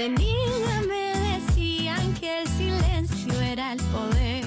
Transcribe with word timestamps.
De 0.00 0.08
niña 0.08 0.80
me 0.88 1.12
decían 1.30 2.14
que 2.14 2.40
el 2.40 2.48
silencio 2.48 3.38
era 3.38 3.74
el 3.74 3.82
poder 3.92 4.46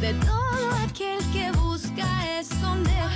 de 0.00 0.14
todo 0.24 0.70
aquel 0.86 1.18
que 1.32 1.50
busca 1.50 2.38
esconder. 2.38 3.10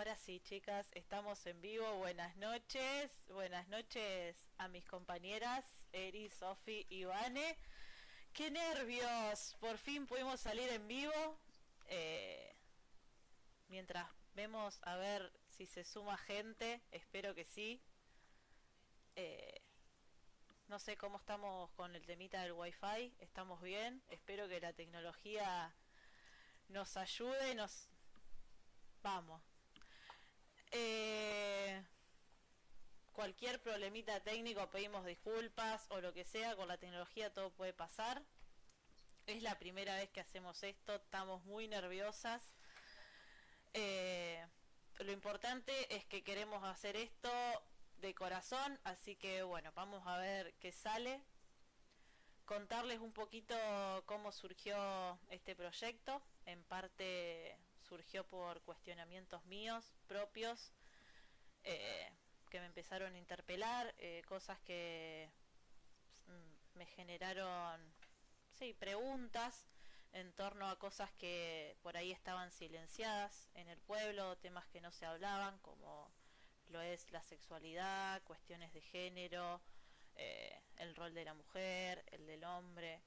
Ahora 0.00 0.16
sí, 0.16 0.40
chicas, 0.40 0.90
estamos 0.94 1.44
en 1.44 1.60
vivo. 1.60 1.84
Buenas 1.98 2.34
noches. 2.36 3.22
Buenas 3.28 3.68
noches 3.68 4.34
a 4.56 4.66
mis 4.68 4.86
compañeras 4.86 5.66
Eri, 5.92 6.30
Sofi 6.30 6.86
y 6.88 7.04
Vane. 7.04 7.58
¡Qué 8.32 8.50
nervios! 8.50 9.58
Por 9.60 9.76
fin 9.76 10.06
pudimos 10.06 10.40
salir 10.40 10.70
en 10.70 10.88
vivo. 10.88 11.38
Eh, 11.88 12.56
mientras 13.68 14.08
vemos 14.34 14.80
a 14.84 14.96
ver 14.96 15.30
si 15.50 15.66
se 15.66 15.84
suma 15.84 16.16
gente, 16.16 16.80
espero 16.92 17.34
que 17.34 17.44
sí. 17.44 17.78
Eh, 19.16 19.60
no 20.68 20.78
sé 20.78 20.96
cómo 20.96 21.18
estamos 21.18 21.70
con 21.72 21.94
el 21.94 22.06
temita 22.06 22.40
del 22.40 22.52
wifi, 22.52 23.12
estamos 23.18 23.60
bien, 23.60 24.02
espero 24.08 24.48
que 24.48 24.62
la 24.62 24.72
tecnología 24.72 25.74
nos 26.70 26.96
ayude 26.96 27.54
nos... 27.54 27.90
Vamos, 29.02 29.49
eh, 30.72 31.82
cualquier 33.12 33.60
problemita 33.60 34.20
técnico 34.20 34.70
pedimos 34.70 35.04
disculpas 35.04 35.86
o 35.90 36.00
lo 36.00 36.12
que 36.12 36.24
sea, 36.24 36.56
con 36.56 36.68
la 36.68 36.78
tecnología 36.78 37.32
todo 37.32 37.50
puede 37.50 37.72
pasar. 37.72 38.22
Es 39.26 39.42
la 39.42 39.58
primera 39.58 39.96
vez 39.96 40.10
que 40.10 40.20
hacemos 40.20 40.62
esto, 40.62 40.94
estamos 40.96 41.44
muy 41.44 41.68
nerviosas. 41.68 42.42
Eh, 43.74 44.44
lo 44.98 45.12
importante 45.12 45.94
es 45.94 46.04
que 46.06 46.22
queremos 46.22 46.64
hacer 46.64 46.96
esto 46.96 47.30
de 47.98 48.14
corazón, 48.14 48.78
así 48.84 49.16
que 49.16 49.42
bueno, 49.42 49.72
vamos 49.74 50.06
a 50.06 50.18
ver 50.18 50.54
qué 50.54 50.72
sale. 50.72 51.22
Contarles 52.44 52.98
un 52.98 53.12
poquito 53.12 53.54
cómo 54.06 54.32
surgió 54.32 55.18
este 55.28 55.54
proyecto, 55.54 56.20
en 56.46 56.62
parte 56.64 57.56
surgió 57.90 58.24
por 58.24 58.62
cuestionamientos 58.62 59.44
míos 59.46 59.84
propios 60.06 60.72
eh, 61.64 62.08
que 62.48 62.60
me 62.60 62.66
empezaron 62.66 63.12
a 63.12 63.18
interpelar, 63.18 63.92
eh, 63.98 64.22
cosas 64.28 64.60
que 64.60 65.28
mm, 66.28 66.78
me 66.78 66.86
generaron, 66.86 67.80
sí, 68.52 68.74
preguntas 68.78 69.66
en 70.12 70.32
torno 70.34 70.68
a 70.68 70.78
cosas 70.78 71.10
que 71.18 71.76
por 71.82 71.96
ahí 71.96 72.12
estaban 72.12 72.52
silenciadas 72.52 73.48
en 73.54 73.68
el 73.68 73.80
pueblo, 73.80 74.36
temas 74.38 74.66
que 74.68 74.80
no 74.80 74.92
se 74.92 75.06
hablaban, 75.06 75.58
como 75.58 76.12
lo 76.68 76.80
es 76.80 77.10
la 77.10 77.22
sexualidad, 77.24 78.22
cuestiones 78.22 78.72
de 78.72 78.82
género, 78.82 79.60
eh, 80.14 80.60
el 80.76 80.94
rol 80.94 81.12
de 81.12 81.24
la 81.24 81.34
mujer, 81.34 82.04
el 82.12 82.24
del 82.26 82.44
hombre. 82.44 83.02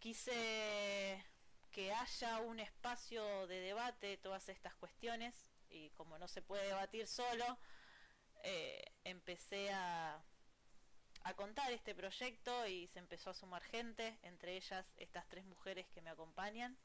Quise 0.00 1.24
que 1.74 1.92
haya 1.92 2.38
un 2.38 2.60
espacio 2.60 3.48
de 3.48 3.58
debate 3.58 4.06
de 4.06 4.16
todas 4.16 4.48
estas 4.48 4.76
cuestiones 4.76 5.34
y 5.70 5.90
como 5.90 6.18
no 6.18 6.28
se 6.28 6.40
puede 6.40 6.68
debatir 6.68 7.08
solo, 7.08 7.58
eh, 8.44 8.92
empecé 9.02 9.72
a, 9.72 10.22
contar 11.34 11.72
este 11.72 11.94
proyecto 11.94 12.66
y 12.68 12.86
se 12.86 13.00
empezó 13.00 13.30
a 13.30 13.34
sumar 13.34 13.62
gente, 13.64 14.20
entre 14.22 14.56
ellas 14.56 14.86
estas 14.98 15.28
tres 15.28 15.44
mujeres 15.46 15.88
que 15.88 16.00
me 16.00 16.10
acompañan. 16.10 16.78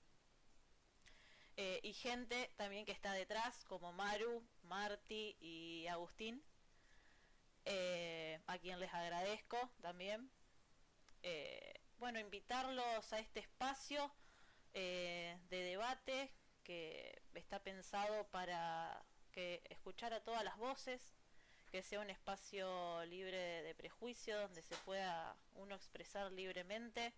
Eh, 1.55 1.79
y 1.83 1.93
gente 1.93 2.51
también 2.55 2.85
que 2.85 2.91
está 2.91 3.11
detrás, 3.13 3.63
como 3.65 3.93
Maru, 3.93 4.43
Marti 4.63 5.37
y 5.39 5.85
Agustín, 5.87 6.41
eh, 7.65 8.41
a 8.47 8.57
quien 8.57 8.79
les 8.79 8.91
agradezco 8.91 9.69
también. 9.81 10.31
Bueno, 11.97 12.17
invitarlos 12.17 13.11
a 13.11 13.19
este 13.19 13.41
espacio 13.41 14.09
de 14.73 15.37
debate 15.49 16.31
que 16.63 17.21
está 17.33 17.59
pensado 17.63 18.27
para 18.27 19.03
que 19.31 19.61
escuchar 19.69 20.13
a 20.13 20.23
todas 20.23 20.43
las 20.43 20.57
voces, 20.57 21.13
que 21.71 21.83
sea 21.83 21.99
un 21.99 22.09
espacio 22.09 23.05
libre 23.05 23.63
de 23.63 23.75
prejuicio, 23.75 24.39
donde 24.39 24.61
se 24.61 24.75
pueda 24.77 25.35
uno 25.55 25.75
expresar 25.75 26.31
libremente. 26.31 27.13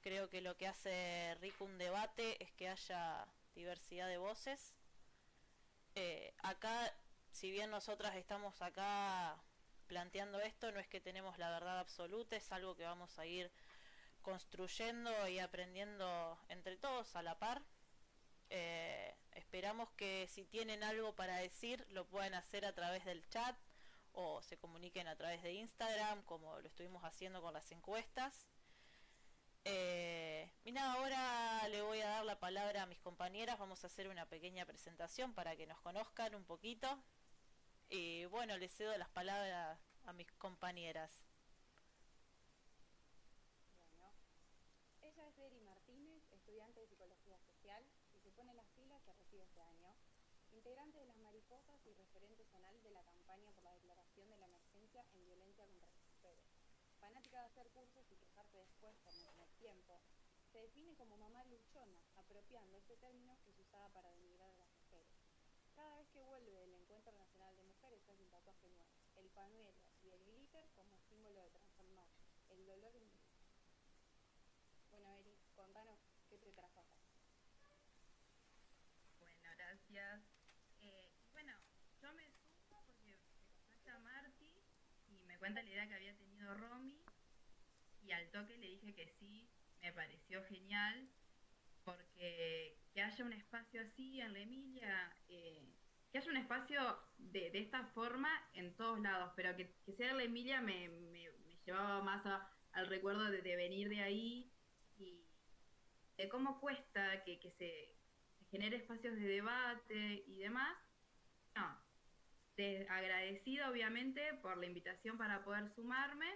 Creo 0.00 0.28
que 0.28 0.40
lo 0.40 0.56
que 0.56 0.68
hace 0.68 1.36
rico 1.40 1.64
un 1.64 1.78
debate 1.78 2.42
es 2.42 2.52
que 2.52 2.68
haya 2.68 3.26
diversidad 3.54 4.08
de 4.08 4.18
voces. 4.18 4.74
Eh, 5.94 6.32
acá, 6.42 6.92
si 7.32 7.50
bien 7.50 7.70
nosotras 7.70 8.14
estamos 8.14 8.62
acá 8.62 9.36
planteando 9.88 10.40
esto, 10.40 10.70
no 10.70 10.78
es 10.78 10.86
que 10.86 11.00
tenemos 11.00 11.38
la 11.38 11.50
verdad 11.50 11.80
absoluta, 11.80 12.36
es 12.36 12.52
algo 12.52 12.76
que 12.76 12.84
vamos 12.84 13.18
a 13.18 13.26
ir 13.26 13.50
construyendo 14.28 15.10
y 15.28 15.38
aprendiendo 15.38 16.38
entre 16.50 16.76
todos 16.76 17.16
a 17.16 17.22
la 17.22 17.38
par. 17.38 17.62
Eh, 18.50 19.16
esperamos 19.32 19.90
que 19.92 20.28
si 20.28 20.44
tienen 20.44 20.82
algo 20.82 21.14
para 21.14 21.36
decir 21.36 21.86
lo 21.92 22.06
puedan 22.06 22.34
hacer 22.34 22.66
a 22.66 22.74
través 22.74 23.06
del 23.06 23.26
chat 23.30 23.56
o 24.12 24.42
se 24.42 24.58
comuniquen 24.58 25.08
a 25.08 25.16
través 25.16 25.42
de 25.42 25.54
Instagram, 25.54 26.22
como 26.24 26.60
lo 26.60 26.68
estuvimos 26.68 27.04
haciendo 27.04 27.40
con 27.40 27.54
las 27.54 27.72
encuestas. 27.72 28.46
Eh, 29.64 30.52
ahora 30.78 31.66
le 31.68 31.80
voy 31.80 32.00
a 32.02 32.08
dar 32.08 32.24
la 32.26 32.38
palabra 32.38 32.82
a 32.82 32.86
mis 32.86 33.00
compañeras, 33.00 33.58
vamos 33.58 33.82
a 33.82 33.86
hacer 33.86 34.08
una 34.08 34.26
pequeña 34.26 34.66
presentación 34.66 35.32
para 35.32 35.56
que 35.56 35.66
nos 35.66 35.80
conozcan 35.80 36.34
un 36.34 36.44
poquito. 36.44 37.02
Y 37.88 38.26
bueno, 38.26 38.58
les 38.58 38.74
cedo 38.74 38.94
las 38.98 39.08
palabras 39.08 39.78
a 40.04 40.12
mis 40.12 40.30
compañeras. 40.32 41.22
Bueno, 43.98 44.12
ella 45.02 45.28
es 45.28 45.38
Eri 45.38 45.60
Martínez, 45.60 46.22
estudiante 46.30 46.80
de 46.80 46.86
Psicología 46.86 47.38
Social, 47.40 47.82
y 48.12 48.18
se 48.20 48.30
pone 48.32 48.52
las 48.54 48.66
pilas 48.76 49.00
que 49.02 49.12
recibe 49.12 49.42
este 49.42 49.60
año 49.60 49.94
integrante 50.52 50.98
de 50.98 51.06
las 51.06 51.16
mariposas 51.16 51.80
y 51.86 51.92
referente 51.94 52.44
zonal 52.46 52.82
de 52.82 52.90
la 52.90 53.02
campaña 53.02 53.50
por 53.52 53.64
la 53.64 53.72
declaración 53.72 54.28
de 54.30 54.36
la 54.38 54.46
emergencia 54.46 55.04
en 55.14 55.24
violencia 55.24 55.66
contra 55.66 55.88
las 55.88 56.04
mujeres. 56.04 56.44
Fanática 57.00 57.40
de 57.40 57.46
hacer 57.46 57.70
cursos 57.70 58.04
y 58.10 58.16
quejarse 58.16 58.58
después 58.58 58.96
por 58.98 59.14
no 59.14 59.24
tener 59.24 59.48
tiempo, 59.58 60.00
define 60.60 60.94
como 60.96 61.16
mamá 61.16 61.44
luchona, 61.44 62.00
apropiando 62.16 62.76
este 62.76 62.96
término 62.96 63.38
que 63.42 63.52
se 63.52 63.62
usaba 63.62 63.88
para 63.90 64.10
denigrar 64.10 64.50
a 64.50 64.56
las 64.56 64.70
mujeres. 64.72 65.16
Cada 65.74 65.96
vez 65.96 66.08
que 66.10 66.22
vuelve 66.22 66.50
del 66.50 66.74
Encuentro 66.74 67.12
Nacional 67.12 67.56
de 67.56 67.62
Mujeres 67.64 68.02
hace 68.08 68.22
un 68.22 68.30
tatuaje 68.30 68.68
nuevo, 68.68 68.98
el 69.16 69.28
panuelo 69.30 69.78
y 70.02 70.10
el 70.10 70.24
glitter 70.24 70.68
como 70.74 70.98
símbolo 71.08 71.40
de 71.40 71.50
transformar 71.50 72.08
el 72.48 72.66
dolor 72.66 72.94
en 72.96 73.08
luz. 73.10 73.22
Bueno, 74.90 75.14
Eri, 75.14 75.38
contanos 75.54 76.00
qué 76.28 76.38
te 76.38 76.52
trajo 76.52 76.80
acá. 76.80 76.96
Bueno, 79.20 79.48
gracias. 79.56 80.22
Eh, 80.80 81.12
bueno, 81.32 81.52
yo 82.00 82.12
me 82.14 82.30
sumo 82.32 82.82
porque 82.86 83.04
me 83.04 83.46
contacta 83.46 83.94
a 83.94 83.98
Marty 84.00 84.64
y 85.06 85.24
me 85.24 85.38
cuenta 85.38 85.62
la 85.62 85.70
idea 85.70 85.86
que 85.88 85.94
había 85.94 86.16
tenido 86.16 86.54
Romy 86.54 87.00
y 88.02 88.12
al 88.12 88.30
toque 88.30 88.56
le 88.56 88.68
dije 88.68 88.94
que 88.94 89.06
sí, 89.20 89.48
me 89.80 89.92
pareció 89.92 90.44
genial 90.44 91.08
porque 91.84 92.78
que 92.92 93.02
haya 93.02 93.24
un 93.24 93.32
espacio 93.32 93.82
así 93.82 94.20
en 94.20 94.32
la 94.32 94.40
Emilia, 94.40 95.16
eh, 95.28 95.74
que 96.10 96.18
haya 96.18 96.30
un 96.30 96.36
espacio 96.36 96.98
de, 97.18 97.50
esta 97.54 97.84
forma 97.86 98.30
en 98.54 98.74
todos 98.76 99.00
lados, 99.00 99.32
pero 99.36 99.56
que, 99.56 99.74
sea 99.96 100.10
en 100.10 100.16
la 100.18 100.24
Emilia 100.24 100.60
me, 100.60 100.90
llevaba 101.64 102.02
más 102.02 102.24
al 102.72 102.86
recuerdo 102.86 103.24
de, 103.24 103.40
venir 103.40 103.88
de 103.88 104.00
ahí 104.00 104.52
y 104.96 105.26
de 106.16 106.28
cómo 106.28 106.60
cuesta 106.60 107.22
que, 107.24 107.38
que 107.40 107.50
se, 107.52 107.98
genere 108.50 108.76
espacios 108.76 109.14
de 109.16 109.26
debate 109.26 110.24
y 110.26 110.38
demás. 110.38 110.76
No, 111.54 111.78
agradecida 112.88 113.70
obviamente 113.70 114.34
por 114.42 114.56
la 114.56 114.66
invitación 114.66 115.16
para 115.16 115.44
poder 115.44 115.68
sumarme, 115.74 116.26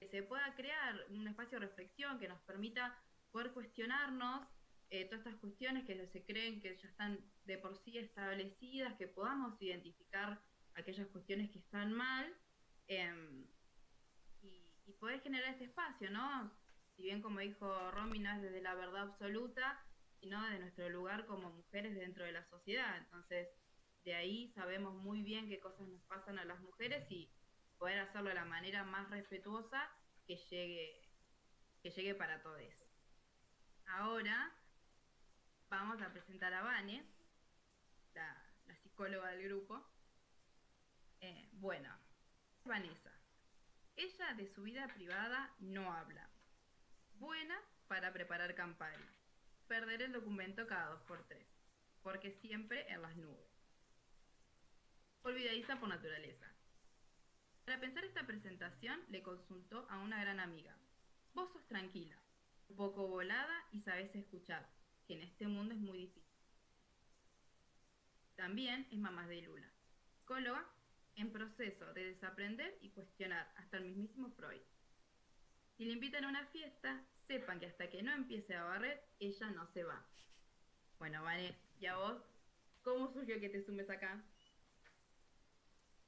que 0.00 0.08
se 0.08 0.22
pueda 0.22 0.54
crear 0.56 1.04
un 1.10 1.28
espacio 1.28 1.60
de 1.60 1.66
reflexión 1.66 2.18
que 2.18 2.26
nos 2.26 2.40
permita 2.40 2.98
poder 3.30 3.52
cuestionarnos 3.52 4.48
eh, 4.88 5.04
todas 5.04 5.20
estas 5.20 5.38
cuestiones 5.40 5.84
que 5.84 6.06
se 6.08 6.24
creen 6.24 6.60
que 6.60 6.76
ya 6.76 6.88
están 6.88 7.20
de 7.44 7.58
por 7.58 7.76
sí 7.76 7.96
establecidas, 7.98 8.96
que 8.96 9.06
podamos 9.06 9.60
identificar 9.60 10.42
aquellas 10.74 11.06
cuestiones 11.08 11.50
que 11.50 11.58
están 11.58 11.92
mal 11.92 12.34
em, 12.88 13.46
y, 14.42 14.66
poder 14.98 15.20
generar 15.22 15.52
este 15.52 15.64
espacio, 15.64 16.10
¿no? 16.10 16.52
Si 16.96 17.04
bien 17.04 17.22
como 17.22 17.38
dijo 17.38 17.90
Romy, 17.92 18.18
no 18.18 18.32
es 18.32 18.42
desde 18.42 18.60
la 18.60 18.74
verdad 18.74 19.02
absoluta, 19.02 19.80
sino 20.18 20.44
de 20.50 20.58
nuestro 20.58 20.88
lugar 20.90 21.24
como 21.26 21.50
mujeres 21.52 21.94
dentro 21.94 22.24
de 22.24 22.32
la 22.32 22.44
sociedad. 22.48 22.98
Entonces, 22.98 23.48
de 24.04 24.14
ahí 24.14 24.52
sabemos 24.52 24.94
muy 24.96 25.22
bien 25.22 25.48
qué 25.48 25.60
cosas 25.60 25.88
nos 25.88 26.02
pasan 26.02 26.38
a 26.38 26.44
las 26.44 26.60
mujeres 26.60 27.08
y 27.10 27.30
poder 27.80 27.98
hacerlo 27.98 28.28
de 28.28 28.34
la 28.34 28.44
manera 28.44 28.84
más 28.84 29.08
respetuosa 29.08 29.90
que 30.26 30.36
llegue, 30.36 31.10
que 31.82 31.90
llegue 31.90 32.14
para 32.14 32.42
todos. 32.42 32.86
Ahora 33.86 34.52
vamos 35.70 36.00
a 36.02 36.12
presentar 36.12 36.52
a 36.52 36.62
Vane, 36.62 37.02
la, 38.14 38.76
psicóloga 38.82 39.30
del 39.30 39.44
grupo. 39.44 39.82
Eh, 41.20 41.48
bueno, 41.54 41.92
Vanessa. 42.64 43.12
Ella 43.96 44.34
de 44.34 44.46
su 44.46 44.62
vida 44.62 44.86
privada 44.94 45.52
no 45.58 45.92
habla. 45.92 46.28
Buena 47.14 47.58
para 47.88 48.12
preparar 48.12 48.54
campaña 48.54 49.10
perder 49.70 50.02
el 50.02 50.12
documento 50.12 50.66
cada 50.66 50.90
dos 50.90 51.02
por 51.02 51.24
tres, 51.28 51.46
porque 52.02 52.32
siempre 52.32 52.90
en 52.92 53.02
las 53.02 53.16
nubes. 53.16 53.48
Olvidadiza 55.22 55.78
por 55.78 55.88
naturaleza. 55.88 56.52
Para 57.70 57.82
pensar 57.82 58.04
esta 58.04 58.26
presentación 58.26 59.00
le 59.10 59.22
consultó 59.22 59.86
a 59.90 60.00
una 60.00 60.20
gran 60.20 60.40
amiga. 60.40 60.76
Vos 61.34 61.52
sos 61.52 61.64
tranquila, 61.68 62.18
poco 62.76 63.06
volada 63.06 63.64
y 63.70 63.78
sabes 63.78 64.12
escuchar, 64.16 64.68
que 65.06 65.14
en 65.14 65.22
este 65.22 65.46
mundo 65.46 65.74
es 65.74 65.80
muy 65.80 65.98
difícil. 65.98 66.34
También 68.34 68.88
es 68.90 68.98
mamá 68.98 69.28
de 69.28 69.42
Lula, 69.42 69.70
psicóloga 70.16 70.66
en 71.14 71.30
proceso 71.30 71.92
de 71.92 72.06
desaprender 72.06 72.76
y 72.80 72.88
cuestionar 72.90 73.52
hasta 73.56 73.76
el 73.76 73.84
mismísimo 73.84 74.30
Freud. 74.30 74.62
Si 75.76 75.84
le 75.84 75.92
invitan 75.92 76.24
a 76.24 76.28
una 76.28 76.46
fiesta, 76.46 77.04
sepan 77.26 77.60
que 77.60 77.66
hasta 77.66 77.88
que 77.88 78.02
no 78.02 78.12
empiece 78.12 78.56
a 78.56 78.64
barrer, 78.64 79.00
ella 79.20 79.50
no 79.50 79.66
se 79.68 79.84
va. 79.84 80.04
Bueno, 80.98 81.22
Vane, 81.22 81.56
¿y 81.78 81.86
a 81.86 81.96
vos? 81.96 82.22
¿Cómo 82.82 83.12
surgió 83.12 83.38
que 83.38 83.48
te 83.48 83.62
sumes 83.62 83.88
acá? 83.90 84.24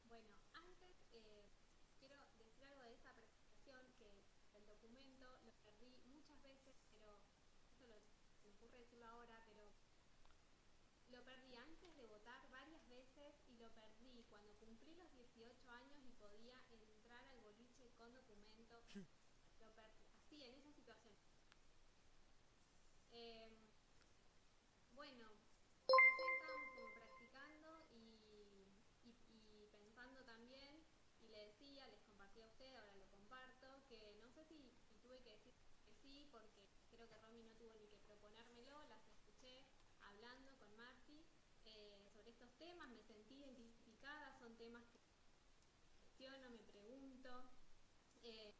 Bueno, 0.08 0.28
antes 0.54 0.96
eh, 1.12 1.46
quiero 1.98 2.16
decir 2.38 2.64
algo 2.64 2.82
de 2.84 2.94
esa 2.94 3.12
presentación, 3.14 3.80
que 3.98 4.24
el 4.56 4.66
documento 4.66 5.26
lo 5.44 5.72
perdí 5.78 6.10
muchas 6.10 6.42
veces, 6.42 6.76
pero 6.92 7.20
eso 7.68 7.86
lo, 7.86 8.02
me 8.42 8.50
ocurre 8.50 8.78
decirlo 8.78 9.06
ahora, 9.06 9.42
pero 9.46 9.68
lo 11.10 11.24
perdí 11.24 11.56
antes 11.56 11.96
de 11.96 12.06
votar 12.06 12.42
18 15.32 15.70
años 15.70 15.98
y 16.04 16.12
podía 16.12 16.62
entrar 16.70 17.26
al 17.26 17.40
boliche 17.40 17.90
con 17.96 18.12
documento. 18.12 18.76
así, 18.76 20.42
en 20.42 20.54
esa 20.54 20.72
situación. 20.72 21.14
Em, 23.12 23.52
bueno, 25.12 25.28
recién 25.84 26.32
estábamos 26.32 26.68
practicando 26.96 27.68
y, 27.92 29.68
pensando 29.70 30.24
también, 30.24 30.82
y 31.20 31.28
le 31.28 31.48
decía, 31.48 31.86
les 31.88 32.00
compartía 32.00 32.44
a 32.44 32.48
usted, 32.48 32.74
ahora 32.76 32.94
lo 32.94 33.06
comparto, 33.10 33.84
que 33.88 34.16
no 34.22 34.30
sé 34.30 34.44
si, 34.46 34.72
tuve 35.02 35.20
que 35.20 35.30
decir 35.36 35.52
que 35.84 35.92
sí, 36.00 36.28
porque 36.32 36.64
creo 36.90 37.06
que 37.08 37.18
Romy 37.18 37.42
no 37.42 37.52
tuvo 37.60 37.76
ni 37.78 37.88
que 37.88 37.98
proponérmelo, 38.06 38.82
las 38.88 39.04
escuché 39.06 39.66
hablando 40.00 40.56
con 40.56 40.74
Marty 40.76 41.26
eh, 41.66 42.08
sobre 42.14 42.30
estos 42.30 42.50
temas, 42.56 42.88
me 42.88 43.02
sentí 43.02 43.34
identificada, 43.34 44.32
son 44.38 44.56
temas 44.56 44.82
que 44.86 45.00
cuestiono, 46.00 46.48
me 46.50 46.64
pregunto, 46.64 47.28
eh, 48.22 48.54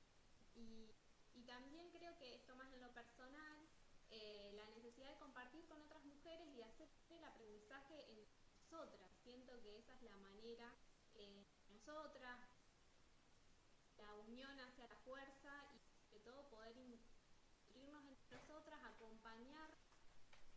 y, 0.55 0.93
también 1.47 1.91
creo 1.91 2.17
que 2.19 2.35
esto 2.35 2.55
más 2.57 2.73
en 2.73 2.81
lo 2.81 2.93
personal, 2.95 3.59
eh, 4.11 4.53
la 4.55 4.67
necesidad 4.71 5.11
de 5.11 5.19
compartir 5.19 5.67
con 5.67 5.81
otras 5.81 6.02
y 6.57 6.63
hacer 6.63 6.89
el 7.11 7.25
aprendizaje 7.25 8.11
en 8.11 8.27
nosotras, 8.55 9.11
siento 9.23 9.61
que 9.63 9.79
esa 9.79 9.95
es 9.95 10.03
la 10.03 10.17
manera, 10.17 10.73
nosotras, 11.85 12.39
la 13.99 14.15
unión 14.27 14.59
hacia 14.61 14.87
la 14.87 14.97
fuerza 14.97 15.65
y 16.11 16.15
de 16.15 16.21
todo 16.21 16.49
poder 16.49 16.77
nutrirnos 16.77 18.05
entre 18.07 18.37
nosotras, 18.37 18.79
acompañar 18.85 19.71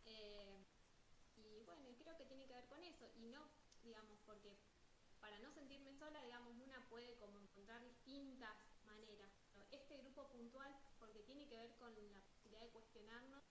eh, 0.04 0.64
y 1.36 1.62
bueno, 1.64 1.82
creo 1.98 2.16
que 2.16 2.26
tiene 2.26 2.46
que 2.46 2.54
ver 2.54 2.66
con 2.68 2.82
eso, 2.82 3.10
y 3.16 3.26
no, 3.26 3.42
digamos, 3.82 4.18
porque 4.24 4.56
para 5.20 5.38
no 5.40 5.50
sentirme 5.52 5.92
sola, 5.98 6.22
digamos, 6.22 6.54
una 6.62 6.88
puede 6.88 7.16
como 7.18 7.40
encontrar 7.40 7.82
distintas 7.82 8.56
maneras. 8.84 9.30
Este 9.72 9.96
grupo 9.98 10.28
puntual, 10.28 10.72
porque 11.00 11.20
tiene 11.20 11.48
que 11.48 11.56
ver 11.56 11.74
con 11.76 11.92
la 12.12 12.20
posibilidad 12.20 12.62
de 12.62 12.70
cuestionarnos 12.70 13.42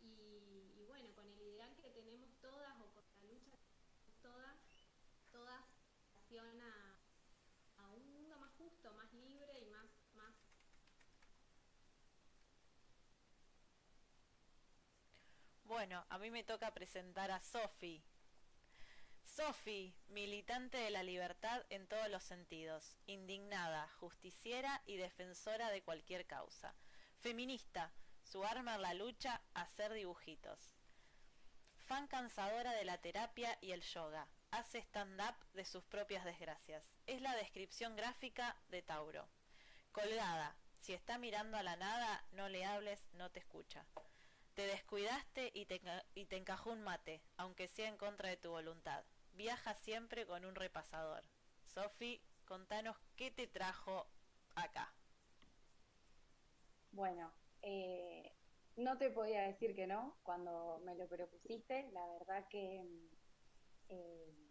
y, 0.00 0.84
bueno, 0.88 1.14
con 1.14 1.28
el 1.28 1.40
ideal 1.40 1.76
que 1.76 1.90
tenemos 1.90 2.28
todas 2.40 2.74
o 2.80 2.92
con 2.92 3.04
la 3.14 3.28
lucha 3.28 3.56
que 3.56 3.68
tenemos 3.86 4.20
todas, 4.20 4.56
todas 5.30 5.62
relación 6.32 6.60
a, 6.62 7.82
a 7.82 7.88
un 7.90 8.32
más 8.90 9.12
libre 9.12 9.60
y 9.60 9.64
más, 9.66 9.86
más 10.14 10.34
Bueno, 15.64 16.04
a 16.10 16.18
mí 16.18 16.30
me 16.30 16.42
toca 16.42 16.74
presentar 16.74 17.30
a 17.30 17.40
Sofi. 17.40 18.02
Sofi, 19.24 19.94
militante 20.08 20.76
de 20.76 20.90
la 20.90 21.02
libertad 21.02 21.64
en 21.70 21.86
todos 21.86 22.10
los 22.10 22.22
sentidos, 22.22 22.98
indignada, 23.06 23.88
justiciera 23.98 24.82
y 24.84 24.96
defensora 24.96 25.70
de 25.70 25.82
cualquier 25.82 26.26
causa. 26.26 26.74
Feminista, 27.20 27.92
su 28.24 28.44
arma 28.44 28.74
en 28.74 28.82
la 28.82 28.94
lucha, 28.94 29.40
hacer 29.54 29.92
dibujitos. 29.92 30.74
Fan 31.86 32.06
cansadora 32.08 32.72
de 32.72 32.84
la 32.84 32.98
terapia 32.98 33.56
y 33.62 33.72
el 33.72 33.80
yoga. 33.82 34.28
Hace 34.52 34.80
stand-up 34.80 35.34
de 35.54 35.64
sus 35.64 35.82
propias 35.84 36.26
desgracias. 36.26 36.92
Es 37.06 37.22
la 37.22 37.34
descripción 37.36 37.96
gráfica 37.96 38.54
de 38.68 38.82
Tauro. 38.82 39.26
Colgada, 39.92 40.54
si 40.78 40.92
está 40.92 41.16
mirando 41.16 41.56
a 41.56 41.62
la 41.62 41.74
nada, 41.76 42.22
no 42.32 42.50
le 42.50 42.66
hables, 42.66 43.02
no 43.14 43.30
te 43.30 43.40
escucha. 43.40 43.86
Te 44.52 44.66
descuidaste 44.66 45.52
y 45.54 45.64
te, 45.64 45.80
y 46.14 46.26
te 46.26 46.36
encajó 46.36 46.70
un 46.70 46.82
mate, 46.82 47.22
aunque 47.38 47.66
sea 47.66 47.88
en 47.88 47.96
contra 47.96 48.28
de 48.28 48.36
tu 48.36 48.50
voluntad. 48.50 49.02
Viaja 49.32 49.74
siempre 49.74 50.26
con 50.26 50.44
un 50.44 50.54
repasador. 50.54 51.24
Sofi, 51.64 52.20
contanos 52.44 52.98
qué 53.16 53.30
te 53.30 53.46
trajo 53.46 54.06
acá. 54.54 54.92
Bueno, 56.90 57.32
eh, 57.62 58.34
no 58.76 58.98
te 58.98 59.08
podía 59.08 59.44
decir 59.44 59.74
que 59.74 59.86
no 59.86 60.18
cuando 60.22 60.78
me 60.84 60.94
lo 60.94 61.08
propusiste. 61.08 61.90
La 61.92 62.06
verdad 62.18 62.46
que 62.48 62.84
eh, 63.88 64.41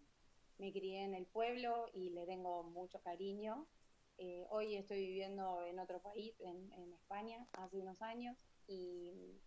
me 0.61 0.71
crié 0.71 1.03
en 1.03 1.15
el 1.15 1.25
pueblo 1.25 1.89
y 1.91 2.11
le 2.11 2.27
tengo 2.27 2.63
mucho 2.63 3.01
cariño. 3.01 3.67
Eh, 4.19 4.45
hoy 4.51 4.75
estoy 4.75 4.99
viviendo 5.07 5.65
en 5.65 5.79
otro 5.79 5.99
país, 5.99 6.35
en, 6.39 6.93
España, 6.93 7.47
hace 7.53 7.77
unos 7.77 7.99
años, 8.03 8.37
y 8.67 9.41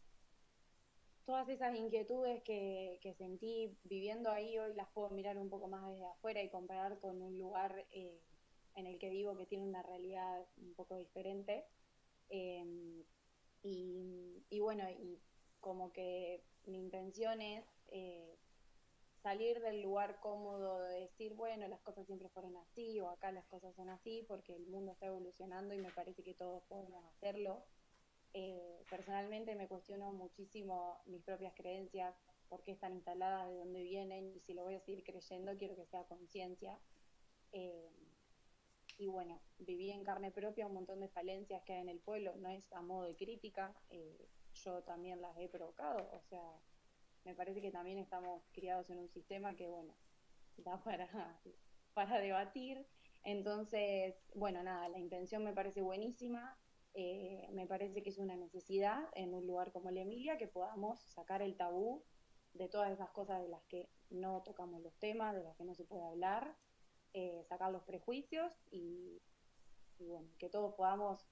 todas 1.25 1.49
esas 1.49 1.77
inquietudes 1.77 2.43
que, 2.43 3.15
sentí 3.17 3.79
viviendo 3.85 4.29
ahí 4.29 4.59
hoy 4.59 4.75
las 4.75 4.91
puedo 4.91 5.11
mirar 5.11 5.39
un 5.39 5.49
poco 5.49 5.69
más 5.69 5.89
desde 5.89 6.05
afuera 6.05 6.43
y 6.43 6.51
comparar 6.51 6.99
con 6.99 7.23
un 7.23 7.39
lugar 7.39 7.87
eh, 7.93 8.21
en 8.75 8.87
el 8.89 8.99
que 8.99 9.09
vivo 9.09 9.37
que 9.37 9.47
tiene 9.47 9.65
una 9.65 9.85
realidad 9.85 10.45
un 10.57 10.75
poco 10.75 10.97
diferente. 10.97 11.65
Em, 12.29 13.05
y, 13.63 14.59
bueno, 14.59 14.91
y 14.91 15.23
como 15.61 15.93
que 15.93 16.43
mi 16.67 16.79
intención 16.81 17.41
es 17.41 17.65
eh, 17.93 18.37
salir 19.25 19.59
del 19.61 19.81
lugar 19.81 20.21
cómodo 20.21 20.83
de 20.83 21.01
decir, 21.01 21.33
bueno, 21.33 21.67
las 21.67 21.81
cosas 21.81 22.07
siempre 22.07 22.29
fueron 22.29 22.59
así 22.59 23.01
o 23.01 23.09
acá 23.09 23.33
las 23.33 23.47
cosas 23.47 23.75
son 23.75 23.89
así, 23.89 24.23
porque 24.29 24.55
el 24.55 24.67
mundo 24.67 24.93
está 24.93 25.07
evolucionando 25.07 25.73
y 25.73 25.79
me 25.79 25.91
parece 25.91 26.23
que 26.23 26.35
todos 26.35 26.63
podemos 26.65 27.03
hacerlo. 27.07 27.65
Eh, 28.35 28.85
personalmente 28.91 29.55
me 29.55 29.67
cuestiono 29.67 30.13
muchísimo 30.13 31.01
mis 31.07 31.23
propias 31.23 31.55
creencias, 31.55 32.15
por 32.51 32.63
qué 32.65 32.73
están 32.73 32.93
instaladas, 32.93 33.49
de 33.49 33.57
dónde 33.57 33.83
vienen, 33.83 34.31
y 34.37 34.41
si 34.41 34.53
lo 34.53 34.63
voy 34.63 34.75
a 34.75 34.81
seguir 34.81 35.03
creyendo, 35.05 35.57
quiero 35.57 35.75
que 35.75 35.87
sea 35.87 36.05
conciencia. 36.05 36.79
Eh, 37.53 37.91
y 38.99 39.09
bueno, 39.09 39.41
viví 39.57 39.91
en 39.91 40.05
carne 40.05 40.33
propia 40.33 40.67
un 40.67 40.75
montón 40.75 41.01
de 41.01 41.09
falencias 41.09 41.63
que 41.65 41.73
hay 41.73 41.81
en 41.81 41.89
el 41.89 42.01
pueblo, 42.01 42.37
no 42.37 42.51
es 42.51 42.71
a 42.75 42.83
modo 42.83 43.05
de 43.05 43.17
crítica, 43.17 43.75
eh, 43.89 44.29
yo 44.53 44.83
también 44.83 45.23
las 45.23 45.35
he 45.39 45.49
provocado, 45.49 46.11
o 46.13 46.21
sea, 46.21 46.61
me 47.25 47.35
parece 47.35 47.61
que 47.61 47.71
también 47.71 47.99
estamos 47.99 48.45
criados 48.53 48.89
en 48.91 48.99
un 48.99 49.09
sistema 49.09 49.55
que, 49.57 49.67
bueno, 49.69 49.95
da 50.57 50.83
para, 50.83 51.09
para 51.95 52.19
debatir. 52.19 52.87
Entonces, 53.23 54.15
bueno, 54.35 54.63
nada, 54.63 54.89
la 54.89 54.99
intención 54.99 55.43
me 55.45 55.55
parece 55.55 55.81
buenísima, 55.81 56.59
eh, 56.93 57.49
me 57.53 57.67
parece 57.67 58.03
que 58.03 58.11
es 58.11 58.19
una 58.19 58.37
necesidad 58.37 59.09
en 59.15 59.35
un 59.35 59.47
lugar 59.47 59.73
como 59.73 59.89
el 59.89 59.99
Emilia 59.99 60.39
que 60.39 60.47
podamos 60.47 61.01
sacar 61.01 61.43
el 61.43 61.57
tabú 61.57 62.05
de 62.53 62.69
todas 62.69 62.93
esas 62.93 63.11
cosas 63.11 63.43
de 63.43 63.49
las 63.49 63.65
que 63.65 63.91
no 64.11 64.43
tocamos 64.43 64.81
los 64.81 64.97
temas, 64.99 65.35
de 65.35 65.43
las 65.43 65.57
que 65.57 65.65
no 65.65 65.75
se 65.75 65.85
puede 65.85 66.05
hablar, 66.05 66.57
eh, 67.15 67.43
sacar 67.49 67.73
los 67.73 67.83
prejuicios 67.83 68.53
y, 68.71 69.21
bueno, 69.99 70.29
que 70.39 70.49
todos 70.49 70.75
podamos 70.75 71.27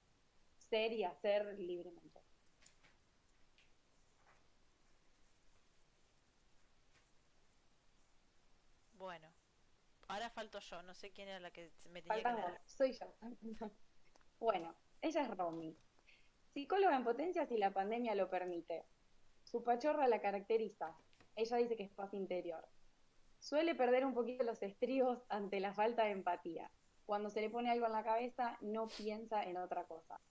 ser 0.57 0.91
y 0.91 1.03
hacer 1.03 1.57
libremente. 1.59 2.22
Bueno, 9.03 9.27
ahora 10.07 10.29
falto 10.29 10.59
yo, 10.59 10.81
no 10.81 10.93
sé 10.93 11.11
quién 11.11 11.27
era 11.27 11.41
la 11.41 11.51
que 11.51 11.69
me 11.89 12.01
tenía 12.01 12.23
que 12.23 12.59
Soy 12.65 12.93
yo. 12.93 13.13
bueno, 14.39 14.73
ella 15.01 15.23
es 15.23 15.37
Romy, 15.37 15.77
psicóloga 16.53 16.95
en 16.95 17.03
potencia 17.03 17.45
si 17.45 17.57
la 17.57 17.71
pandemia 17.71 18.15
lo 18.15 18.29
permite. 18.29 18.85
Su 19.43 19.61
pachorra 19.61 20.07
la 20.07 20.21
caracteriza. 20.21 20.95
Ella 21.35 21.57
dice 21.57 21.75
que 21.75 21.83
es 21.83 21.91
paz 21.91 22.13
interior. 22.13 22.65
Suele 23.39 23.75
perder 23.75 24.05
un 24.05 24.13
poquito 24.13 24.45
los 24.45 24.63
estribos 24.63 25.25
ante 25.27 25.59
la 25.59 25.73
falta 25.73 26.05
de 26.05 26.11
empatía. 26.11 26.71
Cuando 27.05 27.29
se 27.29 27.41
le 27.41 27.49
pone 27.49 27.71
algo 27.71 27.87
en 27.87 27.91
la 27.91 28.05
cabeza, 28.05 28.57
no 28.61 28.87
piensa 28.87 29.43
en 29.43 29.57
otra 29.57 29.83
cosa. 29.83 30.21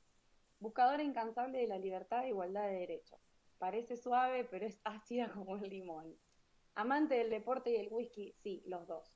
Buscadora 0.61 1.03
incansable 1.03 1.59
de 1.59 1.67
la 1.67 1.77
libertad 1.77 2.25
e 2.25 2.29
igualdad 2.29 2.69
de 2.69 2.79
derechos. 2.79 3.21
Parece 3.59 3.99
suave, 3.99 4.45
pero 4.45 4.65
es 4.65 4.81
ácida 4.83 5.31
como 5.31 5.57
el 5.57 5.69
limón. 5.69 6.17
Amante 6.75 7.15
del 7.17 7.31
deporte 7.31 7.71
y 7.71 7.77
el 7.77 7.93
whisky, 7.93 8.35
sí, 8.43 8.63
los 8.67 8.87
dos. 8.87 9.13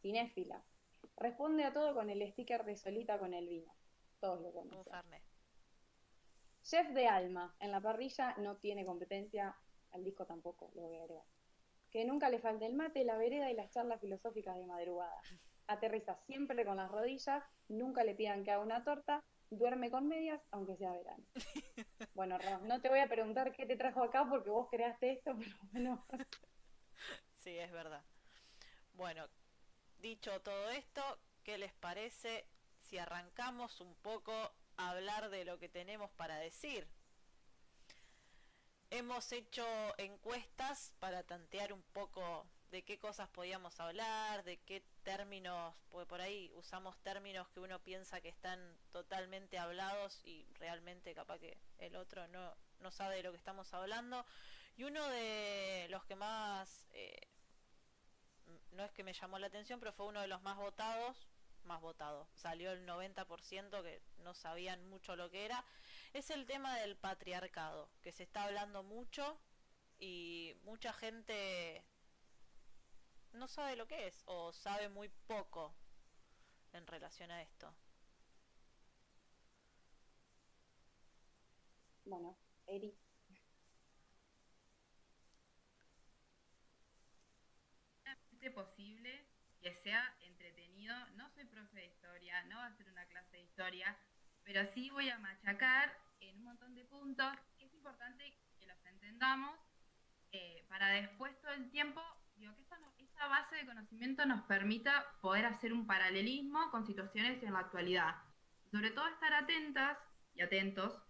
Cinéfila. 0.00 0.64
Responde 1.16 1.64
a 1.64 1.72
todo 1.72 1.94
con 1.94 2.10
el 2.10 2.26
sticker 2.32 2.64
de 2.64 2.76
solita 2.76 3.18
con 3.18 3.34
el 3.34 3.48
vino 3.48 3.72
todos 4.20 4.40
lo 4.40 4.52
conocen. 4.52 5.22
Chef 6.62 6.88
de 6.90 7.06
alma, 7.06 7.54
en 7.60 7.70
la 7.70 7.80
parrilla 7.80 8.34
no 8.38 8.56
tiene 8.56 8.84
competencia, 8.84 9.56
al 9.92 10.02
disco 10.02 10.26
tampoco, 10.26 10.72
lo 10.74 10.82
voy 10.82 10.96
a 10.96 11.02
agregar. 11.02 11.24
Que 11.90 12.04
nunca 12.04 12.28
le 12.28 12.40
falte 12.40 12.66
el 12.66 12.74
mate, 12.74 13.04
la 13.04 13.16
vereda 13.16 13.50
y 13.50 13.54
las 13.54 13.70
charlas 13.70 14.00
filosóficas 14.00 14.56
de 14.56 14.66
madrugada. 14.66 15.20
Aterriza 15.68 16.16
siempre 16.26 16.64
con 16.64 16.76
las 16.76 16.90
rodillas, 16.90 17.44
nunca 17.68 18.02
le 18.02 18.14
pidan 18.14 18.42
que 18.42 18.50
haga 18.50 18.62
una 18.62 18.82
torta, 18.82 19.22
duerme 19.50 19.90
con 19.90 20.08
medias, 20.08 20.42
aunque 20.50 20.76
sea 20.76 20.92
verano. 20.92 21.24
Bueno, 22.14 22.38
Ram, 22.38 22.66
no 22.66 22.80
te 22.80 22.88
voy 22.88 23.00
a 23.00 23.08
preguntar 23.08 23.52
qué 23.52 23.66
te 23.66 23.76
trajo 23.76 24.02
acá 24.02 24.26
porque 24.26 24.48
vos 24.48 24.68
creaste 24.70 25.12
esto, 25.12 25.36
pero 25.38 25.56
bueno. 25.70 26.06
Sí, 27.44 27.56
es 27.56 27.70
verdad. 27.70 28.02
Bueno, 28.94 29.28
dicho 29.98 30.40
todo 30.40 30.70
esto, 30.70 31.20
¿qué 31.44 31.58
les 31.58 31.72
parece 31.72 32.44
si 32.88 32.98
arrancamos 32.98 33.80
un 33.80 33.94
poco 33.96 34.32
a 34.76 34.90
hablar 34.90 35.30
de 35.30 35.44
lo 35.44 35.58
que 35.58 35.68
tenemos 35.68 36.10
para 36.12 36.36
decir. 36.36 36.86
Hemos 38.90 39.32
hecho 39.32 39.66
encuestas 39.98 40.92
para 41.00 41.22
tantear 41.24 41.72
un 41.72 41.82
poco 41.82 42.46
de 42.70 42.84
qué 42.84 42.98
cosas 42.98 43.28
podíamos 43.28 43.78
hablar, 43.80 44.44
de 44.44 44.58
qué 44.58 44.82
términos, 45.02 45.74
porque 45.90 46.06
por 46.06 46.20
ahí 46.20 46.52
usamos 46.54 46.96
términos 47.02 47.48
que 47.48 47.60
uno 47.60 47.80
piensa 47.80 48.20
que 48.20 48.28
están 48.28 48.60
totalmente 48.92 49.58
hablados 49.58 50.20
y 50.24 50.46
realmente 50.54 51.14
capaz 51.14 51.38
que 51.38 51.56
el 51.78 51.96
otro 51.96 52.26
no, 52.28 52.54
no 52.80 52.90
sabe 52.90 53.16
de 53.16 53.22
lo 53.24 53.32
que 53.32 53.38
estamos 53.38 53.72
hablando. 53.74 54.24
Y 54.76 54.84
uno 54.84 55.08
de 55.08 55.86
los 55.90 56.04
que 56.04 56.16
más, 56.16 56.86
eh, 56.92 57.28
no 58.72 58.84
es 58.84 58.92
que 58.92 59.04
me 59.04 59.14
llamó 59.14 59.38
la 59.38 59.46
atención, 59.46 59.80
pero 59.80 59.92
fue 59.92 60.06
uno 60.06 60.20
de 60.20 60.28
los 60.28 60.42
más 60.42 60.56
votados, 60.56 61.26
más 61.64 61.80
votado, 61.80 62.28
salió 62.34 62.72
el 62.72 62.86
90% 62.86 63.82
que 63.82 64.02
no 64.18 64.34
sabían 64.34 64.88
mucho 64.88 65.16
lo 65.16 65.30
que 65.30 65.44
era, 65.44 65.64
es 66.12 66.30
el 66.30 66.46
tema 66.46 66.76
del 66.78 66.96
patriarcado, 66.96 67.88
que 68.02 68.12
se 68.12 68.22
está 68.22 68.44
hablando 68.44 68.82
mucho 68.82 69.38
y 69.98 70.54
mucha 70.64 70.92
gente 70.92 71.84
no 73.32 73.48
sabe 73.48 73.76
lo 73.76 73.86
que 73.86 74.06
es 74.06 74.22
o 74.26 74.52
sabe 74.52 74.88
muy 74.88 75.08
poco 75.26 75.74
en 76.72 76.86
relación 76.86 77.30
a 77.30 77.42
esto. 77.42 77.74
Bueno, 82.04 82.36
Eri. 82.66 82.96
Posible 88.50 89.26
que 89.60 89.74
sea 89.74 90.14
entretenido. 90.20 90.94
No 91.16 91.28
soy 91.30 91.44
profe 91.44 91.80
de 91.80 91.86
historia, 91.86 92.42
no 92.44 92.56
va 92.56 92.66
a 92.66 92.76
ser 92.76 92.88
una 92.88 93.06
clase 93.06 93.36
de 93.36 93.42
historia, 93.42 93.96
pero 94.44 94.64
sí 94.66 94.90
voy 94.90 95.08
a 95.10 95.18
machacar 95.18 95.96
en 96.20 96.38
un 96.38 96.44
montón 96.44 96.74
de 96.74 96.84
puntos. 96.84 97.32
Es 97.58 97.72
importante 97.74 98.38
que 98.58 98.66
los 98.66 98.84
entendamos 98.86 99.58
eh, 100.32 100.64
para 100.68 100.88
después 100.88 101.40
todo 101.40 101.52
el 101.52 101.70
tiempo, 101.70 102.00
digo, 102.36 102.54
que 102.54 102.62
esta, 102.62 102.78
esta 102.98 103.28
base 103.28 103.56
de 103.56 103.66
conocimiento 103.66 104.26
nos 104.26 104.42
permita 104.42 105.04
poder 105.20 105.46
hacer 105.46 105.72
un 105.72 105.86
paralelismo 105.86 106.70
con 106.70 106.86
situaciones 106.86 107.42
en 107.42 107.52
la 107.52 107.60
actualidad. 107.60 108.16
Sobre 108.70 108.90
todo 108.90 109.06
estar 109.08 109.32
atentas 109.32 109.98
y 110.34 110.42
atentos 110.42 111.02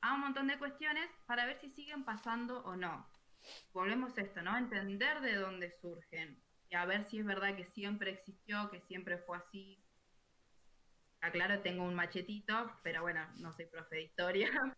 a 0.00 0.14
un 0.14 0.20
montón 0.20 0.46
de 0.46 0.58
cuestiones 0.58 1.08
para 1.26 1.46
ver 1.46 1.58
si 1.58 1.68
siguen 1.68 2.04
pasando 2.04 2.62
o 2.64 2.76
no. 2.76 3.06
Volvemos 3.72 4.16
a 4.18 4.20
esto, 4.20 4.42
¿no? 4.42 4.56
Entender 4.56 5.20
de 5.20 5.34
dónde 5.34 5.70
surgen 5.70 6.40
y 6.72 6.74
a 6.74 6.86
ver 6.86 7.04
si 7.04 7.18
es 7.18 7.26
verdad 7.26 7.54
que 7.54 7.66
siempre 7.66 8.12
existió, 8.12 8.70
que 8.70 8.80
siempre 8.80 9.18
fue 9.18 9.36
así. 9.36 9.84
Aclaro, 11.20 11.60
tengo 11.60 11.84
un 11.84 11.94
machetito, 11.94 12.80
pero 12.82 13.02
bueno, 13.02 13.28
no 13.36 13.52
soy 13.52 13.66
profe 13.66 13.96
de 13.96 14.02
historia. 14.04 14.48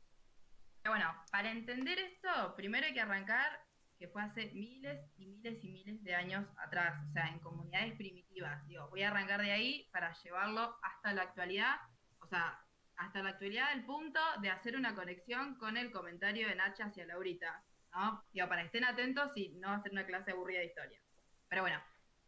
Pero 0.82 0.96
bueno, 0.96 1.14
para 1.32 1.50
entender 1.50 1.98
esto, 1.98 2.54
primero 2.56 2.84
hay 2.84 2.92
que 2.92 3.00
arrancar 3.00 3.58
que 3.98 4.08
fue 4.08 4.22
hace 4.22 4.50
miles 4.52 5.00
y 5.16 5.24
miles 5.24 5.64
y 5.64 5.68
miles 5.70 6.04
de 6.04 6.14
años 6.14 6.44
atrás, 6.58 7.02
o 7.08 7.12
sea, 7.12 7.28
en 7.28 7.38
comunidades 7.38 7.94
primitivas. 7.94 8.66
Digo, 8.66 8.90
voy 8.90 9.02
a 9.02 9.08
arrancar 9.08 9.40
de 9.40 9.52
ahí 9.52 9.88
para 9.92 10.12
llevarlo 10.12 10.76
hasta 10.82 11.14
la 11.14 11.22
actualidad, 11.22 11.76
o 12.18 12.26
sea, 12.26 12.60
hasta 12.96 13.22
la 13.22 13.30
actualidad 13.30 13.70
del 13.70 13.86
punto 13.86 14.20
de 14.42 14.50
hacer 14.50 14.76
una 14.76 14.94
conexión 14.94 15.54
con 15.54 15.78
el 15.78 15.90
comentario 15.90 16.48
de 16.48 16.54
Nacha 16.56 16.84
hacia 16.84 17.06
Laurita, 17.06 17.64
¿no? 17.94 18.22
Digo, 18.30 18.46
para 18.46 18.60
que 18.60 18.66
estén 18.66 18.84
atentos 18.84 19.32
y 19.36 19.54
no 19.54 19.82
ser 19.82 19.92
una 19.92 20.04
clase 20.04 20.32
aburrida 20.32 20.58
de 20.58 20.66
historia. 20.66 21.03
Pero 21.48 21.62
bueno, 21.62 21.80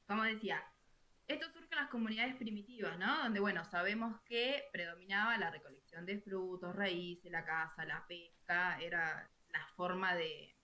como 0.06 0.22
decía, 0.22 0.62
esto 1.26 1.50
surge 1.50 1.68
en 1.72 1.80
las 1.80 1.90
comunidades 1.90 2.36
primitivas, 2.36 2.98
¿no? 2.98 3.24
Donde, 3.24 3.40
bueno, 3.40 3.64
sabemos 3.64 4.20
que 4.20 4.64
predominaba 4.72 5.36
la 5.38 5.50
recolección 5.50 6.06
de 6.06 6.20
frutos, 6.20 6.76
raíces, 6.76 7.32
la 7.32 7.44
caza, 7.44 7.84
la 7.84 8.06
pesca, 8.06 8.78
era 8.80 9.28
la 9.50 9.66
forma 9.74 10.14
de, 10.14 10.54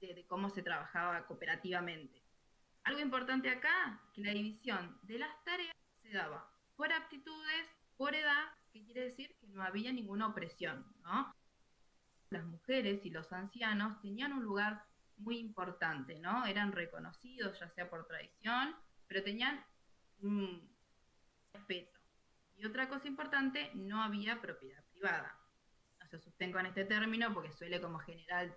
de, 0.00 0.26
cómo 0.26 0.48
se 0.48 0.62
trabajaba 0.62 1.26
cooperativamente. 1.26 2.22
Algo 2.84 3.00
importante 3.00 3.50
acá, 3.50 4.00
que 4.14 4.22
la 4.22 4.32
división 4.32 4.98
de 5.02 5.18
las 5.18 5.44
tareas 5.44 5.76
se 6.02 6.10
daba 6.10 6.50
por 6.76 6.92
aptitudes, 6.92 7.68
por 7.96 8.14
edad, 8.14 8.44
que 8.72 8.84
quiere 8.84 9.02
decir 9.02 9.36
que 9.40 9.48
no 9.48 9.62
había 9.62 9.92
ninguna 9.92 10.28
opresión, 10.28 10.86
¿no? 11.02 11.34
Las 12.30 12.44
mujeres 12.44 13.04
y 13.04 13.10
los 13.10 13.32
ancianos 13.32 14.00
tenían 14.00 14.32
un 14.32 14.42
lugar 14.42 14.84
muy 15.18 15.38
importante, 15.38 16.18
¿no? 16.18 16.46
Eran 16.46 16.72
reconocidos 16.72 17.58
ya 17.58 17.68
sea 17.70 17.88
por 17.88 18.06
tradición, 18.06 18.74
pero 19.06 19.22
tenían 19.22 19.64
un 20.20 20.68
respeto. 21.52 21.98
Y 22.56 22.64
otra 22.64 22.88
cosa 22.88 23.08
importante, 23.08 23.70
no 23.74 24.02
había 24.02 24.40
propiedad 24.40 24.82
privada. 24.84 25.38
No 26.00 26.06
se 26.06 26.18
sostengo 26.18 26.58
en 26.58 26.66
este 26.66 26.84
término 26.84 27.32
porque 27.34 27.52
suele 27.52 27.80
como 27.80 27.98
general, 27.98 28.54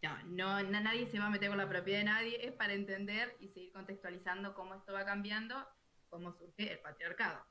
no, 0.00 0.22
no, 0.24 0.62
nadie 0.62 1.06
se 1.06 1.18
va 1.18 1.26
a 1.26 1.30
meter 1.30 1.48
con 1.48 1.58
la 1.58 1.68
propiedad 1.68 2.00
de 2.00 2.04
nadie, 2.04 2.46
es 2.46 2.52
para 2.52 2.72
entender 2.72 3.36
y 3.38 3.48
seguir 3.48 3.72
contextualizando 3.72 4.54
cómo 4.54 4.74
esto 4.74 4.92
va 4.92 5.04
cambiando, 5.04 5.66
cómo 6.08 6.32
surge 6.32 6.72
el 6.72 6.80
patriarcado. 6.80 7.44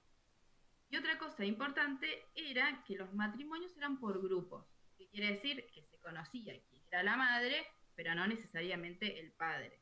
Y 0.90 0.98
otra 0.98 1.18
cosa 1.18 1.46
importante 1.46 2.28
era 2.36 2.84
que 2.86 2.98
los 2.98 3.14
matrimonios 3.14 3.76
eran 3.78 4.00
por 4.00 4.22
grupos, 4.22 4.66
que 4.98 5.08
quiere 5.08 5.30
decir 5.32 5.66
que 5.74 5.84
se 5.84 5.98
conocía 6.00 6.54
quién 6.70 6.84
era 6.92 7.04
la 7.04 7.16
madre 7.16 7.66
pero 8.02 8.16
no 8.16 8.26
necesariamente 8.26 9.20
el 9.20 9.32
padre. 9.34 9.80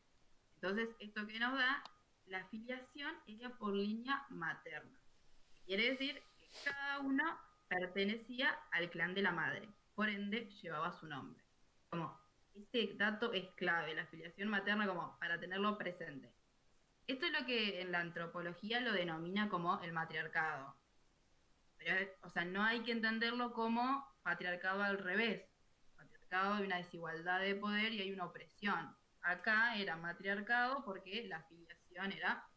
Entonces, 0.56 0.90
esto 1.00 1.26
que 1.26 1.40
nos 1.40 1.54
da, 1.54 1.82
la 2.26 2.44
filiación 2.50 3.16
era 3.28 3.50
por 3.58 3.74
línea 3.74 4.26
materna. 4.30 5.00
Quiere 5.66 5.92
decir 5.92 6.22
que 6.38 6.50
cada 6.66 7.00
uno 7.00 7.24
pertenecía 7.70 8.50
al 8.72 8.90
clan 8.90 9.14
de 9.14 9.22
la 9.22 9.32
madre, 9.32 9.70
por 9.96 10.10
ende 10.10 10.50
llevaba 10.62 10.92
su 10.92 11.08
nombre. 11.08 11.42
Como 11.90 12.20
este 12.54 12.94
dato 12.96 13.32
es 13.32 13.48
clave, 13.52 13.96
la 13.96 14.06
filiación 14.08 14.50
materna 14.50 14.86
como 14.86 15.18
para 15.18 15.40
tenerlo 15.40 15.78
presente. 15.78 16.30
Esto 17.08 17.26
es 17.26 17.32
lo 17.32 17.46
que 17.46 17.80
en 17.80 17.94
la 17.94 18.02
antropología 18.02 18.82
lo 18.82 18.92
denomina 18.92 19.48
como 19.48 19.82
el 19.82 19.94
matriarcado. 19.94 20.76
O 22.24 22.30
sea, 22.30 22.44
no 22.44 22.64
hay 22.64 22.82
que 22.82 22.92
entenderlo 22.92 23.54
como 23.54 24.06
patriarcado 24.24 24.84
al 24.84 24.98
revés, 24.98 25.50
hay 26.32 26.64
una 26.64 26.78
desigualdad 26.78 27.40
de 27.42 27.56
poder 27.56 27.94
y 27.94 28.02
hay 28.02 28.12
una 28.12 28.26
opresión. 28.26 28.96
Acá 29.22 29.76
era 29.76 29.96
matriarcado 29.96 30.84
porque 30.84 31.28
la 31.28 31.44
filiación 31.44 32.12
era 32.12 32.50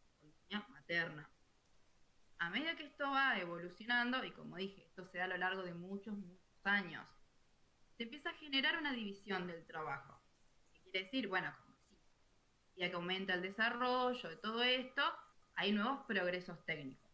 materna. 0.69 1.29
A 2.39 2.49
medida 2.49 2.75
que 2.75 2.83
esto 2.83 3.09
va 3.09 3.39
evolucionando, 3.39 4.23
y 4.23 4.31
como 4.31 4.57
dije, 4.57 4.83
esto 4.83 5.05
se 5.05 5.17
da 5.17 5.25
a 5.25 5.27
lo 5.27 5.37
largo 5.37 5.63
de 5.63 5.73
muchos, 5.73 6.15
muchos 6.15 6.65
años, 6.65 7.05
se 7.97 8.03
empieza 8.03 8.29
a 8.29 8.33
generar 8.33 8.77
una 8.77 8.91
división 8.91 9.47
del 9.47 9.65
trabajo. 9.65 10.19
¿Qué 10.73 10.81
quiere 10.81 10.99
decir? 10.99 11.27
Bueno, 11.27 11.53
como 11.63 11.77
sí, 11.87 11.97
ya 12.75 12.89
que 12.89 12.95
aumenta 12.95 13.33
el 13.33 13.41
desarrollo 13.41 14.29
de 14.29 14.35
todo 14.35 14.61
esto, 14.63 15.01
hay 15.55 15.71
nuevos 15.71 16.05
progresos 16.05 16.63
técnicos. 16.65 17.11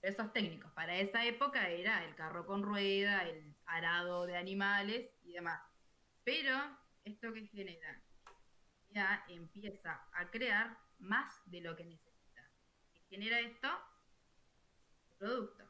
Progresos 0.00 0.32
técnicos 0.32 0.72
para 0.72 0.96
esa 0.96 1.24
época 1.24 1.68
era 1.68 2.04
el 2.04 2.14
carro 2.14 2.46
con 2.46 2.62
rueda, 2.62 3.28
el 3.28 3.54
arado 3.66 4.26
de 4.26 4.36
animales 4.36 5.10
y 5.22 5.32
demás. 5.32 5.67
Pero 6.28 6.78
esto 7.04 7.32
que 7.32 7.46
genera, 7.46 8.02
ya 8.90 9.24
empieza 9.28 10.06
a 10.12 10.30
crear 10.30 10.78
más 10.98 11.40
de 11.46 11.62
lo 11.62 11.74
que 11.74 11.86
necesita. 11.86 12.42
¿Qué 12.92 13.00
genera 13.08 13.40
esto? 13.40 13.68
Producto. 15.16 15.64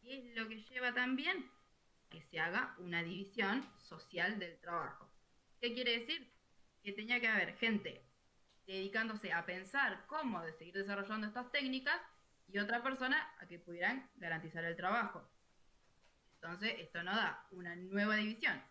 Y 0.00 0.12
es 0.12 0.34
lo 0.34 0.48
que 0.48 0.62
lleva 0.62 0.94
también 0.94 1.50
que 2.08 2.22
se 2.22 2.40
haga 2.40 2.74
una 2.78 3.02
división 3.02 3.62
social 3.76 4.38
del 4.38 4.58
trabajo. 4.60 5.12
¿Qué 5.60 5.74
quiere 5.74 5.98
decir? 5.98 6.32
Que 6.82 6.92
tenía 6.92 7.20
que 7.20 7.28
haber 7.28 7.58
gente 7.58 8.02
dedicándose 8.64 9.34
a 9.34 9.44
pensar 9.44 10.06
cómo 10.06 10.42
seguir 10.52 10.76
desarrollando 10.76 11.26
estas 11.26 11.52
técnicas 11.52 12.00
y 12.48 12.56
otra 12.56 12.82
persona 12.82 13.34
a 13.38 13.46
que 13.46 13.58
pudieran 13.58 14.10
garantizar 14.14 14.64
el 14.64 14.76
trabajo. 14.76 15.30
Entonces, 16.36 16.76
esto 16.78 17.02
no 17.02 17.14
da 17.14 17.46
una 17.50 17.76
nueva 17.76 18.16
división, 18.16 18.64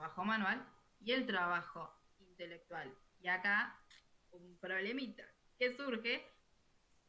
trabajo 0.00 0.24
manual 0.24 0.66
y 1.00 1.12
el 1.12 1.26
trabajo 1.26 1.94
intelectual. 2.20 2.90
Y 3.20 3.28
acá 3.28 3.78
un 4.30 4.56
problemita 4.58 5.24
que 5.58 5.76
surge 5.76 6.26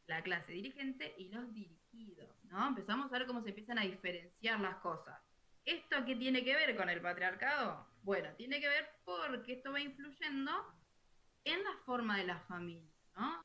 la 0.06 0.22
clase 0.22 0.52
dirigente 0.52 1.14
y 1.16 1.30
los 1.30 1.50
dirigidos, 1.54 2.28
¿no? 2.44 2.68
Empezamos 2.68 3.10
a 3.10 3.18
ver 3.18 3.26
cómo 3.26 3.40
se 3.40 3.48
empiezan 3.48 3.78
a 3.78 3.82
diferenciar 3.82 4.60
las 4.60 4.76
cosas. 4.76 5.18
¿Esto 5.64 6.04
qué 6.04 6.16
tiene 6.16 6.44
que 6.44 6.54
ver 6.54 6.76
con 6.76 6.90
el 6.90 7.00
patriarcado? 7.00 7.88
Bueno, 8.02 8.28
tiene 8.36 8.60
que 8.60 8.68
ver 8.68 8.90
porque 9.04 9.54
esto 9.54 9.72
va 9.72 9.80
influyendo 9.80 10.52
en 11.44 11.64
la 11.64 11.74
forma 11.86 12.18
de 12.18 12.24
la 12.24 12.40
familia, 12.40 12.92
¿no? 13.16 13.42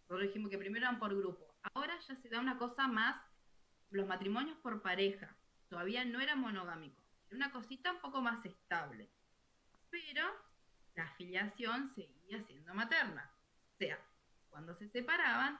Nosotros 0.00 0.22
dijimos 0.22 0.50
que 0.50 0.58
primero 0.58 0.84
eran 0.84 0.98
por 0.98 1.16
grupo. 1.16 1.54
Ahora 1.74 1.96
ya 2.08 2.16
se 2.16 2.28
da 2.28 2.40
una 2.40 2.58
cosa 2.58 2.88
más, 2.88 3.20
los 3.90 4.08
matrimonios 4.08 4.58
por 4.58 4.82
pareja. 4.82 5.36
Todavía 5.68 6.04
no 6.04 6.20
era 6.20 6.34
monogámico 6.34 7.03
una 7.34 7.52
cosita 7.52 7.92
un 7.92 8.00
poco 8.00 8.20
más 8.20 8.44
estable. 8.44 9.08
Pero 9.90 10.24
la 10.94 11.04
afiliación 11.04 11.90
seguía 11.90 12.40
siendo 12.42 12.74
materna. 12.74 13.30
O 13.74 13.76
sea, 13.76 13.98
cuando 14.50 14.74
se 14.74 14.88
separaban, 14.88 15.58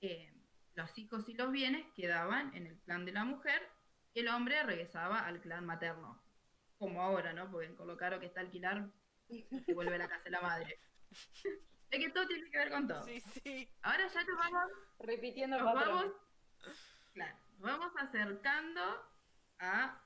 eh, 0.00 0.32
los 0.74 0.96
hijos 0.98 1.28
y 1.28 1.34
los 1.34 1.52
bienes 1.52 1.86
quedaban 1.94 2.54
en 2.54 2.66
el 2.66 2.78
clan 2.80 3.04
de 3.04 3.12
la 3.12 3.24
mujer, 3.24 3.68
el 4.14 4.28
hombre 4.28 4.62
regresaba 4.62 5.20
al 5.20 5.40
clan 5.40 5.66
materno. 5.66 6.22
Como 6.78 7.02
ahora, 7.02 7.32
¿no? 7.32 7.50
Porque 7.50 7.66
en 7.66 7.76
Colocaro 7.76 8.18
que 8.18 8.26
está 8.26 8.40
alquilar, 8.40 8.88
se 9.28 9.74
vuelve 9.74 9.96
a 9.96 9.98
la 9.98 10.08
casa 10.08 10.24
de 10.24 10.30
la 10.30 10.40
madre. 10.40 10.80
Es 11.90 11.98
que 11.98 12.10
todo 12.10 12.26
tiene 12.26 12.50
que 12.50 12.56
ver 12.56 12.70
con 12.70 12.86
todo. 12.86 13.02
Sí, 13.04 13.20
sí. 13.20 13.68
Ahora 13.82 14.06
ya 14.06 14.24
nos 14.24 14.38
vamos, 14.38 14.72
Repitiendo 15.00 15.58
nos 15.58 15.74
vamos, 15.74 16.12
claro, 17.12 17.36
nos 17.58 17.62
vamos 17.62 17.92
acercando 17.98 18.80
a 19.58 20.00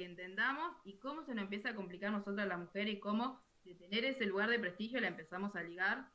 que 0.00 0.06
entendamos 0.06 0.74
y 0.82 0.96
cómo 0.96 1.22
se 1.22 1.34
nos 1.34 1.44
empieza 1.44 1.68
a 1.68 1.74
complicar 1.74 2.10
nosotros 2.10 2.48
la 2.48 2.56
mujer 2.56 2.88
y 2.88 2.98
cómo 2.98 3.38
de 3.64 3.74
tener 3.74 4.06
ese 4.06 4.24
lugar 4.24 4.48
de 4.48 4.58
prestigio 4.58 4.98
la 4.98 5.08
empezamos 5.08 5.54
a 5.56 5.62
ligar. 5.62 6.10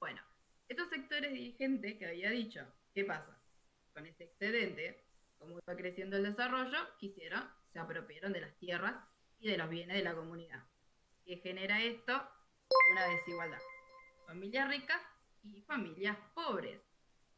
Bueno, 0.00 0.20
estos 0.66 0.88
sectores 0.88 1.32
dirigentes 1.32 1.96
que 1.96 2.06
había 2.06 2.28
dicho, 2.30 2.66
¿qué 2.92 3.04
pasa? 3.04 3.40
Con 3.92 4.04
ese 4.06 4.24
excedente, 4.24 5.04
como 5.38 5.60
iba 5.64 5.76
creciendo 5.76 6.16
el 6.16 6.24
desarrollo, 6.24 6.76
quisieron, 6.98 7.48
se 7.72 7.78
apropiaron 7.78 8.32
de 8.32 8.40
las 8.40 8.56
tierras 8.56 8.96
y 9.38 9.48
de 9.48 9.58
los 9.58 9.70
bienes 9.70 9.96
de 9.96 10.02
la 10.02 10.16
comunidad. 10.16 10.64
¿Qué 11.24 11.36
genera 11.36 11.80
esto? 11.80 12.20
Una 12.94 13.06
desigualdad. 13.06 13.60
Familias 14.26 14.68
ricas 14.68 15.00
y 15.44 15.62
familias 15.62 16.18
pobres. 16.34 16.80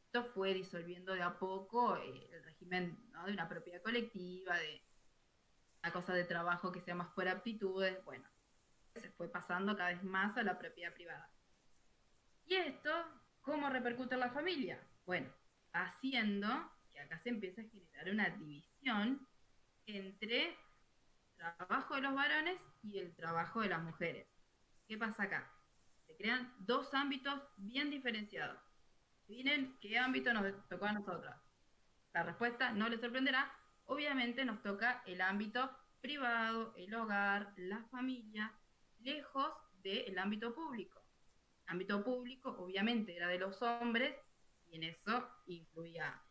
Esto 0.06 0.24
fue 0.24 0.54
disolviendo 0.54 1.12
de 1.12 1.20
a 1.20 1.38
poco 1.38 1.98
eh, 1.98 2.30
el 2.32 2.44
régimen 2.44 2.96
¿no? 3.12 3.26
de 3.26 3.34
una 3.34 3.46
propiedad 3.46 3.82
colectiva, 3.82 4.56
de 4.56 4.85
una 5.86 5.92
cosa 5.92 6.14
de 6.14 6.24
trabajo 6.24 6.72
que 6.72 6.80
sea 6.80 6.96
más 6.96 7.12
por 7.14 7.28
aptitudes. 7.28 8.04
Bueno, 8.04 8.24
se 8.96 9.08
fue 9.10 9.28
pasando 9.28 9.76
cada 9.76 9.90
vez 9.90 10.02
más 10.02 10.36
a 10.36 10.42
la 10.42 10.58
propiedad 10.58 10.92
privada. 10.92 11.30
¿Y 12.44 12.56
esto 12.56 12.90
cómo 13.40 13.70
repercute 13.70 14.14
en 14.14 14.20
la 14.20 14.30
familia? 14.30 14.84
Bueno, 15.04 15.32
haciendo 15.72 16.48
que 16.90 16.98
acá 16.98 17.20
se 17.20 17.28
empieza 17.28 17.60
a 17.60 17.66
generar 17.66 18.10
una 18.10 18.28
división 18.30 19.28
entre 19.86 20.48
el 20.48 20.56
trabajo 21.36 21.94
de 21.94 22.00
los 22.00 22.14
varones 22.16 22.58
y 22.82 22.98
el 22.98 23.14
trabajo 23.14 23.60
de 23.60 23.68
las 23.68 23.82
mujeres. 23.84 24.26
¿Qué 24.88 24.98
pasa 24.98 25.22
acá? 25.22 25.52
Se 26.04 26.16
crean 26.16 26.52
dos 26.58 26.92
ámbitos 26.94 27.40
bien 27.58 27.90
diferenciados. 27.90 28.58
Miren 29.28 29.78
qué 29.80 29.98
ámbito 29.98 30.34
nos 30.34 30.68
tocó 30.68 30.86
a 30.86 30.92
nosotros. 30.92 31.32
La 32.12 32.24
respuesta 32.24 32.72
no 32.72 32.88
les 32.88 33.00
sorprenderá. 33.00 33.55
Obviamente 33.86 34.44
nos 34.44 34.62
toca 34.62 35.02
el 35.06 35.20
ámbito 35.20 35.70
privado, 36.00 36.74
el 36.76 36.94
hogar, 36.94 37.52
la 37.56 37.84
familia, 37.84 38.52
lejos 39.00 39.52
del 39.82 40.18
ámbito 40.18 40.54
público. 40.54 41.00
El 41.64 41.72
ámbito 41.72 42.04
público 42.04 42.50
obviamente 42.58 43.16
era 43.16 43.28
de 43.28 43.38
los 43.38 43.62
hombres 43.62 44.14
y 44.66 44.76
en 44.76 44.82
eso 44.84 45.28
incluía 45.46 46.22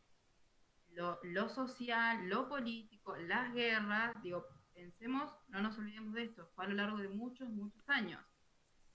lo, 0.92 1.20
lo 1.24 1.50
social, 1.50 2.28
lo 2.28 2.48
político, 2.48 3.16
las 3.16 3.54
guerras. 3.54 4.14
Digo, 4.22 4.46
pensemos, 4.74 5.34
no 5.48 5.62
nos 5.62 5.78
olvidemos 5.78 6.14
de 6.14 6.24
esto, 6.24 6.50
fue 6.56 6.66
a 6.66 6.68
lo 6.68 6.76
largo 6.76 6.98
de 6.98 7.10
muchos, 7.10 7.50
muchos 7.50 7.88
años. 7.90 8.22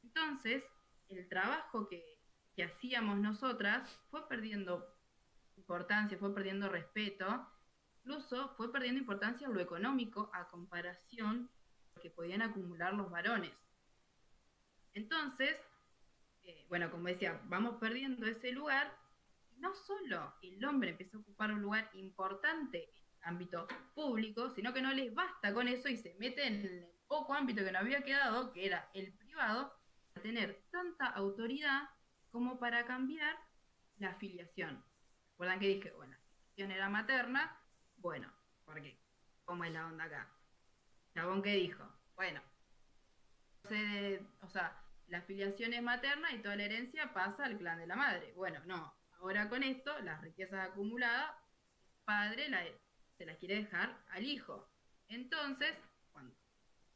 Entonces, 0.02 0.64
el 1.08 1.28
trabajo 1.28 1.88
que, 1.88 2.02
que 2.54 2.64
hacíamos 2.64 3.18
nosotras 3.18 3.90
fue 4.10 4.28
perdiendo 4.28 4.96
importancia, 5.56 6.18
fue 6.18 6.34
perdiendo 6.34 6.68
respeto, 6.68 7.46
incluso 8.02 8.54
fue 8.56 8.72
perdiendo 8.72 9.00
importancia 9.00 9.48
lo 9.48 9.60
económico 9.60 10.30
a 10.32 10.48
comparación 10.48 11.50
que 12.00 12.10
podían 12.10 12.42
acumular 12.42 12.94
los 12.94 13.10
varones. 13.10 13.52
Entonces, 14.94 15.56
eh, 16.42 16.66
bueno, 16.68 16.90
como 16.90 17.08
decía, 17.08 17.40
vamos 17.44 17.76
perdiendo 17.78 18.26
ese 18.26 18.52
lugar. 18.52 18.96
No 19.58 19.74
solo 19.74 20.34
el 20.42 20.64
hombre 20.64 20.90
empieza 20.90 21.18
a 21.18 21.20
ocupar 21.20 21.52
un 21.52 21.60
lugar 21.60 21.90
importante 21.94 22.90
en 22.96 23.04
el 23.04 23.18
ámbito 23.22 23.68
público, 23.94 24.50
sino 24.50 24.72
que 24.72 24.80
no 24.80 24.92
les 24.92 25.14
basta 25.14 25.52
con 25.52 25.68
eso 25.68 25.88
y 25.88 25.98
se 25.98 26.14
mete 26.18 26.46
en 26.46 26.64
el 26.64 26.88
poco 27.06 27.34
ámbito 27.34 27.62
que 27.62 27.72
nos 27.72 27.82
había 27.82 28.02
quedado, 28.02 28.52
que 28.52 28.66
era 28.66 28.90
el 28.94 29.12
privado, 29.12 29.72
a 30.16 30.20
tener 30.20 30.64
tanta 30.70 31.06
autoridad 31.06 31.88
como 32.30 32.58
para 32.58 32.86
cambiar 32.86 33.36
la 33.98 34.10
afiliación. 34.10 34.82
¿Recuerdan 35.32 35.60
que 35.60 35.68
dije, 35.68 35.92
bueno, 35.92 36.12
la 36.12 36.18
afiliación 36.18 36.70
era 36.70 36.88
materna? 36.88 37.59
Bueno, 38.00 38.32
¿por 38.64 38.80
qué? 38.80 38.98
¿Cómo 39.44 39.64
es 39.64 39.72
la 39.72 39.86
onda 39.86 40.04
acá? 40.04 40.26
Chabón 41.12 41.42
que 41.42 41.54
dijo, 41.54 41.84
bueno, 42.14 42.40
o 44.40 44.48
sea, 44.48 44.82
la 45.08 45.18
afiliación 45.18 45.74
es 45.74 45.82
materna 45.82 46.32
y 46.32 46.40
toda 46.40 46.56
la 46.56 46.64
herencia 46.64 47.12
pasa 47.12 47.44
al 47.44 47.58
clan 47.58 47.78
de 47.78 47.86
la 47.86 47.96
madre. 47.96 48.32
Bueno, 48.34 48.60
no, 48.64 48.94
ahora 49.18 49.50
con 49.50 49.62
esto, 49.62 49.98
las 50.00 50.22
riquezas 50.22 50.70
acumuladas, 50.70 51.34
padre 52.04 52.48
se 53.18 53.26
las 53.26 53.36
quiere 53.36 53.56
dejar 53.56 54.02
al 54.08 54.24
hijo. 54.24 54.66
Entonces, 55.08 55.74
cuando 56.12 56.34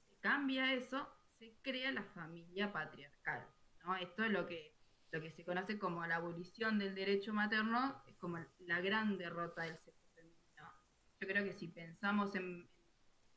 se 0.08 0.16
cambia 0.20 0.72
eso, 0.72 1.06
se 1.38 1.58
crea 1.60 1.92
la 1.92 2.04
familia 2.04 2.72
patriarcal. 2.72 3.46
¿no? 3.84 3.96
Esto 3.96 4.24
es 4.24 4.30
lo 4.30 4.46
que, 4.46 4.74
lo 5.10 5.20
que 5.20 5.32
se 5.32 5.44
conoce 5.44 5.78
como 5.78 6.06
la 6.06 6.16
abolición 6.16 6.78
del 6.78 6.94
derecho 6.94 7.34
materno, 7.34 8.02
es 8.06 8.16
como 8.16 8.38
la 8.60 8.80
gran 8.80 9.18
derrota 9.18 9.64
del 9.64 9.76
femenino. 9.76 10.03
Yo 11.20 11.28
creo 11.28 11.44
que 11.44 11.52
si 11.52 11.68
pensamos 11.68 12.34
en 12.34 12.68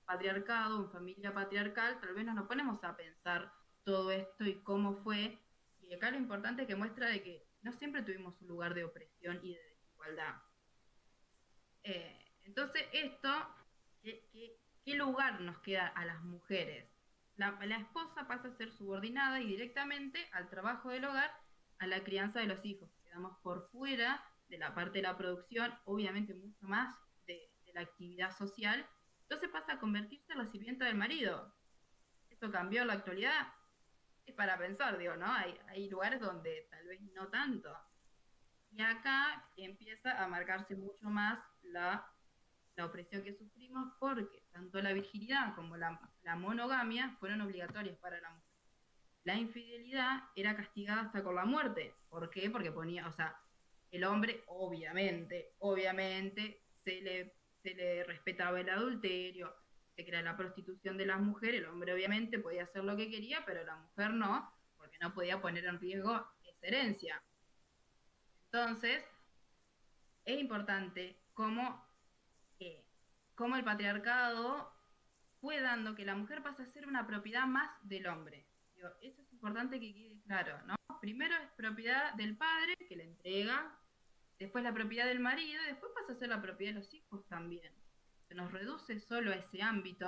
patriarcado, 0.06 0.84
en 0.84 0.92
familia 0.92 1.34
patriarcal, 1.34 2.00
tal 2.00 2.14
vez 2.14 2.26
no 2.26 2.34
nos 2.34 2.48
ponemos 2.48 2.84
a 2.84 2.96
pensar 2.96 3.54
todo 3.84 4.12
esto 4.12 4.46
y 4.46 4.56
cómo 4.64 4.96
fue. 5.04 5.38
Y 5.82 5.94
acá 5.94 6.12
lo 6.12 6.18
importante 6.18 6.64
es 6.64 6.68
que 6.68 6.76
muestra 6.76 7.08
de 7.10 7.22
que 7.22 7.48
no 7.62 7.72
siempre 7.74 8.04
tuvimos 8.04 8.42
un 8.42 8.48
lugar 8.48 8.74
de 8.74 8.86
opresión 8.86 9.40
y 9.44 9.54
de 9.54 9.64
desigualdad. 9.64 10.36
Eh, 11.84 12.20
entonces, 12.46 12.86
esto, 12.94 13.30
¿qué, 14.02 14.28
qué, 14.84 14.96
lugar 14.96 15.42
nos 15.42 15.60
queda 15.60 15.88
a 15.88 16.06
las 16.06 16.22
mujeres? 16.24 16.90
La, 17.36 17.52
la 17.66 17.78
esposa 17.78 18.28
pasa 18.28 18.48
a 18.48 18.58
ser 18.58 18.72
subordinada 18.72 19.42
y 19.42 19.48
directamente 19.48 20.30
al 20.32 20.50
trabajo 20.50 20.90
del 20.90 21.06
hogar, 21.06 21.32
a 21.80 21.88
la 21.88 22.04
crianza 22.04 22.40
de 22.40 22.48
los 22.48 22.66
hijos. 22.66 22.90
Quedamos 23.04 23.38
por 23.44 23.70
fuera 23.70 24.24
de 24.48 24.58
la 24.58 24.74
parte 24.74 25.00
de 25.00 25.04
la 25.04 25.18
producción, 25.18 25.74
obviamente 25.86 26.34
mucho 26.34 26.66
más 26.66 26.96
la 27.78 27.84
actividad 27.84 28.36
social. 28.36 28.86
Entonces 29.22 29.50
pasa 29.50 29.74
a 29.74 29.80
convertirse 29.80 30.34
en 30.34 30.40
la 30.40 30.48
sirvienta 30.48 30.86
del 30.86 30.96
marido. 30.96 31.54
¿Esto 32.30 32.52
cambió 32.52 32.82
en 32.82 32.88
la 32.88 32.94
actualidad? 32.94 33.54
Es 34.26 34.34
para 34.34 34.58
pensar, 34.58 34.98
digo, 34.98 35.16
¿no? 35.16 35.32
Hay, 35.32 35.90
lugares 35.90 36.20
donde 36.20 36.68
tal 36.72 36.88
vez 36.88 37.02
no 37.14 37.28
tanto. 37.28 37.72
Y 38.72 38.82
acá 38.82 39.50
empieza 39.56 40.24
a 40.24 40.28
marcarse 40.28 40.76
mucho 40.76 41.10
más 41.10 41.40
la, 41.62 42.06
la 42.76 42.86
opresión 42.86 43.24
que 43.24 43.34
sufrimos 43.34 43.94
porque 44.00 44.44
tanto 44.52 44.82
la 44.82 44.94
virginidad 44.94 45.56
como 45.56 45.78
la, 45.78 46.00
la 46.24 46.36
monogamia 46.36 47.16
fueron 47.20 47.42
obligatorias 47.42 47.98
para 47.98 48.20
la 48.20 48.30
mujer. 48.32 48.48
La 49.24 49.36
infidelidad 49.36 50.24
era 50.36 50.56
castigada 50.56 51.02
hasta 51.02 51.24
con 51.24 51.36
la 51.36 51.46
muerte. 51.46 51.94
¿Por 52.10 52.30
qué? 52.30 52.50
Porque 52.50 52.72
ponía, 52.72 53.08
o 53.08 53.12
sea, 53.12 53.40
el 53.92 54.04
hombre 54.04 54.44
obviamente, 54.48 55.54
obviamente 55.60 56.62
se 56.84 57.02
le, 57.02 57.38
se 57.68 57.76
le 57.76 58.04
respetaba 58.06 58.62
el 58.62 58.70
adulterio, 58.70 59.54
se 59.94 60.06
crea 60.06 60.22
la 60.22 60.38
prostitución 60.38 60.98
de 60.98 61.06
las 61.06 61.20
mujeres, 61.20 61.60
el 61.60 61.68
hombre 61.68 61.94
obviamente 61.94 62.40
podía 62.40 62.64
hacer 62.64 62.84
lo 62.84 62.96
que 62.96 63.10
quería, 63.10 63.44
pero 63.46 63.66
la 63.66 63.76
mujer 63.76 64.12
no, 64.12 64.54
porque 64.78 64.98
no 65.02 65.14
podía 65.14 65.42
poner 65.42 65.66
en 65.66 65.80
riesgo 65.80 66.26
esa 66.46 66.68
herencia. 66.68 67.22
Entonces, 68.46 69.04
es 70.24 70.40
importante 70.40 71.20
cómo, 71.34 71.86
eh, 72.60 72.86
cómo 73.36 73.58
el 73.58 73.66
patriarcado 73.66 74.74
fue 75.42 75.60
dando 75.60 75.94
que 75.94 76.06
la 76.06 76.16
mujer 76.16 76.42
pasa 76.42 76.64
a 76.64 76.68
ser 76.68 76.88
una 76.88 77.06
propiedad 77.06 77.48
más 77.48 77.70
del 77.82 78.08
hombre. 78.08 78.48
Eso 78.76 78.96
es 79.02 79.34
importante 79.34 79.80
que 79.80 79.94
quede 79.94 80.22
claro, 80.22 80.62
¿no? 80.68 80.76
Primero 81.02 81.36
es 81.36 81.50
propiedad 81.58 82.14
del 82.14 82.38
padre, 82.38 82.78
que 82.88 82.96
le 82.96 83.04
entrega, 83.04 83.78
después 84.40 84.64
la 84.64 84.74
propiedad 84.74 85.06
del 85.06 85.20
marido, 85.20 85.62
y 85.64 85.68
después 85.68 85.92
pasa 85.96 86.14
a 86.14 86.16
ser 86.16 86.30
la 86.30 86.42
propiedad 86.42 86.74
de 86.74 86.80
los 86.80 86.94
hijos 86.94 87.28
también. 87.28 87.74
Se 88.28 88.36
nos 88.36 88.52
reduce 88.52 89.00
solo 89.00 89.32
a 89.32 89.36
ese 89.36 89.62
ámbito. 89.62 90.08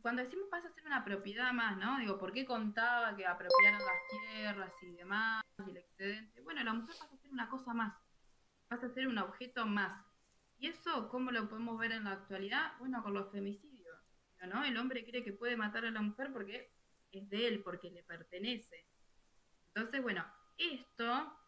Cuando 0.00 0.22
decimos 0.22 0.48
pasa 0.50 0.68
a 0.68 0.72
ser 0.72 0.86
una 0.86 1.04
propiedad 1.04 1.52
más, 1.52 1.76
¿no? 1.76 1.98
Digo, 1.98 2.18
¿por 2.18 2.32
qué 2.32 2.44
contaba 2.44 3.16
que 3.16 3.26
apropiaron 3.26 3.80
las 3.80 4.30
tierras 4.30 4.72
y 4.82 4.90
demás, 4.92 5.42
y 5.66 5.70
el 5.70 5.76
excedente? 5.78 6.40
Bueno, 6.42 6.62
la 6.62 6.74
mujer 6.74 6.94
pasa 6.98 7.14
a 7.14 7.18
ser 7.18 7.30
una 7.30 7.48
cosa 7.48 7.72
más, 7.72 7.94
pasa 8.68 8.86
a 8.86 8.90
ser 8.90 9.08
un 9.08 9.18
objeto 9.18 9.66
más. 9.66 9.98
¿Y 10.58 10.68
eso 10.68 11.08
cómo 11.08 11.30
lo 11.30 11.48
podemos 11.48 11.78
ver 11.78 11.92
en 11.92 12.04
la 12.04 12.12
actualidad? 12.12 12.72
Bueno, 12.78 13.02
con 13.02 13.14
los 13.14 13.30
femicidios, 13.30 13.98
¿no? 14.46 14.64
El 14.64 14.76
hombre 14.76 15.04
cree 15.04 15.24
que 15.24 15.32
puede 15.32 15.56
matar 15.56 15.84
a 15.84 15.90
la 15.90 16.02
mujer 16.02 16.32
porque 16.32 16.72
es 17.10 17.28
de 17.30 17.48
él, 17.48 17.62
porque 17.62 17.90
le 17.90 18.02
pertenece. 18.02 18.86
Entonces, 19.74 20.02
bueno, 20.02 20.24
esto, 20.56 21.38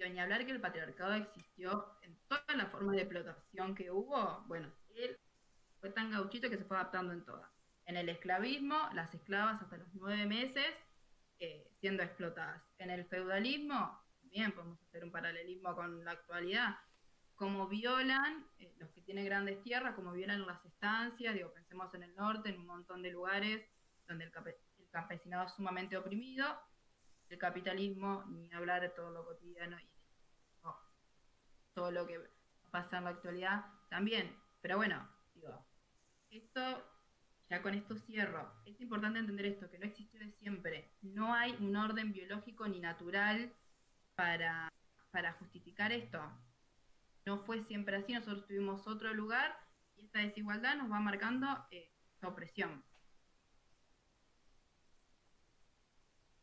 digo, 0.00 0.14
ni 0.14 0.20
hablar 0.20 0.46
que 0.46 0.52
el 0.52 0.60
patriarcado 0.60 1.14
existió 1.14 1.86
en 2.02 2.16
todas 2.26 2.56
las 2.56 2.70
formas 2.70 2.96
de 2.96 3.02
explotación 3.02 3.74
que 3.74 3.90
hubo, 3.90 4.42
bueno, 4.46 4.72
él 4.94 5.18
fue 5.78 5.90
tan 5.90 6.10
gauchito 6.10 6.48
que 6.48 6.56
se 6.56 6.64
fue 6.64 6.76
adaptando 6.76 7.12
en 7.12 7.24
todas. 7.24 7.50
En 7.84 7.96
el 7.96 8.08
esclavismo, 8.08 8.76
las 8.94 9.12
esclavas 9.14 9.60
hasta 9.60 9.76
los 9.76 9.92
nueve 9.94 10.26
meses 10.26 10.66
eh, 11.38 11.70
siendo 11.80 12.02
explotadas. 12.02 12.62
En 12.78 12.90
el 12.90 13.04
feudalismo, 13.06 14.02
también 14.20 14.52
podemos 14.52 14.82
hacer 14.82 15.04
un 15.04 15.12
paralelismo 15.12 15.74
con 15.74 16.04
la 16.04 16.12
actualidad, 16.12 16.76
como 17.34 17.68
violan 17.68 18.46
eh, 18.58 18.74
los 18.78 18.90
que 18.90 19.00
tienen 19.02 19.24
grandes 19.24 19.62
tierras, 19.62 19.94
como 19.94 20.12
violan 20.12 20.46
las 20.46 20.64
estancias, 20.64 21.34
digo, 21.34 21.52
pensemos 21.52 21.92
en 21.94 22.04
el 22.04 22.14
norte, 22.14 22.50
en 22.50 22.60
un 22.60 22.66
montón 22.66 23.02
de 23.02 23.10
lugares 23.10 23.66
donde 24.06 24.24
el, 24.24 24.32
el 24.78 24.90
campesinado 24.90 25.46
es 25.46 25.52
sumamente 25.52 25.96
oprimido, 25.96 26.46
el 27.30 27.38
capitalismo, 27.38 28.24
ni 28.28 28.52
hablar 28.52 28.82
de 28.82 28.90
todo 28.90 29.10
lo 29.10 29.24
cotidiano 29.24 29.78
y 29.78 29.88
todo 31.72 31.90
lo 31.92 32.06
que 32.06 32.20
pasa 32.70 32.98
en 32.98 33.04
la 33.04 33.10
actualidad 33.10 33.64
también. 33.88 34.36
Pero 34.60 34.76
bueno, 34.76 35.08
digo, 35.34 35.64
esto, 36.30 36.60
ya 37.48 37.62
con 37.62 37.74
esto 37.74 37.96
cierro. 37.96 38.52
Es 38.66 38.80
importante 38.80 39.20
entender 39.20 39.46
esto, 39.46 39.70
que 39.70 39.78
no 39.78 39.86
existió 39.86 40.20
de 40.20 40.30
siempre. 40.32 40.92
No 41.02 41.32
hay 41.32 41.56
un 41.60 41.74
orden 41.76 42.12
biológico 42.12 42.66
ni 42.68 42.80
natural 42.80 43.54
para, 44.14 44.68
para 45.10 45.32
justificar 45.34 45.92
esto. 45.92 46.20
No 47.24 47.38
fue 47.38 47.60
siempre 47.62 47.96
así, 47.96 48.12
nosotros 48.12 48.46
tuvimos 48.46 48.86
otro 48.86 49.14
lugar 49.14 49.56
y 49.96 50.04
esta 50.06 50.18
desigualdad 50.18 50.76
nos 50.76 50.90
va 50.90 50.98
marcando 51.00 51.46
eh, 51.70 51.92
opresión. 52.22 52.84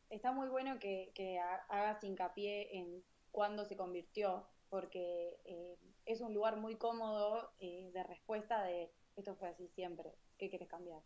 Está 0.10 0.32
muy 0.32 0.48
bueno 0.48 0.80
que, 0.80 1.12
que 1.14 1.40
hagas 1.40 2.04
hincapié 2.04 2.78
en 2.78 3.04
cuándo 3.32 3.66
se 3.66 3.76
convirtió, 3.76 4.48
porque 4.70 5.40
eh, 5.46 5.78
es 6.06 6.22
un 6.22 6.34
lugar 6.34 6.58
muy 6.58 6.78
cómodo 6.78 7.52
eh, 7.60 7.92
de 7.94 8.04
respuesta 8.04 8.64
de 8.64 8.92
esto 9.18 9.36
fue 9.36 9.50
así 9.50 9.68
siempre, 9.70 10.14
¿qué 10.38 10.50
quieres 10.50 10.70
cambiar? 10.70 11.02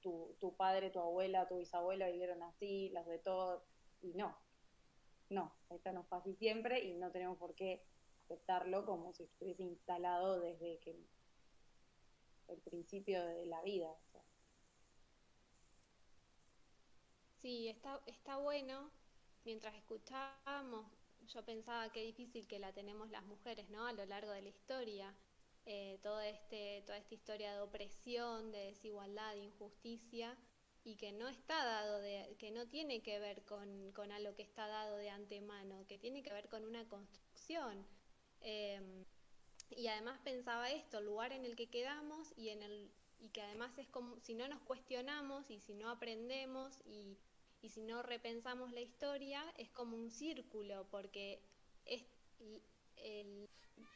Tu, 0.00 0.36
tu 0.40 0.56
padre, 0.56 0.90
tu 0.90 0.98
abuela, 0.98 1.46
tu 1.46 1.58
bisabuela 1.58 2.08
vivieron 2.08 2.42
así, 2.42 2.90
las 2.90 3.06
de 3.06 3.20
todo, 3.20 3.64
y 4.02 4.14
no, 4.14 4.36
no, 5.30 5.54
esto 5.70 5.92
no 5.92 6.04
fue 6.04 6.18
así 6.18 6.34
siempre 6.34 6.84
y 6.84 6.94
no 6.94 7.12
tenemos 7.12 7.38
por 7.38 7.54
qué 7.54 7.84
aceptarlo 8.24 8.84
como 8.84 9.12
si 9.12 9.24
estuviese 9.24 9.62
instalado 9.62 10.40
desde 10.40 10.78
que 10.80 10.96
el 12.48 12.58
principio 12.62 13.24
de 13.24 13.46
la 13.46 13.62
vida. 13.62 13.94
Sí, 17.40 17.68
está, 17.68 18.00
está 18.06 18.36
bueno. 18.36 18.90
Mientras 19.44 19.74
escuchábamos, 19.74 20.86
yo 21.28 21.44
pensaba 21.44 21.90
qué 21.92 22.02
difícil 22.02 22.46
que 22.48 22.58
la 22.58 22.72
tenemos 22.72 23.10
las 23.10 23.24
mujeres, 23.24 23.70
¿no? 23.70 23.86
A 23.86 23.92
lo 23.92 24.04
largo 24.06 24.32
de 24.32 24.42
la 24.42 24.48
historia. 24.48 25.14
Eh, 25.64 26.00
este, 26.24 26.82
toda 26.86 26.98
esta 26.98 27.14
historia 27.14 27.54
de 27.54 27.60
opresión, 27.60 28.50
de 28.50 28.58
desigualdad, 28.66 29.34
de 29.34 29.44
injusticia, 29.44 30.36
y 30.82 30.96
que 30.96 31.12
no 31.12 31.28
está 31.28 31.64
dado 31.64 31.98
de, 32.00 32.36
que 32.38 32.50
no 32.50 32.66
tiene 32.66 33.02
que 33.02 33.18
ver 33.18 33.44
con, 33.44 33.92
con 33.92 34.10
algo 34.10 34.34
que 34.34 34.42
está 34.42 34.66
dado 34.66 34.96
de 34.96 35.10
antemano, 35.10 35.86
que 35.86 35.98
tiene 35.98 36.22
que 36.22 36.32
ver 36.32 36.48
con 36.48 36.64
una 36.64 36.88
construcción. 36.88 37.86
Em, 38.40 39.04
y 39.70 39.88
además 39.88 40.18
pensaba 40.24 40.70
esto, 40.70 40.98
el 40.98 41.04
lugar 41.04 41.32
en 41.32 41.44
el 41.44 41.54
que 41.54 41.68
quedamos 41.68 42.32
y 42.36 42.48
en 42.48 42.62
el 42.62 42.90
y 43.20 43.30
que 43.30 43.42
además 43.42 43.76
es 43.78 43.88
como 43.88 44.18
si 44.20 44.34
no 44.34 44.46
nos 44.48 44.60
cuestionamos 44.62 45.50
y 45.50 45.60
si 45.60 45.74
no 45.74 45.90
aprendemos 45.90 46.80
y, 46.84 47.18
y 47.60 47.68
si 47.68 47.82
no 47.82 48.02
repensamos 48.02 48.72
la 48.72 48.80
historia, 48.80 49.42
es 49.56 49.70
como 49.70 49.96
un 49.96 50.10
círculo, 50.10 50.86
porque 50.90 51.42
el, 51.84 53.48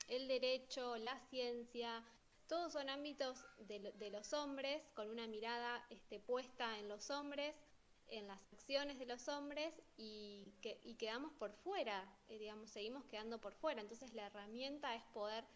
el 0.08 0.28
derecho, 0.28 0.96
la 0.98 1.18
ciencia, 1.30 2.04
todos 2.52 2.72
son 2.72 2.90
ámbitos 2.90 3.46
de, 3.60 4.10
los 4.10 4.32
hombres, 4.34 4.82
con 4.94 5.08
una 5.08 5.26
mirada 5.26 5.86
este, 5.90 6.20
puesta 6.20 6.78
en 6.78 6.88
los 6.88 7.10
hombres, 7.10 7.54
en 8.08 8.26
las 8.26 8.42
acciones 8.52 8.98
de 8.98 9.06
los 9.06 9.26
hombres 9.28 9.72
y, 9.96 10.52
que, 10.60 10.78
y 10.82 10.96
quedamos 10.96 11.32
por 11.32 11.54
fuera, 11.54 12.14
eh, 12.28 12.38
digamos, 12.38 12.68
seguimos 12.68 13.06
quedando 13.06 13.40
por 13.40 13.54
fuera. 13.54 13.80
Entonces 13.80 14.12
la 14.12 14.26
herramienta 14.26 14.94
es 14.94 15.02
poder 15.14 15.46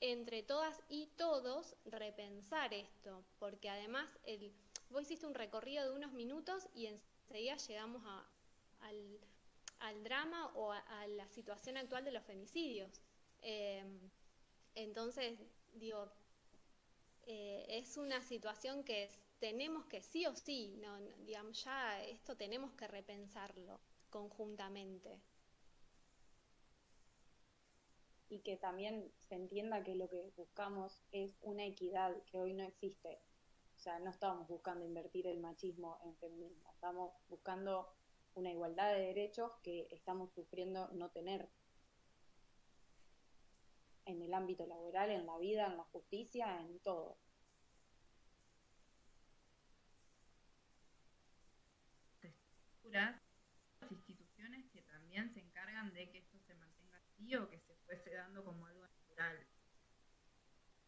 entre 0.00 0.44
todas 0.44 0.80
y 0.88 1.08
todos 1.16 1.74
repensar 1.86 2.72
esto, 2.72 3.24
porque 3.40 3.68
además 3.68 4.08
el, 4.22 4.52
vos 4.90 5.02
hiciste 5.02 5.26
un 5.26 5.34
recorrido 5.34 5.84
de 5.84 5.96
unos 5.96 6.12
minutos 6.12 6.68
y 6.72 6.86
enseguida 7.28 7.56
llegamos 7.56 8.02
a, 8.06 8.26
al, 9.80 10.02
drama 10.02 10.50
o 10.54 10.72
a, 10.72 11.06
la 11.08 11.28
situación 11.28 11.76
actual 11.76 12.04
de 12.04 12.12
los 12.12 12.24
femicidios. 12.24 13.02
Eh, 13.42 13.84
entonces, 14.74 15.38
digo, 15.74 16.10
eh, 17.26 17.66
es 17.68 17.96
una 17.96 18.22
situación 18.22 18.82
que 18.82 19.08
tenemos 19.38 19.84
que 19.86 20.02
sí 20.02 20.26
o 20.26 20.34
sí, 20.34 20.80
digamos, 21.24 21.62
ya 21.62 22.02
esto 22.04 22.36
tenemos 22.36 22.72
que 22.72 22.88
repensarlo 22.88 23.80
conjuntamente. 24.10 25.20
Y 28.30 28.40
que 28.40 28.56
también 28.56 29.10
se 29.28 29.36
entienda 29.36 29.82
que 29.82 29.94
lo 29.94 30.08
que 30.08 30.30
buscamos 30.36 31.02
es 31.12 31.38
una 31.40 31.64
equidad 31.64 32.14
que 32.24 32.38
hoy 32.38 32.52
no 32.52 32.64
existe. 32.64 33.20
O 33.78 33.80
sea, 33.80 34.00
no 34.00 34.10
estamos 34.10 34.48
buscando 34.48 34.84
invertir 34.84 35.28
el 35.28 35.38
machismo 35.38 36.00
en 36.04 36.16
feminismo, 36.16 36.68
estamos 36.72 37.12
buscando 37.28 37.94
una 38.34 38.50
igualdad 38.50 38.92
de 38.92 39.02
derechos 39.02 39.52
que 39.62 39.86
estamos 39.92 40.32
sufriendo 40.32 40.88
no 40.88 41.10
tener 41.10 41.48
en 44.04 44.20
el 44.20 44.34
ámbito 44.34 44.66
laboral, 44.66 45.10
en 45.10 45.26
la 45.26 45.38
vida, 45.38 45.66
en 45.66 45.76
la 45.76 45.84
justicia, 45.84 46.60
en 46.60 46.80
todo. 46.80 47.18
Las 52.82 53.20
instituciones 53.90 54.66
que 54.72 54.82
también 54.82 55.30
se 55.32 55.40
encargan 55.40 55.92
de 55.94 56.10
que 56.10 56.18
esto 56.18 56.38
se 56.40 56.54
mantenga 56.54 56.98
así 56.98 57.36
o 57.36 57.48
que 57.48 57.60
se 57.60 57.76
fuese 57.86 58.12
dando 58.12 58.44
como 58.44 58.66
algo 58.66 58.82
natural. 58.88 59.46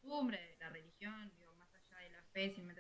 Costumbre, 0.01 0.57
la 0.59 0.71
religión, 0.71 1.31
digo, 1.39 1.53
más 1.55 1.75
allá 1.75 1.99
de 1.99 2.11
la 2.11 2.23
fe, 2.33 2.51
sin 2.51 2.71
el 2.71 2.80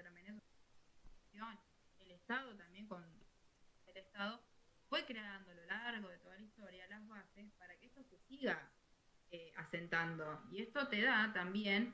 También 2.31 2.87
con 2.87 3.05
el 3.87 3.97
Estado 3.97 4.40
fue 4.88 5.05
creando 5.05 5.51
a 5.51 5.55
lo 5.55 5.64
largo 5.66 6.09
de 6.11 6.19
toda 6.19 6.37
la 6.37 6.43
historia 6.43 6.87
las 6.87 7.09
bases 7.09 7.51
para 7.59 7.77
que 7.77 7.87
esto 7.87 8.05
se 8.05 8.21
siga 8.21 8.71
eh, 9.33 9.53
asentando. 9.57 10.40
Y 10.53 10.62
esto 10.62 10.87
te 10.87 11.03
da 11.03 11.33
también 11.33 11.93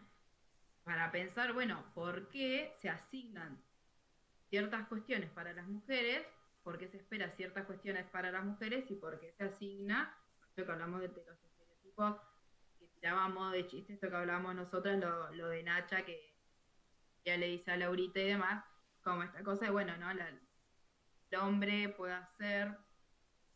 para 0.85 1.11
pensar, 1.11 1.55
bueno, 1.55 1.91
¿por 1.95 2.29
qué 2.29 2.75
se 2.77 2.91
asignan 2.91 3.63
ciertas 4.51 4.87
cuestiones 4.89 5.31
para 5.31 5.55
las 5.55 5.67
mujeres? 5.67 6.27
¿Por 6.63 6.77
qué 6.77 6.87
se 6.89 6.99
espera 6.99 7.31
ciertas 7.31 7.65
cuestiones 7.65 8.05
para 8.05 8.31
las 8.31 8.45
mujeres? 8.45 8.91
¿Y 8.91 8.97
por 8.97 9.19
qué 9.19 9.33
se 9.33 9.45
asigna? 9.45 10.15
Esto 10.51 10.67
que 10.67 10.73
hablamos 10.73 11.01
de 11.01 11.09
los 11.09 11.43
estereotipos, 11.45 12.21
que 12.79 12.89
tirábamos 12.89 13.53
de 13.53 13.67
chiste, 13.67 13.95
esto 13.95 14.11
que 14.11 14.17
hablamos 14.17 14.55
nosotros, 14.55 14.99
lo, 14.99 15.33
lo 15.33 15.49
de 15.49 15.63
Nacha, 15.63 16.05
que 16.05 16.37
ya 17.25 17.39
le 17.39 17.47
dice 17.47 17.71
a 17.71 17.79
Laurita 17.79 18.21
y 18.21 18.27
demás, 18.27 18.65
como 19.07 19.23
esta 19.23 19.45
cosa 19.45 19.67
de, 19.67 19.71
bueno, 19.71 19.97
¿no? 19.99 20.11
El 20.11 21.39
hombre 21.39 21.91
puede 21.91 22.13
hacer 22.13 22.77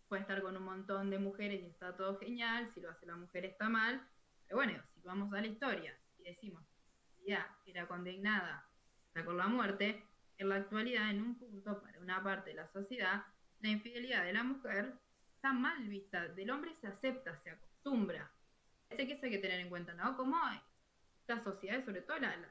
puede 0.07 0.23
estar 0.23 0.43
con 0.43 0.57
un 0.57 0.65
montón 0.65 1.11
de 1.11 1.19
mujeres 1.19 1.61
y 1.63 1.67
está 1.67 1.97
todo 1.97 2.19
genial, 2.19 2.69
si 2.75 2.81
lo 2.81 2.91
hace 2.91 3.07
la 3.07 3.17
mujer 3.17 3.45
está 3.45 3.69
mal, 3.69 4.05
pero 4.45 4.57
bueno, 4.57 4.83
si 4.93 5.01
vamos 5.03 5.33
a 5.33 5.41
la 5.41 5.47
historia 5.47 5.97
y 6.19 6.25
decimos 6.25 6.65
ya 7.25 7.57
era 7.65 7.87
condenada 7.87 8.69
con 9.25 9.37
la 9.37 9.47
muerte, 9.47 10.05
en 10.39 10.49
la 10.49 10.57
actualidad, 10.57 11.11
en 11.11 11.21
un 11.21 11.39
punto, 11.39 11.81
para 11.83 12.01
una 12.01 12.23
parte 12.23 12.51
de 12.51 12.57
la 12.57 12.69
sociedad, 12.69 13.25
la 13.61 13.69
infidelidad 13.69 14.25
de 14.25 14.33
la 14.33 14.43
mujer 14.43 14.95
está 15.35 15.53
mal 15.53 15.83
vista, 15.89 16.29
del 16.29 16.51
hombre 16.51 16.75
se 16.77 16.87
acepta, 16.87 17.37
se 17.39 17.51
acostumbra. 17.51 18.33
Sé 18.91 19.07
que 19.07 19.15
eso 19.15 19.27
hay 19.27 19.33
que 19.33 19.39
tener 19.39 19.61
en 19.61 19.69
cuenta, 19.69 19.95
¿no? 19.95 20.17
Como 20.17 20.37
esta 21.21 21.43
sociedad, 21.43 21.85
sobre 21.85 22.03
todo 22.03 22.19
la, 22.19 22.37
la, 22.37 22.49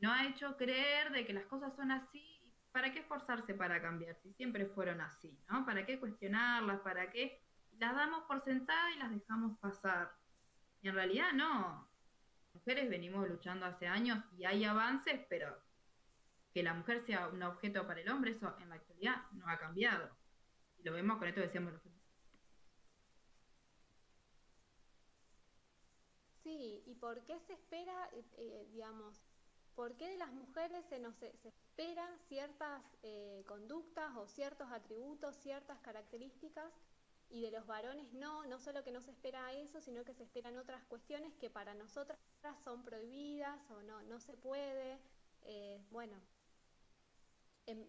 no 0.00 0.12
ha 0.12 0.26
hecho 0.26 0.56
creer 0.56 1.10
de 1.12 1.26
que 1.26 1.32
las 1.32 1.46
cosas 1.46 1.74
son 1.74 1.90
así 1.90 2.38
¿para 2.72 2.92
qué 2.92 3.00
esforzarse 3.00 3.54
para 3.54 3.82
cambiar 3.82 4.16
si 4.22 4.32
siempre 4.34 4.66
fueron 4.66 5.00
así? 5.00 5.36
¿no? 5.48 5.64
¿Para 5.64 5.84
qué 5.84 5.98
cuestionarlas? 5.98 6.80
¿Para 6.80 7.10
qué? 7.10 7.42
Las 7.78 7.94
damos 7.94 8.22
por 8.24 8.40
sentadas 8.40 8.94
y 8.94 8.98
las 8.98 9.10
dejamos 9.10 9.58
pasar. 9.58 10.12
Y 10.80 10.88
en 10.88 10.94
realidad 10.94 11.32
no. 11.32 11.88
Mujeres 12.52 12.88
venimos 12.88 13.28
luchando 13.28 13.66
hace 13.66 13.86
años 13.86 14.24
y 14.36 14.44
hay 14.44 14.64
avances, 14.64 15.20
pero 15.28 15.60
que 16.52 16.62
la 16.62 16.74
mujer 16.74 17.00
sea 17.00 17.28
un 17.28 17.42
objeto 17.42 17.86
para 17.86 18.00
el 18.00 18.08
hombre, 18.08 18.30
eso 18.30 18.56
en 18.60 18.68
la 18.68 18.76
actualidad 18.76 19.28
no 19.32 19.48
ha 19.48 19.58
cambiado. 19.58 20.16
Y 20.78 20.84
lo 20.84 20.92
vemos 20.92 21.18
con 21.18 21.28
esto 21.28 21.40
que 21.40 21.46
decíamos 21.46 21.72
los 21.72 21.82
Sí, 26.42 26.82
¿y 26.86 26.94
por 26.94 27.24
qué 27.24 27.38
se 27.40 27.52
espera, 27.52 28.08
eh, 28.12 28.66
digamos, 28.70 29.27
por 29.78 29.94
qué 29.94 30.08
de 30.08 30.16
las 30.16 30.32
mujeres 30.32 30.84
se 30.86 30.98
nos 30.98 31.14
espera 31.22 32.04
ciertas 32.26 32.82
eh, 33.04 33.44
conductas 33.46 34.10
o 34.16 34.26
ciertos 34.26 34.66
atributos, 34.72 35.36
ciertas 35.36 35.78
características 35.82 36.72
y 37.30 37.42
de 37.42 37.52
los 37.52 37.64
varones 37.64 38.12
no, 38.12 38.44
no 38.46 38.58
solo 38.58 38.82
que 38.82 38.90
no 38.90 39.00
se 39.00 39.12
espera 39.12 39.52
eso, 39.52 39.80
sino 39.80 40.02
que 40.02 40.14
se 40.14 40.24
esperan 40.24 40.58
otras 40.58 40.82
cuestiones 40.86 41.32
que 41.36 41.48
para 41.48 41.74
nosotras 41.74 42.18
son 42.64 42.82
prohibidas 42.82 43.56
o 43.70 43.80
no, 43.82 44.02
no 44.02 44.18
se 44.18 44.36
puede. 44.36 44.98
Eh, 45.42 45.80
bueno, 45.92 46.20
en, 47.66 47.88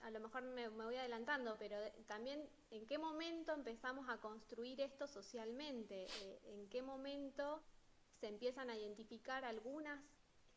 a 0.00 0.10
lo 0.10 0.18
mejor 0.18 0.42
me, 0.42 0.66
voy 0.70 0.96
adelantando, 0.96 1.54
pero 1.56 1.76
también 2.08 2.50
en 2.72 2.84
qué 2.88 2.98
momento 2.98 3.52
empezamos 3.52 4.08
a 4.08 4.16
construir 4.16 4.80
esto 4.80 5.06
socialmente, 5.06 6.08
eh, 6.20 6.40
en 6.46 6.68
qué 6.68 6.82
momento 6.82 7.62
se 8.18 8.26
empiezan 8.26 8.70
a 8.70 8.76
identificar 8.76 9.44
algunas 9.44 10.00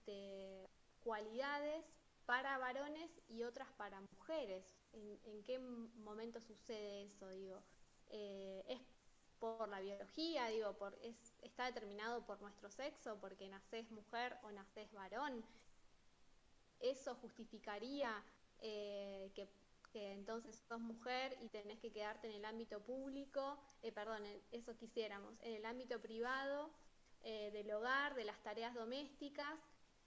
este, 0.03 0.69
cualidades 1.01 1.85
para 2.25 2.57
varones 2.57 3.09
y 3.29 3.43
otras 3.43 3.69
para 3.73 4.01
mujeres. 4.01 4.65
¿En, 4.91 5.43
qué 5.43 5.59
momento 5.59 6.39
sucede 6.41 7.03
eso? 7.03 7.29
Digo, 7.29 7.61
eh, 8.09 8.63
¿es 8.67 8.81
por 9.39 9.67
la 9.69 9.79
biología? 9.79 10.47
Digo, 10.47 10.73
por, 10.73 10.97
es, 11.01 11.15
¿está 11.41 11.65
determinado 11.65 12.25
por 12.25 12.41
nuestro 12.41 12.69
sexo? 12.69 13.17
¿Porque 13.19 13.47
nacés 13.47 13.89
mujer 13.91 14.37
o 14.43 14.51
nacés 14.51 14.91
varón? 14.93 15.43
¿Eso 16.79 17.15
justificaría 17.15 18.23
eh, 18.59 19.31
que, 19.33 19.49
entonces 19.93 20.55
sos 20.67 20.79
mujer 20.81 21.37
y 21.41 21.49
tenés 21.49 21.79
que 21.79 21.91
quedarte 21.91 22.27
en 22.27 22.33
el 22.33 22.45
ámbito 22.45 22.81
público? 22.81 23.57
Eh, 23.83 23.91
perdón, 23.91 24.23
eso 24.51 24.75
quisiéramos, 24.75 25.39
en 25.41 25.53
el 25.53 25.65
ámbito 25.65 26.01
privado 26.01 26.71
del 27.23 27.71
hogar, 27.71 28.15
de 28.15 28.25
las 28.25 28.43
tareas 28.43 28.73
domésticas, 28.73 29.57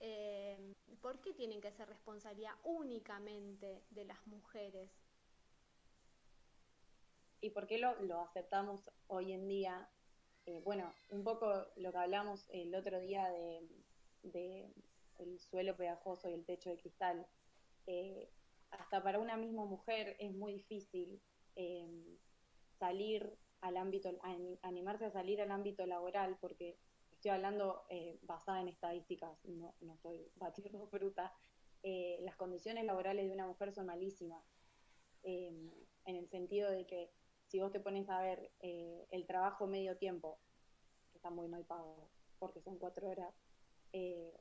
eh, 0.01 0.75
¿por 1.01 1.21
qué 1.21 1.33
tienen 1.33 1.61
que 1.61 1.73
ser 1.73 1.89
responsabilidad 1.89 2.55
únicamente 2.65 3.85
de 3.91 4.05
las 4.05 4.27
mujeres? 4.27 4.91
¿Y 7.41 7.51
por 7.51 7.67
qué 7.67 7.79
lo, 7.79 7.95
lo 8.03 8.21
aceptamos 8.21 8.91
hoy 9.07 9.33
en 9.33 9.49
día? 9.49 9.89
Eh, 10.47 10.61
bueno, 10.65 10.93
un 11.11 11.25
poco 11.25 11.67
lo 11.77 11.93
que 11.93 11.99
hablamos 11.99 12.49
el 12.51 12.75
otro 12.75 12.99
día 13.01 13.29
de, 13.29 13.69
de 14.23 14.73
el 15.19 15.39
suelo 15.41 15.77
pegajoso 15.77 16.29
y 16.29 16.35
el 16.35 16.45
techo 16.45 16.71
de 16.71 16.79
cristal. 16.79 17.27
Eh, 17.87 18.29
hasta 18.71 19.03
para 19.03 19.19
una 19.19 19.37
misma 19.37 19.65
mujer 19.65 20.17
es 20.19 20.33
muy 20.35 20.53
difícil 20.55 21.21
eh, 21.55 22.19
salir 22.79 23.39
al 23.61 23.77
ámbito, 23.77 24.11
animarse 24.63 25.07
a 25.07 25.11
salir 25.11 25.41
al 25.41 25.51
ámbito 25.51 25.87
laboral 25.87 26.37
porque 26.41 26.79
estoy 27.17 27.31
hablando 27.31 27.87
eh, 27.89 28.19
basada 28.23 28.61
en 28.61 28.69
estadísticas, 28.69 29.39
no, 29.45 29.75
no 29.81 29.95
estoy 29.95 30.31
batiendo 30.37 30.87
fruta, 30.91 31.35
eh, 31.83 32.19
las 32.23 32.37
condiciones 32.37 32.85
laborales 32.85 33.27
de 33.27 33.35
una 33.35 33.47
mujer 33.47 33.73
son 33.73 33.87
malísimas, 33.87 34.45
eh, 35.23 35.53
en 36.05 36.17
el 36.17 36.29
sentido 36.29 36.71
de 36.71 36.87
que 36.87 37.11
si 37.47 37.61
vos 37.61 37.73
te 37.73 37.81
pones 37.81 38.09
a 38.09 38.21
ver 38.21 38.53
el 38.61 39.27
trabajo 39.27 39.67
medio 39.67 39.97
tiempo, 39.97 40.39
que 41.11 41.19
está 41.19 41.31
muy 41.31 41.49
mal 41.49 41.65
pago, 41.65 42.11
porque 42.39 42.61
son 42.61 42.79
cuatro 42.79 43.09
horas, 43.09 43.35
el 43.93 44.33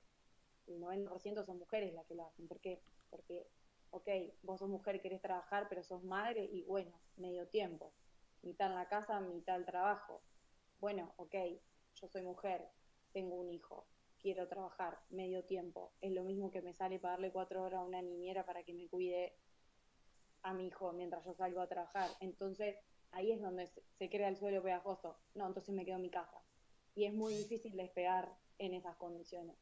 90% 0.67 1.45
son 1.45 1.59
mujeres 1.59 1.93
las 1.93 2.05
que 2.07 2.15
lo 2.15 2.25
hacen. 2.25 2.47
¿Por 2.47 2.59
qué? 2.59 2.81
Porque, 3.11 3.47
ok, 3.91 4.09
vos 4.41 4.59
sos 4.59 4.69
mujer, 4.69 5.01
querés 5.01 5.21
trabajar, 5.21 5.67
pero 5.69 5.83
sos 5.83 6.03
madre 6.03 6.43
y 6.45 6.63
bueno, 6.63 6.99
medio 7.17 7.47
tiempo, 7.47 7.93
mitad 8.41 8.69
en 8.69 8.75
la 8.75 8.87
casa, 8.87 9.19
mitad 9.21 9.55
el 9.55 9.65
trabajo. 9.65 10.23
Bueno, 10.79 11.13
ok, 11.17 11.35
yo 11.95 12.07
soy 12.07 12.21
mujer, 12.21 12.67
tengo 13.13 13.35
un 13.35 13.49
hijo, 13.49 13.87
quiero 14.19 14.47
trabajar 14.47 14.99
medio 15.09 15.43
tiempo, 15.45 15.93
es 16.01 16.11
lo 16.11 16.23
mismo 16.23 16.51
que 16.51 16.61
me 16.61 16.73
sale 16.73 16.99
pagarle 16.99 17.31
cuatro 17.31 17.63
horas 17.63 17.79
a 17.79 17.83
una 17.85 18.01
niñera 18.01 18.45
para 18.45 18.63
que 18.63 18.73
me 18.73 18.87
cuide 18.87 19.37
a 20.45 20.53
mi 20.53 20.67
hijo 20.67 20.93
mientras 20.93 21.25
yo 21.25 21.33
salgo 21.33 21.59
a 21.59 21.67
trabajar. 21.67 22.09
Entonces, 22.19 22.75
ahí 23.11 23.31
es 23.31 23.41
donde 23.41 23.67
se 23.67 24.09
crea 24.09 24.29
el 24.29 24.37
suelo 24.37 24.61
pegajoso. 24.61 25.17
No, 25.33 25.47
entonces 25.47 25.73
me 25.73 25.85
quedo 25.85 25.95
en 25.95 26.03
mi 26.03 26.11
casa. 26.11 26.41
Y 26.93 27.05
es 27.05 27.13
muy 27.13 27.33
difícil 27.33 27.75
despegar 27.75 28.37
en 28.59 28.73
esas 28.75 28.95
condiciones. 28.97 29.57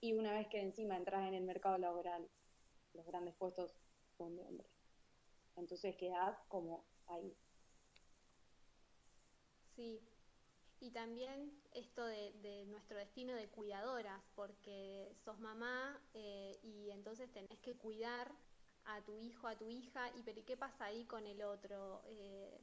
Y 0.00 0.14
una 0.14 0.32
vez 0.32 0.48
que 0.48 0.60
encima 0.60 0.96
entras 0.96 1.28
en 1.28 1.34
el 1.34 1.44
mercado 1.44 1.76
laboral, 1.78 2.28
los 2.94 3.06
grandes 3.06 3.34
puestos 3.34 3.74
son 4.16 4.34
de 4.36 4.42
hombres. 4.42 4.70
Entonces 5.56 5.96
quedas 5.96 6.38
como 6.48 6.84
ahí. 7.06 7.36
Sí, 9.76 10.00
y 10.82 10.90
también 10.90 11.52
esto 11.74 12.04
de, 12.04 12.64
nuestro 12.66 12.98
destino 12.98 13.34
de 13.34 13.48
cuidadoras, 13.48 14.20
porque 14.34 15.14
sos 15.24 15.38
mamá 15.38 16.00
eh, 16.12 16.58
y 16.64 16.90
entonces 16.90 17.32
tenés 17.32 17.56
que 17.60 17.76
cuidar 17.76 18.32
a 18.86 19.00
tu 19.02 19.16
hijo, 19.16 19.46
a 19.46 19.56
tu 19.56 19.68
hija, 19.68 20.10
y 20.16 20.22
pero 20.24 20.44
¿qué 20.44 20.56
pasa 20.56 20.86
ahí 20.86 21.04
con 21.04 21.24
el 21.24 21.40
otro? 21.42 22.02
Eh, 22.06 22.60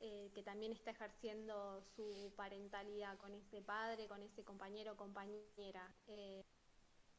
eh, 0.00 0.32
que 0.34 0.42
también 0.42 0.72
está 0.72 0.90
ejerciendo 0.90 1.80
su 1.94 2.32
parentalidad 2.36 3.16
con 3.18 3.32
ese 3.32 3.62
padre, 3.62 4.08
con 4.08 4.20
ese 4.24 4.42
compañero 4.42 4.94
o 4.94 4.96
compañera. 4.96 5.94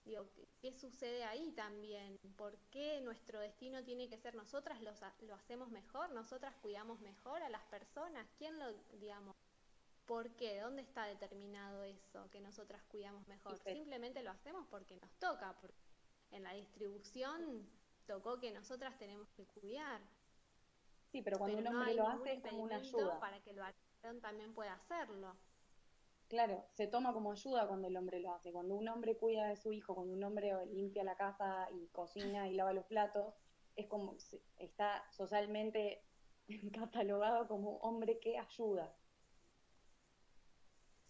digo, 0.03 0.27
¿qué, 0.59 0.73
sucede 0.73 1.23
ahí 1.23 1.53
también? 1.53 2.19
¿Por 2.35 2.57
qué 2.69 2.99
nuestro 2.99 3.39
destino 3.39 3.81
tiene 3.85 4.09
que 4.09 4.17
ser 4.17 4.35
nosotras 4.35 4.81
lo, 4.81 4.91
lo 5.25 5.35
hacemos 5.35 5.69
mejor? 5.69 6.11
¿Nosotras 6.11 6.53
cuidamos 6.61 6.99
mejor 6.99 7.41
a 7.41 7.47
las 7.47 7.63
personas? 7.67 8.27
¿Quién 8.37 8.59
lo, 8.59 8.73
digamos? 8.99 9.33
¿Por 10.13 10.29
qué? 10.35 10.59
¿Dónde 10.59 10.83
está 10.83 11.05
determinado 11.05 11.81
eso 11.81 12.29
que 12.29 12.39
nosotras 12.39 12.83
cuidamos 12.83 13.27
mejor? 13.27 13.57
Simplemente 13.57 14.21
lo 14.21 14.29
hacemos 14.29 14.67
porque 14.69 14.95
nos 14.97 15.09
toca, 15.17 15.57
porque 15.59 15.81
en 16.29 16.43
la 16.43 16.53
distribución 16.53 17.67
tocó 18.05 18.39
que 18.39 18.51
nosotras 18.51 18.95
tenemos 18.99 19.27
que 19.31 19.47
cuidar. 19.47 20.01
Sí, 21.11 21.23
pero 21.23 21.39
cuando 21.39 21.57
un 21.57 21.65
hombre 21.65 21.95
lo 21.95 22.07
hace 22.07 22.33
es 22.33 22.43
como 22.43 22.61
una 22.61 22.75
ayuda. 22.75 23.19
Para 23.19 23.41
que 23.41 23.49
el 23.49 23.57
varón 23.57 24.21
también 24.21 24.53
pueda 24.53 24.73
hacerlo. 24.73 25.35
Claro, 26.27 26.63
se 26.73 26.85
toma 26.85 27.11
como 27.11 27.31
ayuda 27.31 27.67
cuando 27.67 27.87
el 27.87 27.97
hombre 27.97 28.19
lo 28.19 28.35
hace. 28.35 28.51
Cuando 28.51 28.75
un 28.75 28.87
hombre 28.89 29.17
cuida 29.17 29.47
de 29.47 29.55
su 29.55 29.71
hijo, 29.71 29.95
cuando 29.95 30.13
un 30.13 30.23
hombre 30.23 30.53
limpia 30.67 31.03
la 31.03 31.15
casa 31.15 31.69
y 31.71 31.87
cocina 31.87 32.47
y 32.47 32.53
lava 32.53 32.71
los 32.71 32.85
platos, 32.85 33.33
es 33.75 33.87
como 33.87 34.15
está 34.57 35.09
socialmente 35.09 36.05
catalogado 36.71 37.47
como 37.47 37.77
hombre 37.77 38.19
que 38.19 38.37
ayuda. 38.37 38.95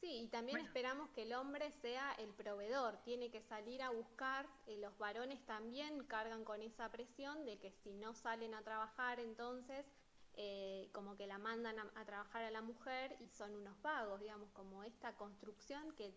Sí, 0.03 0.23
y 0.23 0.27
también 0.27 0.59
esperamos 0.59 1.09
que 1.11 1.21
el 1.21 1.31
hombre 1.31 1.71
sea 1.71 2.11
el 2.19 2.33
proveedor, 2.33 2.97
tiene 3.05 3.31
que 3.31 3.39
salir 3.39 3.81
a 3.81 3.89
buscar, 3.89 4.49
eh, 4.67 4.75
los 4.75 4.97
varones 4.97 5.39
también 5.45 6.03
cargan 6.07 6.43
con 6.43 6.61
esa 6.61 6.91
presión 6.91 7.45
de 7.45 7.57
que 7.57 7.71
si 7.71 7.93
no 7.93 8.13
salen 8.13 8.53
a 8.53 8.61
trabajar 8.63 9.21
entonces 9.21 9.85
eh, 10.33 10.89
como 10.91 11.15
que 11.15 11.25
la 11.25 11.37
mandan 11.37 11.79
a, 11.79 12.05
trabajar 12.05 12.43
a 12.43 12.51
la 12.51 12.61
mujer 12.61 13.15
y 13.21 13.29
son 13.29 13.55
unos 13.55 13.81
vagos, 13.81 14.19
digamos, 14.19 14.51
como 14.51 14.83
esta 14.83 15.15
construcción 15.15 15.95
que, 15.95 16.13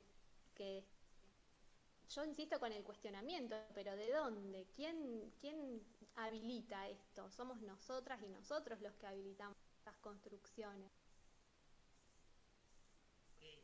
que 0.57 0.85
yo 2.09 2.25
insisto 2.25 2.59
con 2.59 2.73
el 2.73 2.83
cuestionamiento, 2.83 3.55
pero 3.73 3.95
¿de 3.95 4.11
dónde? 4.11 4.67
¿Quién, 4.75 5.33
¿Quién 5.39 5.81
habilita 6.17 6.89
esto? 6.89 7.31
Somos 7.31 7.61
nosotras 7.61 8.21
y 8.21 8.27
nosotros 8.31 8.81
los 8.81 8.97
que 8.97 9.07
habilitamos 9.07 9.57
estas 9.79 9.97
construcciones 9.99 10.91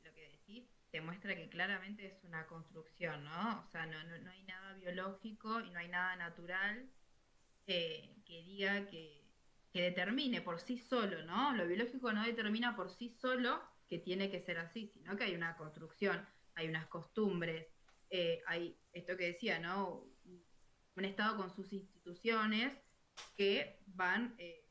lo 0.04 0.12
que 0.12 0.28
decís 0.28 0.64
demuestra 0.92 1.34
que 1.34 1.48
claramente 1.48 2.06
es 2.06 2.22
una 2.24 2.46
construcción, 2.46 3.24
¿no? 3.24 3.64
O 3.66 3.66
sea, 3.70 3.86
no, 3.86 4.02
no, 4.04 4.30
hay 4.30 4.42
nada 4.44 4.74
biológico 4.74 5.60
y 5.60 5.70
no 5.70 5.78
hay 5.78 5.88
nada 5.88 6.16
natural 6.16 6.88
que 7.64 8.14
diga 8.26 8.86
que, 8.86 9.24
que, 9.72 9.82
determine 9.82 10.42
por 10.42 10.60
sí 10.60 10.78
solo, 10.78 11.22
¿no? 11.22 11.54
Lo 11.54 11.66
biológico 11.66 12.12
no 12.12 12.24
determina 12.24 12.76
por 12.76 12.90
sí 12.90 13.08
solo 13.08 13.62
que 13.88 13.98
tiene 13.98 14.30
que 14.30 14.40
ser 14.40 14.58
así, 14.58 14.86
sino 14.88 15.16
que 15.16 15.24
hay 15.24 15.34
una 15.34 15.56
construcción, 15.56 16.26
hay 16.54 16.68
unas 16.68 16.86
costumbres, 16.88 17.66
eh, 18.10 18.42
hay 18.46 18.76
esto 18.92 19.16
que 19.16 19.26
decía, 19.26 19.58
¿no? 19.58 20.04
Un 20.94 21.04
Estado 21.06 21.38
con 21.38 21.50
sus 21.50 21.72
instituciones 21.72 22.78
que 23.36 23.80
van 23.86 24.34
eh, 24.36 24.68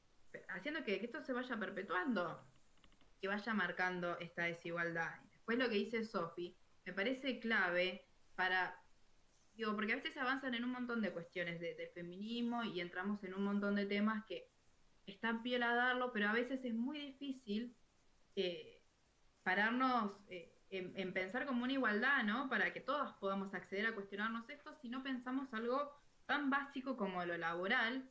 haciendo 0.49 0.83
que 0.83 1.03
esto 1.03 1.23
se 1.23 1.33
vaya 1.33 1.57
perpetuando 1.57 2.45
que 3.21 3.27
vaya 3.27 3.53
marcando 3.53 4.17
esta 4.19 4.43
desigualdad. 4.43 5.19
Después 5.51 5.67
lo 5.67 5.69
que 5.69 5.83
dice 5.83 6.05
Sofi, 6.05 6.55
me 6.85 6.93
parece 6.93 7.41
clave 7.41 8.07
para, 8.35 8.81
digo, 9.53 9.75
porque 9.75 9.91
a 9.91 9.97
veces 9.97 10.15
avanzan 10.15 10.55
en 10.55 10.63
un 10.63 10.71
montón 10.71 11.01
de 11.01 11.11
cuestiones 11.11 11.59
de, 11.59 11.91
feminismo 11.93 12.63
y 12.63 12.79
entramos 12.79 13.21
en 13.25 13.33
un 13.33 13.43
montón 13.43 13.75
de 13.75 13.85
temas 13.85 14.23
que 14.25 14.49
están 15.05 15.43
piel 15.43 15.63
a 15.63 15.75
darlo, 15.75 16.13
pero 16.13 16.29
a 16.29 16.31
veces 16.31 16.63
es 16.63 16.73
muy 16.73 16.99
difícil 16.99 17.75
eh, 18.37 18.81
pararnos 19.43 20.23
eh, 20.29 20.57
en, 20.69 21.11
pensar 21.11 21.45
como 21.45 21.65
una 21.65 21.73
igualdad, 21.73 22.23
¿no? 22.23 22.47
Para 22.47 22.71
que 22.71 22.79
todas 22.79 23.11
podamos 23.15 23.53
acceder 23.53 23.87
a 23.87 23.93
cuestionarnos 23.93 24.49
esto, 24.49 24.73
si 24.75 24.87
no 24.87 25.03
pensamos 25.03 25.53
algo 25.53 25.91
tan 26.27 26.49
básico 26.49 26.95
como 26.95 27.25
lo 27.25 27.37
laboral, 27.37 28.09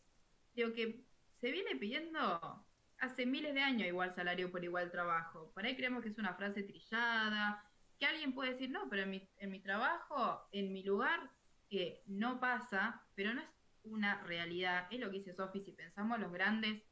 digo 0.53 0.75
que 0.75 1.07
se 1.37 1.51
viene 1.51 1.75
pidiendo 1.77 2.67
hace 3.01 3.27
miles 3.27 3.55
de 3.55 3.63
años 3.63 3.89
igual 3.89 4.15
salario 4.15 4.51
por 4.51 4.63
igual 4.63 4.91
trabajo. 4.91 5.51
Por 5.55 5.65
ahí 5.65 5.77
creemos 5.77 6.03
que 6.03 6.11
es 6.11 6.19
una 6.19 6.35
frase 6.35 6.63
trillada, 6.63 7.65
que 7.99 8.07
alguien 8.07 8.35
puede 8.35 8.53
decir, 8.53 8.71
no, 8.71 8.89
pero 8.89 9.03
en 9.03 9.11
mi, 9.11 9.29
en 9.37 9.51
mi 9.51 9.61
trabajo, 9.61 10.49
en 10.53 10.73
mi 10.73 10.83
lugar, 10.83 11.31
que 11.69 12.03
no 12.07 12.41
pasa, 12.41 13.03
pero 13.15 13.35
no 13.35 13.41
es 13.41 13.49
una 13.85 14.23
realidad. 14.23 14.87
Es 14.91 15.01
lo 15.01 15.11
que 15.11 15.19
dice 15.19 15.35
Sofi, 15.35 15.61
si 15.61 15.73
pensamos 15.73 16.19
los 16.19 16.33
grandes 16.33 16.83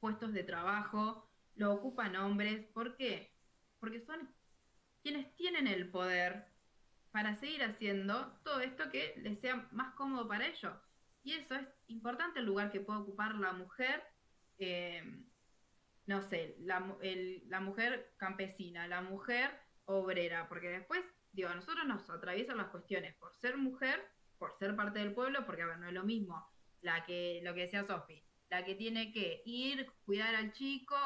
puestos 0.00 0.32
de 0.32 0.44
trabajo, 0.44 1.28
lo 1.54 1.72
ocupan 1.72 2.16
hombres. 2.16 2.66
¿Por 2.72 2.96
qué? 2.96 3.34
Porque 3.78 4.00
son 4.00 4.28
quienes 5.02 5.34
tienen 5.36 5.66
el 5.66 5.90
poder 5.90 6.46
para 7.10 7.34
seguir 7.34 7.62
haciendo 7.62 8.38
todo 8.44 8.60
esto 8.60 8.90
que 8.90 9.14
les 9.18 9.40
sea 9.40 9.68
más 9.72 9.94
cómodo 9.94 10.28
para 10.28 10.46
ellos. 10.46 10.74
Y 11.22 11.32
eso 11.32 11.54
es 11.54 11.66
importante 11.88 12.40
el 12.40 12.46
lugar 12.46 12.70
que 12.70 12.80
puede 12.80 13.00
ocupar 13.00 13.34
la 13.34 13.52
mujer 13.52 14.02
eh, 14.58 15.02
no 16.06 16.22
sé, 16.22 16.56
la, 16.60 16.96
la 17.48 17.60
mujer 17.60 18.12
campesina, 18.16 18.86
la 18.88 19.02
mujer 19.02 19.50
obrera, 19.84 20.48
porque 20.48 20.68
después, 20.68 21.02
digo, 21.32 21.48
a 21.48 21.54
nosotros 21.54 21.86
nos 21.86 22.08
atraviesan 22.10 22.56
las 22.56 22.68
cuestiones 22.68 23.14
por 23.16 23.34
ser 23.34 23.56
mujer, 23.56 24.02
por 24.38 24.52
ser 24.54 24.76
parte 24.76 24.98
del 24.98 25.14
pueblo, 25.14 25.44
porque 25.46 25.62
a 25.62 25.66
ver, 25.66 25.78
no 25.78 25.88
es 25.88 25.94
lo 25.94 26.04
mismo 26.04 26.46
la 26.80 27.04
que, 27.04 27.40
lo 27.42 27.54
que 27.54 27.62
decía 27.62 27.84
Sofi, 27.84 28.22
la 28.50 28.64
que 28.64 28.74
tiene 28.74 29.12
que 29.12 29.42
ir, 29.44 29.90
cuidar 30.04 30.34
al 30.34 30.52
chico, 30.52 30.96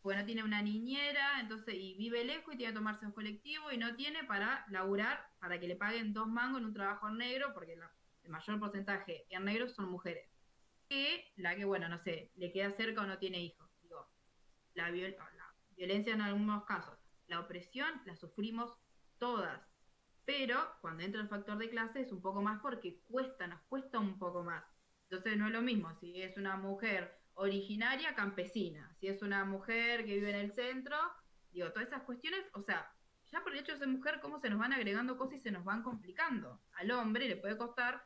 porque 0.00 0.20
no 0.20 0.24
tiene 0.24 0.44
una 0.44 0.62
niñera, 0.62 1.40
entonces, 1.40 1.74
y 1.74 1.94
vive 1.94 2.24
lejos 2.24 2.54
y 2.54 2.58
tiene 2.58 2.72
que 2.72 2.78
tomarse 2.78 3.06
un 3.06 3.12
colectivo 3.12 3.72
y 3.72 3.76
no 3.76 3.96
tiene 3.96 4.22
para 4.24 4.64
laburar, 4.70 5.26
para 5.40 5.58
que 5.58 5.66
le 5.66 5.74
paguen 5.74 6.12
dos 6.12 6.28
mangos 6.28 6.60
en 6.60 6.66
un 6.66 6.74
trabajo 6.74 7.08
en 7.08 7.18
negro, 7.18 7.52
porque 7.52 7.72
el 7.72 8.30
mayor 8.30 8.60
porcentaje 8.60 9.26
en 9.30 9.44
negro 9.44 9.68
son 9.68 9.90
mujeres. 9.90 10.35
Que 10.88 11.32
la 11.36 11.56
que, 11.56 11.64
bueno, 11.64 11.88
no 11.88 11.98
sé, 11.98 12.30
le 12.36 12.52
queda 12.52 12.70
cerca 12.70 13.02
o 13.02 13.06
no 13.06 13.18
tiene 13.18 13.40
hijos. 13.40 13.68
Digo, 13.82 14.08
la, 14.74 14.90
la 14.90 15.54
violencia 15.76 16.14
en 16.14 16.20
algunos 16.20 16.64
casos, 16.64 16.98
la 17.26 17.40
opresión 17.40 18.02
la 18.04 18.16
sufrimos 18.16 18.78
todas. 19.18 19.60
Pero 20.24 20.58
cuando 20.80 21.04
entra 21.04 21.20
el 21.20 21.28
factor 21.28 21.58
de 21.58 21.70
clase 21.70 22.00
es 22.00 22.12
un 22.12 22.20
poco 22.20 22.42
más 22.42 22.60
porque 22.60 23.00
cuesta, 23.06 23.46
nos 23.46 23.62
cuesta 23.62 23.98
un 23.98 24.18
poco 24.18 24.42
más. 24.42 24.64
Entonces 25.08 25.38
no 25.38 25.46
es 25.46 25.52
lo 25.52 25.62
mismo 25.62 25.94
si 25.94 26.20
es 26.20 26.36
una 26.36 26.56
mujer 26.56 27.20
originaria 27.34 28.14
campesina, 28.14 28.92
si 28.98 29.08
es 29.08 29.22
una 29.22 29.44
mujer 29.44 30.04
que 30.04 30.14
vive 30.14 30.30
en 30.30 30.36
el 30.36 30.52
centro, 30.52 30.96
digo, 31.50 31.70
todas 31.70 31.88
esas 31.88 32.02
cuestiones, 32.02 32.44
o 32.54 32.62
sea, 32.62 32.92
ya 33.30 33.42
por 33.42 33.52
el 33.52 33.60
hecho 33.60 33.72
de 33.72 33.78
ser 33.78 33.88
mujer, 33.88 34.20
cómo 34.20 34.38
se 34.38 34.50
nos 34.50 34.58
van 34.58 34.72
agregando 34.72 35.16
cosas 35.16 35.36
y 35.36 35.42
se 35.42 35.50
nos 35.50 35.64
van 35.64 35.82
complicando. 35.82 36.62
Al 36.72 36.90
hombre 36.90 37.28
le 37.28 37.36
puede 37.36 37.56
costar 37.56 38.02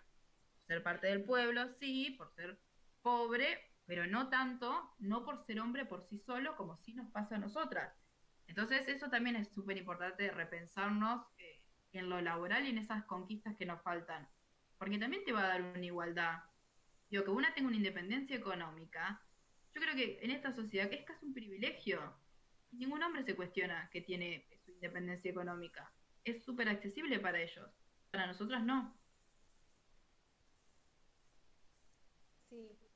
ser 0.66 0.82
parte 0.82 1.06
del 1.06 1.24
pueblo, 1.24 1.68
sí, 1.78 2.14
por 2.18 2.30
ser 2.34 2.60
pobre, 3.02 3.72
pero 3.86 4.06
no 4.06 4.28
tanto, 4.28 4.94
no 4.98 5.24
por 5.24 5.44
ser 5.44 5.60
hombre 5.60 5.84
por 5.84 6.02
sí 6.02 6.18
solo, 6.18 6.56
como 6.56 6.76
sí 6.76 6.94
nos 6.94 7.10
pasa 7.10 7.36
a 7.36 7.38
nosotras. 7.38 7.94
Entonces 8.46 8.88
eso 8.88 9.08
también 9.10 9.36
es 9.36 9.48
súper 9.48 9.76
importante 9.76 10.30
repensarnos 10.30 11.24
eh, 11.38 11.62
en 11.92 12.08
lo 12.08 12.20
laboral 12.20 12.66
y 12.66 12.70
en 12.70 12.78
esas 12.78 13.04
conquistas 13.04 13.56
que 13.56 13.66
nos 13.66 13.82
faltan. 13.82 14.28
Porque 14.78 14.98
también 14.98 15.24
te 15.24 15.32
va 15.32 15.44
a 15.44 15.48
dar 15.48 15.62
una 15.62 15.84
igualdad 15.84 16.40
digo, 17.10 17.24
que 17.24 17.30
una 17.30 17.52
tenga 17.52 17.68
una 17.68 17.76
independencia 17.76 18.36
económica, 18.36 19.22
yo 19.74 19.80
creo 19.80 19.94
que 19.94 20.18
en 20.22 20.30
esta 20.30 20.52
sociedad 20.52 20.88
que 20.88 20.96
es 20.96 21.04
casi 21.04 21.26
un 21.26 21.34
privilegio. 21.34 22.00
Ningún 22.72 23.02
hombre 23.02 23.24
se 23.24 23.34
cuestiona 23.34 23.88
que 23.90 24.00
tiene 24.00 24.46
su 24.64 24.70
independencia 24.70 25.30
económica. 25.30 25.92
Es 26.24 26.44
súper 26.44 26.68
accesible 26.68 27.18
para 27.18 27.40
ellos. 27.40 27.68
Para 28.10 28.26
nosotras 28.26 28.62
no. 28.62 28.96
Sí. 32.48 32.89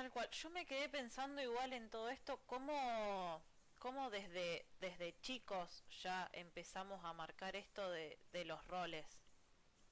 Tal 0.00 0.10
cual. 0.12 0.30
Yo 0.30 0.48
me 0.48 0.64
quedé 0.64 0.88
pensando 0.88 1.42
igual 1.42 1.74
en 1.74 1.90
todo 1.90 2.08
esto, 2.08 2.40
cómo, 2.46 3.42
cómo 3.78 4.08
desde, 4.08 4.64
desde 4.80 5.20
chicos 5.20 5.84
ya 6.02 6.26
empezamos 6.32 7.04
a 7.04 7.12
marcar 7.12 7.54
esto 7.54 7.90
de, 7.90 8.18
de 8.32 8.46
los 8.46 8.66
roles 8.66 9.04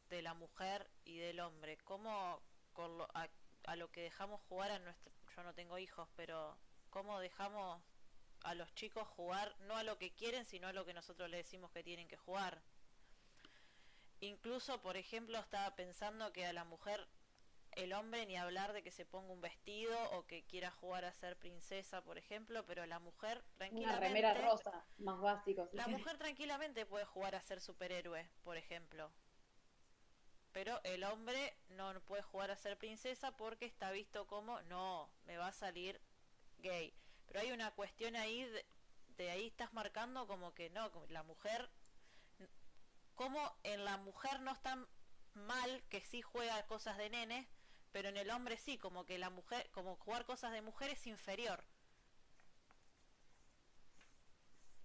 de 0.09 0.23
la 0.23 0.33
mujer 0.33 0.91
y 1.05 1.19
del 1.19 1.41
hombre, 1.41 1.77
cómo 1.85 2.41
con 2.73 2.91
a, 3.13 3.77
lo 3.77 3.91
que 3.91 4.01
dejamos 4.01 4.41
jugar 4.49 4.71
a 4.71 4.79
nuestro, 4.79 5.13
yo 5.37 5.43
no 5.43 5.53
tengo 5.53 5.77
hijos, 5.77 6.09
pero 6.17 6.57
cómo 6.89 7.21
dejamos 7.21 7.83
a 8.45 8.55
los 8.55 8.75
chicos 8.75 9.07
jugar 9.09 9.55
no 9.67 9.77
a 9.77 9.83
lo 9.83 9.99
que 9.99 10.15
quieren, 10.15 10.47
sino 10.47 10.69
a 10.69 10.73
lo 10.73 10.87
que 10.87 10.95
nosotros 10.95 11.29
les 11.29 11.45
decimos 11.45 11.71
que 11.71 11.85
tienen 11.85 12.09
que 12.09 12.17
jugar. 12.17 12.63
Incluso, 14.21 14.81
por 14.81 14.97
ejemplo, 14.97 15.39
estaba 15.39 15.77
pensando 15.77 16.33
que 16.33 16.47
a 16.47 16.55
la 16.55 16.65
mujer, 16.65 17.07
el 17.73 17.93
hombre 17.93 18.27
ni 18.27 18.37
hablar 18.37 18.73
de 18.73 18.83
que 18.83 18.91
se 18.91 19.05
ponga 19.05 19.33
un 19.33 19.41
vestido 19.41 19.97
o 20.13 20.27
que 20.27 20.45
quiera 20.45 20.71
jugar 20.71 21.05
a 21.05 21.13
ser 21.13 21.37
princesa, 21.37 22.03
por 22.03 22.19
ejemplo, 22.19 22.65
pero 22.67 22.87
la 22.87 22.99
mujer 22.99 23.43
tranquilamente... 23.57 23.99
Una 23.99 24.09
remera 24.09 24.35
rosa, 24.35 24.85
más 24.99 25.21
básico. 25.21 25.69
la 25.73 25.89
mujer 25.89 26.19
tranquilamente 26.19 26.87
puede 26.87 27.05
jugar 27.05 27.35
a 27.35 27.43
ser 27.43 27.61
superhéroe, 27.61 28.29
por 28.43 28.57
ejemplo 28.57 29.11
pero 30.59 30.81
el 30.83 31.05
hombre 31.05 31.57
no 31.69 32.01
puede 32.01 32.23
jugar 32.23 32.51
a 32.51 32.57
ser 32.57 32.77
princesa 32.79 33.37
porque 33.37 33.65
está 33.65 33.93
visto 33.93 34.27
como 34.27 34.61
no, 34.63 35.09
me 35.25 35.37
va 35.37 35.47
a 35.47 35.53
salir 35.53 36.01
gay. 36.59 36.93
Pero 37.27 37.41
hay 37.41 37.53
una 37.53 37.71
cuestión 37.73 38.17
ahí, 38.17 38.51
de, 39.17 39.31
ahí 39.31 39.47
estás 39.47 39.73
marcando 39.73 40.27
como 40.27 40.55
que 40.55 40.69
no, 40.71 40.91
la 41.11 41.23
mujer, 41.23 41.71
como 43.15 43.39
en 43.63 43.85
la 43.85 43.99
mujer 43.99 44.41
no 44.41 44.51
está 44.51 44.85
mal 45.35 45.85
que 45.89 46.01
sí 46.01 46.23
juega 46.23 46.67
cosas 46.67 46.97
de 46.97 47.11
nenes, 47.11 47.47
pero 47.99 48.11
en 48.11 48.17
el 48.17 48.31
hombre 48.31 48.57
sí, 48.57 48.79
como 48.79 49.05
que 49.05 49.19
la 49.19 49.29
mujer, 49.29 49.69
como 49.73 49.97
jugar 49.97 50.25
cosas 50.25 50.53
de 50.53 50.63
mujer 50.63 50.91
es 50.91 51.05
inferior. 51.09 51.65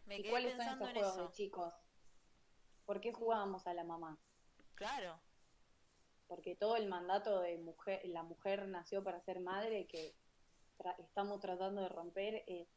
Me 0.05 0.17
¿Y 0.17 0.27
cuáles 0.31 0.57
son 0.57 0.65
esos 0.65 0.91
juegos 0.91 1.17
de 1.17 1.31
chicos? 1.31 1.73
¿Por 2.87 2.99
qué 3.01 3.13
jugábamos 3.13 3.67
a 3.67 3.75
la 3.75 3.83
mamá? 3.83 4.17
Claro 4.73 5.21
porque 6.27 6.55
todo 6.55 6.77
el 6.77 6.87
mandato 6.87 7.41
de 7.41 7.59
mujer, 7.59 8.01
la 8.05 8.23
mujer 8.23 8.67
nació 8.67 9.03
para 9.03 9.21
ser 9.21 9.39
madre 9.39 9.85
que 9.85 10.15
estamos 10.97 11.39
tratando 11.39 11.83
de 11.83 11.89
romper 11.89 12.43
es, 12.47 12.67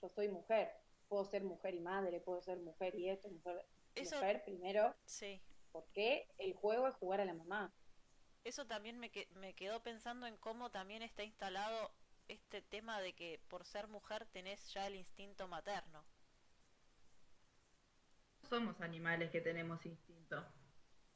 yo 0.00 0.08
soy 0.08 0.28
mujer, 0.28 0.70
puedo 1.08 1.24
ser 1.24 1.42
mujer 1.42 1.74
y 1.74 1.80
madre, 1.80 2.20
puedo 2.20 2.40
ser 2.42 2.60
mujer 2.60 2.94
y 2.94 3.08
esto, 3.08 3.28
mujer, 3.28 3.66
mujer 3.96 4.44
primero. 4.44 4.94
Sí. 5.04 5.42
Porque 5.72 6.28
el 6.38 6.54
juego 6.54 6.86
es 6.86 6.94
jugar 6.94 7.20
a 7.20 7.24
la 7.24 7.34
mamá. 7.34 7.74
Eso 8.44 8.66
también 8.66 8.98
me, 8.98 9.10
me 9.36 9.54
quedó 9.54 9.82
pensando 9.82 10.26
en 10.26 10.36
cómo 10.36 10.70
también 10.70 11.02
está 11.02 11.24
instalado 11.24 11.92
este 12.28 12.62
tema 12.62 13.00
de 13.00 13.14
que 13.14 13.40
por 13.48 13.64
ser 13.64 13.88
mujer 13.88 14.26
tenés 14.26 14.72
ya 14.72 14.86
el 14.86 14.94
instinto 14.96 15.48
materno. 15.48 16.04
Somos 18.42 18.80
animales 18.80 19.30
que 19.30 19.40
tenemos 19.40 19.84
instinto 19.86 20.44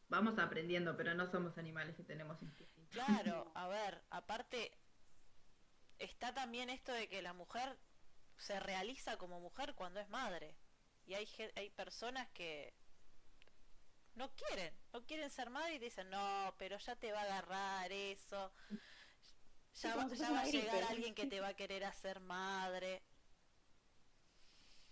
vamos 0.09 0.39
aprendiendo, 0.39 0.97
pero 0.97 1.15
no 1.15 1.27
somos 1.27 1.57
animales 1.59 1.97
que 1.97 2.05
tenemos 2.05 2.41
instinto. 2.43 2.81
Claro, 2.91 3.51
a 3.55 3.69
ver, 3.69 4.03
aparte 4.11 4.73
está 5.99 6.33
también 6.35 6.71
esto 6.71 6.93
de 6.93 7.09
que 7.09 7.23
la 7.23 7.33
mujer 7.33 7.79
se 8.37 8.61
realiza 8.61 9.17
como 9.17 9.41
mujer 9.41 9.75
cuando 9.75 10.01
es 10.01 10.09
madre. 10.09 10.55
Y 11.05 11.15
hay, 11.15 11.29
hay 11.57 11.71
personas 11.71 12.29
que 12.31 12.75
no 14.19 14.35
quieren, 14.35 14.75
no 14.93 15.07
quieren 15.07 15.31
ser 15.31 15.49
madre 15.51 15.77
y 15.77 15.79
dicen, 15.79 16.11
no, 16.11 16.55
pero 16.59 16.77
ya 16.79 16.97
te 16.97 17.13
va 17.13 17.21
a 17.21 17.25
agarrar 17.25 17.91
eso. 17.91 18.53
Ya, 19.77 19.95
va, 19.95 20.03
a 20.03 20.45
llegar 20.45 20.83
alguien 20.85 21.15
que 21.15 21.27
te 21.27 21.41
va 21.41 21.49
a 21.49 21.55
querer 21.55 21.85
hacer 21.85 22.21
madre. 22.21 23.03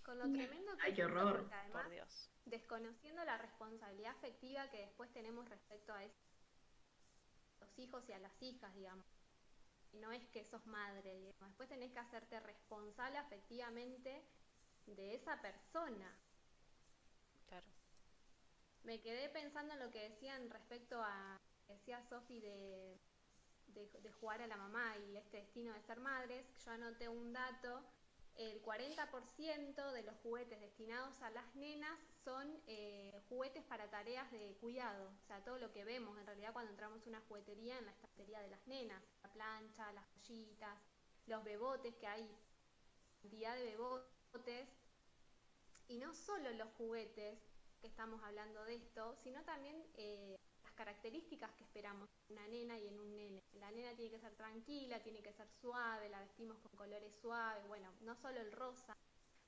Con 0.03 0.19
lo 0.19 0.25
tremendo 0.33 0.77
que 0.77 0.87
Ay, 0.87 0.95
qué 0.95 1.05
horror. 1.05 1.51
Por 1.73 1.91
Dios 1.91 2.31
desconociendo 2.47 3.25
la 3.25 3.39
responsabilidad 3.39 4.13
afectiva 4.13 4.71
que 4.71 4.79
después 4.79 5.13
tenemos 5.13 5.49
respecto 5.49 5.93
a 5.93 6.03
los 7.61 7.79
hijos 7.79 8.09
y 8.09 8.13
a 8.13 8.19
las 8.19 8.41
hijas, 8.41 8.75
digamos. 8.75 9.05
Y 9.93 9.99
no 9.99 10.13
es 10.13 10.27
que 10.29 10.45
sos 10.45 10.65
madre, 10.67 11.15
digamos. 11.19 11.49
después 11.49 11.69
tenés 11.69 11.93
que 11.93 11.99
hacerte 11.99 12.41
responsable 12.41 13.19
afectivamente 13.19 14.25
de 14.87 15.15
esa 15.15 15.41
persona. 15.43 16.17
Me 18.87 19.01
quedé 19.01 19.29
pensando 19.31 19.75
en 19.75 19.81
lo 19.81 19.91
que 19.91 20.09
decían 20.09 20.49
respecto 20.49 21.03
a, 21.03 21.41
decía 21.67 22.01
Sofi 22.05 22.39
de, 22.39 22.97
de, 23.67 24.13
jugar 24.21 24.41
a 24.43 24.47
la 24.47 24.57
mamá 24.57 24.97
y 24.99 25.17
este 25.17 25.39
destino 25.39 25.73
de 25.75 25.83
ser 25.83 25.99
madres. 25.99 26.47
Yo 26.65 26.71
anoté 26.71 27.09
un 27.09 27.33
dato. 27.33 27.83
El 28.37 28.63
40% 28.63 29.91
de 29.91 30.03
los 30.05 30.15
juguetes 30.23 30.61
destinados 30.61 31.21
a 31.23 31.31
las 31.31 31.53
nenas 31.57 31.99
son 32.23 32.47
eh, 32.69 33.21
juguetes 33.29 33.65
para 33.65 33.91
tareas 33.91 34.31
de 34.31 34.57
cuidado, 34.61 35.09
o 35.09 35.27
sea, 35.27 35.43
todo 35.43 35.59
lo 35.59 35.73
que 35.73 35.85
vemos 35.85 36.17
en 36.19 36.27
realidad 36.27 36.53
cuando 36.53 36.71
entramos 36.71 37.05
a 37.05 37.09
una 37.09 37.23
juguetería 37.23 37.79
en 37.79 37.87
la 37.87 37.93
estantería 37.93 38.41
de 38.41 38.51
las 38.51 38.65
nenas, 38.67 39.03
la 39.23 39.33
plancha, 39.33 39.91
las 39.95 40.05
ollitas, 40.17 40.79
los 41.27 41.43
bebotes, 41.45 41.95
que 41.97 42.07
hay 42.07 42.31
cantidad 43.23 43.57
de 43.57 43.65
bebotes, 43.65 44.69
y 45.89 45.97
no 45.97 46.13
solo 46.15 46.51
los 46.53 46.69
juguetes 46.75 47.39
que 47.81 47.87
estamos 47.87 48.23
hablando 48.23 48.65
de 48.65 48.77
esto, 48.77 49.17
sino 49.23 49.43
también 49.45 49.77
eh, 49.95 50.37
las 50.63 50.73
características 50.73 51.53
que 51.53 51.65
esperamos 51.65 52.09
en 52.29 52.37
una 52.37 52.49
nena 52.49 52.79
y 52.79 52.89
en 52.89 52.99
un 52.99 53.15
nene. 53.15 53.43
La 53.55 53.71
nena 53.71 53.95
tiene 53.95 54.11
que 54.11 54.21
ser 54.21 54.35
tranquila, 54.35 55.03
tiene 55.03 55.23
que 55.23 55.33
ser 55.33 55.49
suave, 55.61 56.09
la 56.09 56.21
vestimos 56.21 56.59
con 56.59 56.73
colores 56.73 57.15
suaves, 57.15 57.67
bueno, 57.69 57.91
no 58.01 58.15
solo 58.17 58.41
el 58.41 58.53
rosa, 58.53 58.97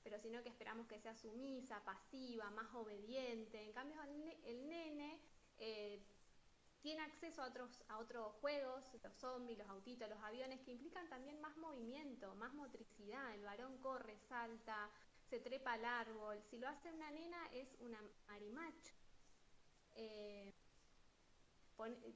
pero 0.03 0.19
sino 0.19 0.41
que 0.43 0.49
esperamos 0.49 0.87
que 0.87 0.99
sea 0.99 1.13
sumisa, 1.13 1.83
pasiva, 1.83 2.49
más 2.51 2.73
obediente. 2.73 3.61
En 3.61 3.73
cambio, 3.73 4.01
el, 4.43 4.69
nene 4.69 5.19
eh, 5.57 6.01
tiene 6.81 7.01
acceso 7.01 7.43
a 7.43 7.47
otros, 7.47 7.83
a 7.89 7.99
otros 7.99 8.33
juegos, 8.41 8.83
los 9.03 9.13
zombies, 9.15 9.57
los 9.57 9.69
autitos, 9.69 10.09
los 10.09 10.21
aviones, 10.21 10.61
que 10.61 10.71
implican 10.71 11.09
también 11.09 11.41
más 11.41 11.55
movimiento, 11.57 12.33
más 12.35 12.53
motricidad. 12.53 13.33
El 13.33 13.43
varón 13.43 13.77
corre, 13.79 14.17
salta, 14.29 14.89
se 15.29 15.39
trepa 15.39 15.73
al 15.73 15.85
árbol. 15.85 16.41
Si 16.49 16.57
lo 16.57 16.67
hace 16.67 16.91
una 16.91 17.11
nena 17.11 17.37
es 17.53 17.75
una 17.79 18.01
marimacha. 18.27 18.93
Eh, 19.95 20.53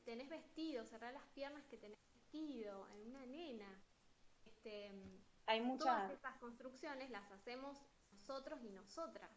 tenés 0.04 0.30
vestido, 0.30 0.86
cerrar 0.86 1.14
las 1.14 1.26
piernas 1.28 1.64
que 1.66 1.78
tenés 1.78 2.00
vestido 2.14 2.88
en 2.90 3.08
una 3.08 3.26
nena. 3.26 3.84
Este, 4.46 4.92
hay 5.46 5.62
muchas... 5.62 5.86
Todas 5.86 6.12
estas 6.12 6.38
construcciones 6.40 7.10
las 7.10 7.32
hacemos 7.32 7.82
nosotros 8.12 8.64
y 8.64 8.72
nosotras. 8.72 9.32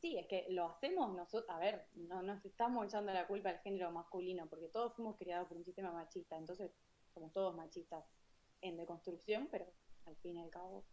Sí, 0.00 0.16
es 0.16 0.28
que 0.28 0.46
lo 0.50 0.66
hacemos 0.66 1.12
nosotros, 1.14 1.50
a 1.50 1.58
ver, 1.58 1.88
no 1.94 2.22
nos 2.22 2.44
estamos 2.44 2.86
echando 2.86 3.12
la 3.12 3.26
culpa 3.26 3.50
al 3.50 3.58
género 3.58 3.90
masculino, 3.90 4.48
porque 4.48 4.68
todos 4.68 4.94
fuimos 4.94 5.16
criados 5.16 5.48
por 5.48 5.56
un 5.56 5.64
sistema 5.64 5.90
machista, 5.90 6.36
entonces 6.36 6.70
somos 7.12 7.32
todos 7.32 7.56
machistas 7.56 8.04
en 8.60 8.76
deconstrucción, 8.76 9.48
pero 9.50 9.66
al 10.06 10.16
fin 10.18 10.36
y 10.36 10.40
al 10.40 10.50
cabo. 10.50 10.84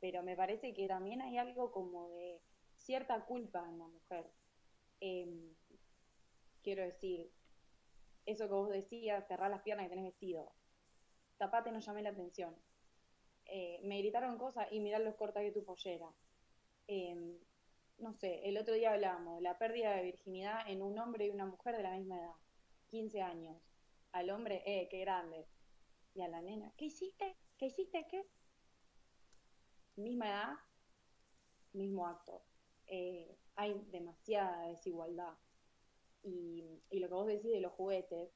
Pero 0.00 0.22
me 0.22 0.36
parece 0.36 0.72
que 0.72 0.88
también 0.88 1.20
hay 1.22 1.38
algo 1.38 1.70
como 1.72 2.08
de 2.08 2.40
cierta 2.74 3.24
culpa 3.26 3.66
en 3.68 3.78
la 3.78 3.86
mujer. 3.86 4.30
Em, 5.00 5.54
quiero 6.62 6.82
decir, 6.82 7.30
eso 8.26 8.48
que 8.48 8.54
vos 8.54 8.70
decías, 8.70 9.26
cerrar 9.28 9.50
las 9.50 9.62
piernas 9.62 9.86
y 9.86 9.90
tenés 9.90 10.04
vestido. 10.04 10.52
Tapate, 11.36 11.72
no 11.72 11.80
llamé 11.80 12.02
la 12.02 12.10
atención. 12.10 12.54
Eh, 13.46 13.80
me 13.84 13.98
gritaron 13.98 14.38
cosas 14.38 14.68
y 14.70 14.80
mirá 14.80 14.98
los 14.98 15.14
corta 15.16 15.40
que 15.40 15.52
tu 15.52 15.64
pollera. 15.64 16.12
Em, 16.86 17.38
no 17.98 18.14
sé, 18.14 18.48
el 18.48 18.56
otro 18.58 18.74
día 18.74 18.92
hablábamos 18.92 19.36
de 19.36 19.42
la 19.42 19.58
pérdida 19.58 19.94
de 19.94 20.02
virginidad 20.02 20.68
en 20.68 20.82
un 20.82 20.98
hombre 20.98 21.26
y 21.26 21.30
una 21.30 21.46
mujer 21.46 21.76
de 21.76 21.82
la 21.82 21.96
misma 21.96 22.18
edad, 22.18 22.34
15 22.88 23.20
años. 23.22 23.56
Al 24.12 24.30
hombre, 24.30 24.62
eh, 24.66 24.88
qué 24.90 25.00
grande. 25.00 25.46
Y 26.14 26.22
a 26.22 26.28
la 26.28 26.40
nena, 26.42 26.72
¿qué 26.76 26.86
hiciste? 26.86 27.36
¿Qué 27.58 27.66
hiciste? 27.66 28.06
¿Qué? 28.10 28.24
Misma 30.00 30.28
edad, 30.28 30.58
mismo 31.72 32.06
acto. 32.06 32.42
Eh, 32.86 33.36
hay 33.54 33.74
demasiada 33.90 34.68
desigualdad. 34.68 35.34
Y, 36.22 36.64
lo 36.90 37.08
que 37.08 37.14
vos 37.14 37.26
decís 37.26 37.50
de 37.50 37.60
los 37.60 37.72
juguetes, 37.72 38.30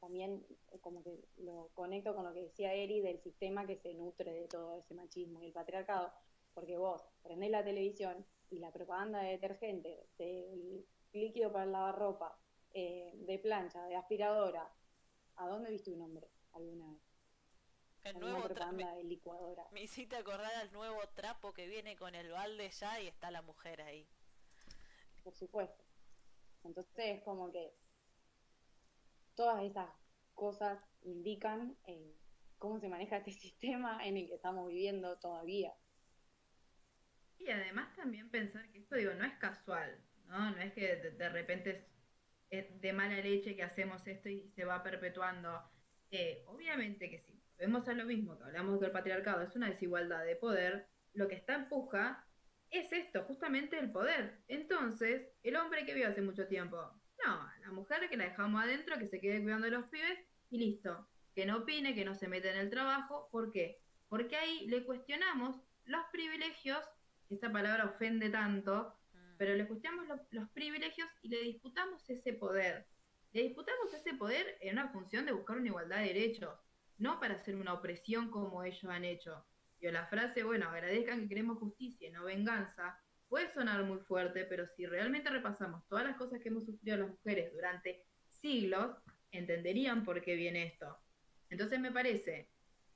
también 0.00 0.44
eh, 0.72 0.78
como 0.80 1.02
que 1.02 1.22
lo 1.36 1.70
conecto 1.74 2.14
con 2.14 2.24
lo 2.24 2.32
que 2.32 2.44
decía 2.44 2.72
Eri 2.72 3.00
del 3.00 3.20
sistema 3.20 3.66
que 3.66 3.76
se 3.76 3.94
nutre 3.94 4.32
de 4.32 4.48
todo 4.48 4.74
ese 4.78 4.94
machismo 4.94 5.42
y 5.42 5.46
el 5.46 5.52
patriarcado, 5.52 6.12
porque 6.54 6.78
vos 6.78 7.02
prendés 7.22 7.50
la 7.50 7.64
televisión 7.64 8.24
y 8.48 8.58
la 8.58 8.72
propaganda 8.72 9.20
de 9.20 9.32
detergente, 9.32 10.08
de 10.18 10.84
líquido 11.12 11.52
para 11.52 11.66
lavar 11.66 11.98
ropa, 11.98 12.38
eh, 12.72 13.12
de 13.14 13.38
plancha, 13.38 13.84
de 13.86 13.96
aspiradora, 13.96 14.72
¿a 15.36 15.48
dónde 15.48 15.70
viste 15.70 15.90
un 15.90 16.02
hombre 16.02 16.28
alguna 16.52 16.86
vez? 16.90 17.09
El 18.04 18.18
nuevo 18.18 18.48
de 18.48 19.04
licuadora. 19.04 19.66
Me 19.72 19.82
hiciste 19.82 20.16
acordar 20.16 20.52
al 20.54 20.72
nuevo 20.72 21.00
trapo 21.14 21.52
que 21.52 21.68
viene 21.68 21.96
con 21.96 22.14
el 22.14 22.30
balde 22.30 22.70
ya 22.70 23.00
y 23.00 23.08
está 23.08 23.30
la 23.30 23.42
mujer 23.42 23.82
ahí. 23.82 24.08
Por 25.22 25.34
supuesto. 25.34 25.84
Entonces 26.64 27.18
es 27.18 27.22
como 27.22 27.52
que 27.52 27.74
todas 29.34 29.62
esas 29.64 29.88
cosas 30.34 30.78
indican 31.02 31.76
eh, 31.86 32.16
cómo 32.58 32.80
se 32.80 32.88
maneja 32.88 33.18
este 33.18 33.32
sistema 33.46 34.04
en 34.06 34.16
el 34.16 34.28
que 34.28 34.34
estamos 34.34 34.68
viviendo 34.68 35.18
todavía. 35.18 35.74
Y 37.38 37.50
además 37.50 37.94
también 37.96 38.30
pensar 38.30 38.70
que 38.70 38.78
esto, 38.78 38.96
digo, 38.96 39.14
no 39.14 39.24
es 39.24 39.34
casual, 39.38 39.98
¿no? 40.26 40.50
No 40.50 40.58
es 40.58 40.72
que 40.74 40.96
de, 40.96 41.28
repente 41.30 41.88
es, 42.50 42.80
de 42.80 42.92
mala 42.92 43.16
leche 43.16 43.56
que 43.56 43.62
hacemos 43.62 44.06
esto 44.06 44.28
y 44.28 44.50
se 44.50 44.64
va 44.64 44.82
perpetuando. 44.82 45.62
Eh, 46.10 46.44
obviamente 46.48 47.08
que 47.08 47.18
sí, 47.18 47.39
vemos 47.60 47.86
a 47.86 47.92
lo 47.92 48.04
mismo 48.04 48.36
que 48.36 48.44
hablamos 48.44 48.80
del 48.80 48.90
patriarcado, 48.90 49.42
es 49.42 49.54
una 49.54 49.68
desigualdad 49.68 50.24
de 50.24 50.34
poder, 50.34 50.88
lo 51.12 51.28
que 51.28 51.36
está 51.36 51.54
empuja 51.54 52.26
es 52.70 52.92
esto, 52.92 53.22
justamente 53.24 53.78
el 53.78 53.92
poder. 53.92 54.38
Entonces, 54.48 55.28
el 55.42 55.56
hombre 55.56 55.84
que 55.84 55.94
vio 55.94 56.08
hace 56.08 56.22
mucho 56.22 56.46
tiempo, 56.46 56.76
no, 57.24 57.50
la 57.60 57.72
mujer 57.72 58.08
que 58.08 58.16
la 58.16 58.24
dejamos 58.24 58.62
adentro, 58.62 58.98
que 58.98 59.06
se 59.06 59.20
quede 59.20 59.42
cuidando 59.42 59.66
a 59.66 59.70
los 59.70 59.86
pibes 59.86 60.18
y 60.50 60.58
listo. 60.58 61.06
Que 61.34 61.46
no 61.46 61.58
opine, 61.58 61.94
que 61.94 62.04
no 62.04 62.14
se 62.14 62.28
meta 62.28 62.50
en 62.50 62.56
el 62.56 62.70
trabajo. 62.70 63.28
¿Por 63.30 63.52
qué? 63.52 63.80
Porque 64.08 64.36
ahí 64.36 64.66
le 64.66 64.84
cuestionamos 64.84 65.60
los 65.84 66.02
privilegios 66.12 66.84
esta 67.30 67.52
palabra 67.52 67.84
ofende 67.84 68.28
tanto, 68.28 68.96
mm. 69.12 69.36
pero 69.38 69.54
le 69.54 69.66
cuestionamos 69.66 70.18
los 70.30 70.48
privilegios 70.50 71.08
y 71.22 71.28
le 71.28 71.40
disputamos 71.42 72.08
ese 72.10 72.32
poder. 72.32 72.86
Le 73.32 73.42
disputamos 73.42 73.94
ese 73.94 74.14
poder 74.14 74.58
en 74.60 74.72
una 74.72 74.88
función 74.88 75.24
de 75.24 75.32
buscar 75.32 75.56
una 75.56 75.68
igualdad 75.68 75.98
de 75.98 76.06
derechos, 76.06 76.58
no 77.00 77.18
para 77.18 77.34
hacer 77.34 77.56
una 77.56 77.72
opresión 77.72 78.30
como 78.30 78.62
ellos 78.62 78.84
han 78.84 79.04
hecho. 79.04 79.44
Y 79.80 79.90
la 79.90 80.06
frase, 80.06 80.44
bueno, 80.44 80.68
agradezcan 80.68 81.22
que 81.22 81.28
queremos 81.28 81.58
justicia 81.58 82.08
y 82.08 82.12
no 82.12 82.24
venganza, 82.24 82.98
puede 83.28 83.52
sonar 83.52 83.82
muy 83.84 83.98
fuerte, 84.00 84.44
pero 84.44 84.66
si 84.76 84.86
realmente 84.86 85.30
repasamos 85.30 85.86
todas 85.88 86.04
las 86.04 86.16
cosas 86.16 86.40
que 86.40 86.50
hemos 86.50 86.66
sufrido 86.66 86.98
las 86.98 87.08
mujeres 87.08 87.52
durante 87.52 88.04
siglos, 88.28 88.96
entenderían 89.32 90.04
por 90.04 90.20
qué 90.22 90.34
viene 90.34 90.64
esto. 90.64 90.98
Entonces 91.48 91.80
me 91.80 91.90
parece 91.90 92.50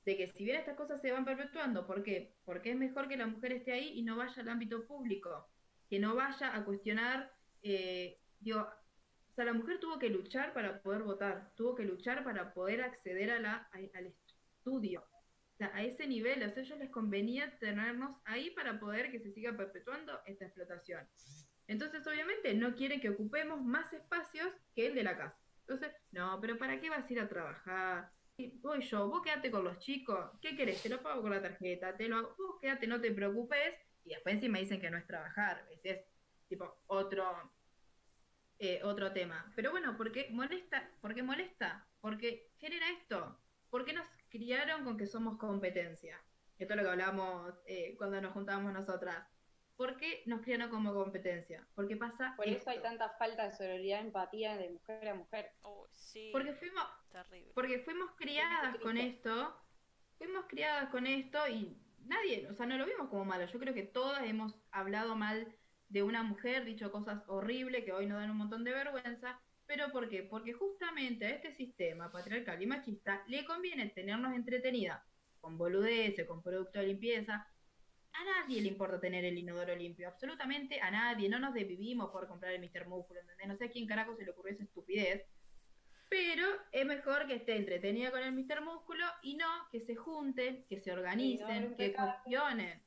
de 0.05 0.17
que 0.17 0.27
si 0.27 0.45
bien 0.45 0.57
estas 0.57 0.77
cosas 0.77 1.01
se 1.01 1.11
van 1.11 1.25
perpetuando, 1.25 1.87
¿por 1.87 2.03
qué? 2.03 2.35
Porque 2.45 2.71
es 2.71 2.77
mejor 2.77 3.07
que 3.07 3.17
la 3.17 3.25
mujer 3.25 3.53
esté 3.53 3.71
ahí 3.71 3.93
y 3.95 4.03
no 4.03 4.15
vaya 4.15 4.39
al 4.41 4.49
ámbito 4.49 4.85
público, 4.85 5.49
que 5.89 5.99
no 5.99 6.15
vaya 6.15 6.55
a 6.55 6.63
cuestionar, 6.63 7.31
eh, 7.63 8.19
o 9.35 9.41
sea, 9.43 9.43
la 9.43 9.53
mujer 9.53 9.81
tuvo 9.81 9.99
que 9.99 10.09
luchar 10.09 10.53
para 10.53 10.81
poder 10.81 11.03
votar, 11.03 11.51
tuvo 11.55 11.75
que 11.75 11.83
luchar 11.83 12.23
para 12.23 12.53
poder 12.53 12.81
acceder 12.81 13.31
a 13.31 13.39
la, 13.41 13.69
al 13.73 14.05
estudio. 14.05 15.01
O 15.01 15.57
sea, 15.57 15.75
a 15.75 15.83
ese 15.83 16.07
nivel, 16.07 16.41
a 16.41 16.53
ellos 16.57 16.79
les 16.79 16.89
convenía 16.89 17.59
tenernos 17.59 18.15
ahí 18.23 18.51
para 18.51 18.79
poder 18.79 19.11
que 19.11 19.19
se 19.19 19.33
siga 19.33 19.51
perpetuando 19.51 20.21
esta 20.25 20.45
explotación. 20.45 21.05
Entonces, 21.67 22.07
obviamente, 22.07 22.53
no 22.53 22.75
quieren 22.75 23.01
que 23.01 23.09
ocupemos 23.09 23.61
más 23.61 23.91
espacios 23.91 24.47
que 24.73 24.87
el 24.87 24.95
de 24.95 25.03
la 25.03 25.17
casa. 25.17 25.37
Entonces, 25.67 25.91
no, 26.13 26.39
pero 26.39 26.57
¿para 26.57 26.79
qué 26.79 26.89
vas 26.89 27.05
a 27.05 27.11
ir 27.11 27.19
a 27.19 27.27
trabajar? 27.27 28.09
voy 28.61 28.81
yo, 28.83 29.09
vos 29.09 29.21
quédate 29.21 29.51
con 29.51 29.65
los 29.65 29.79
chicos, 29.79 30.31
¿qué 30.41 30.55
querés? 30.55 30.81
Te 30.81 30.87
lo 30.87 31.03
pago 31.03 31.21
con 31.21 31.31
la 31.31 31.41
tarjeta, 31.41 31.97
te 31.97 32.07
lo 32.07 32.17
hago, 32.17 32.35
vos 32.37 32.57
quédate, 32.61 32.87
no 32.87 33.01
te 33.01 33.11
preocupes, 33.11 33.75
y 34.05 34.11
después 34.11 34.41
me 34.43 34.59
dicen 34.59 34.79
que 34.79 34.89
no 34.89 34.97
es 34.97 35.05
trabajar, 35.05 35.65
es 35.83 36.05
tipo 36.47 36.77
otro, 36.87 37.53
eh, 38.59 38.79
otro 38.83 39.11
tema. 39.11 39.51
Pero 39.55 39.71
bueno, 39.71 39.97
¿por 39.97 40.11
qué 40.11 40.29
molesta? 40.31 40.89
¿Por 41.01 41.13
qué 41.13 41.23
molesta? 41.23 41.87
Porque 41.99 42.51
genera 42.57 42.89
esto, 42.89 43.39
¿por 43.69 43.83
qué 43.85 43.93
nos 43.93 44.07
criaron 44.29 44.83
con 44.83 44.97
que 44.97 45.07
somos 45.07 45.37
competencia? 45.37 46.21
Esto 46.57 46.73
es 46.73 46.77
lo 46.77 46.83
que 46.83 46.89
hablamos 46.89 47.53
eh, 47.65 47.95
cuando 47.97 48.21
nos 48.21 48.33
juntábamos 48.33 48.71
nosotras. 48.71 49.27
¿Por 49.75 49.97
qué 49.97 50.23
nos 50.25 50.41
criaron 50.41 50.69
como 50.69 50.93
competencia? 50.93 51.67
Porque 51.75 51.97
pasa. 51.97 52.33
Por 52.37 52.47
eso 52.47 52.69
hay 52.69 52.79
tanta 52.79 53.09
falta 53.17 53.43
de 53.43 53.51
sororidad, 53.51 53.99
empatía 53.99 54.55
de 54.55 54.69
mujer 54.69 55.09
a 55.09 55.15
mujer. 55.15 55.51
sí. 55.91 56.29
Porque 56.31 56.53
fuimos, 56.53 56.83
porque 57.53 57.79
fuimos 57.79 58.11
criadas 58.15 58.77
con 58.77 58.97
esto, 58.97 59.53
fuimos 60.17 60.45
criadas 60.47 60.89
con 60.91 61.07
esto 61.07 61.45
y 61.49 61.77
nadie, 62.05 62.47
o 62.49 62.53
sea, 62.53 62.65
no 62.65 62.77
lo 62.77 62.85
vimos 62.85 63.09
como 63.09 63.25
malo. 63.25 63.45
Yo 63.45 63.59
creo 63.59 63.73
que 63.73 63.83
todas 63.83 64.23
hemos 64.23 64.55
hablado 64.71 65.17
mal 65.17 65.53
de 65.89 66.03
una 66.03 66.23
mujer, 66.23 66.65
dicho 66.65 66.91
cosas 66.91 67.23
horribles 67.27 67.85
que 67.85 67.93
hoy 67.93 68.07
nos 68.07 68.19
dan 68.19 68.31
un 68.31 68.37
montón 68.37 68.63
de 68.63 68.73
vergüenza. 68.73 69.39
¿Pero 69.67 69.91
por 69.91 70.09
qué? 70.09 70.23
Porque 70.23 70.53
justamente 70.53 71.25
a 71.25 71.29
este 71.29 71.51
sistema 71.51 72.11
patriarcal 72.11 72.61
y 72.61 72.67
machista 72.67 73.23
le 73.27 73.45
conviene 73.45 73.89
tenernos 73.89 74.33
entretenidas 74.35 75.01
con 75.41 75.57
boludeces, 75.57 76.27
con 76.27 76.43
producto 76.43 76.79
de 76.79 76.87
limpieza, 76.87 77.47
a 78.15 78.23
nadie 78.23 78.61
le 78.61 78.69
importa 78.69 78.99
tener 78.99 79.25
el 79.25 79.37
inodoro 79.37 79.75
limpio, 79.75 80.07
absolutamente 80.07 80.79
a 80.79 80.89
nadie. 80.89 81.27
No 81.27 81.39
nos 81.39 81.53
desvivimos 81.53 82.11
por 82.11 82.27
comprar 82.27 82.53
el 82.53 82.61
Mr. 82.61 82.87
Músculo, 82.87 83.19
¿entendés? 83.19 83.47
No 83.47 83.57
sé 83.57 83.65
a 83.65 83.69
quién 83.69 83.87
carajo 83.87 84.15
se 84.15 84.23
le 84.23 84.31
ocurrió 84.31 84.53
esa 84.53 84.63
estupidez. 84.63 85.25
Pero 86.09 86.47
es 86.71 86.85
mejor 86.85 87.27
que 87.27 87.35
esté 87.35 87.57
entretenida 87.57 88.11
con 88.11 88.21
el 88.21 88.31
Mr. 88.31 88.61
Músculo 88.61 89.05
y 89.21 89.35
no 89.35 89.47
que 89.71 89.81
se 89.81 89.95
junten, 89.95 90.65
que 90.69 90.79
se 90.79 90.91
organicen, 90.93 91.75
que 91.75 91.93
cuestionen. 91.93 92.81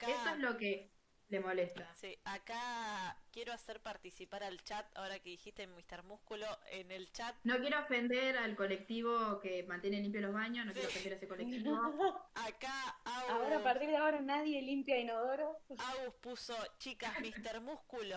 Eso 0.00 0.34
es 0.34 0.38
lo 0.38 0.56
que 0.56 0.92
le 1.30 1.40
molesta. 1.40 1.88
Sí, 1.94 2.18
acá 2.24 3.16
quiero 3.32 3.52
hacer 3.52 3.80
participar 3.80 4.42
al 4.42 4.62
chat, 4.64 4.84
ahora 4.96 5.18
que 5.20 5.30
dijiste 5.30 5.66
Mr. 5.66 6.02
Músculo, 6.02 6.46
en 6.70 6.90
el 6.90 7.10
chat. 7.12 7.36
No 7.44 7.58
quiero 7.58 7.78
ofender 7.80 8.36
al 8.36 8.56
colectivo 8.56 9.40
que 9.40 9.62
mantiene 9.62 10.00
limpios 10.00 10.24
los 10.24 10.34
baños, 10.34 10.66
no 10.66 10.72
quiero 10.72 10.88
ofender 10.88 11.12
a 11.12 11.16
ese 11.16 11.28
colectivo. 11.28 12.28
acá 12.34 13.00
Ahora, 13.04 13.58
a 13.58 13.62
partir 13.62 13.88
de 13.88 13.96
ahora, 13.96 14.20
nadie 14.20 14.60
limpia 14.60 14.98
inodoro. 14.98 15.56
Agus 15.78 16.14
puso, 16.20 16.56
chicas, 16.78 17.12
Mr. 17.20 17.60
Músculo, 17.60 18.16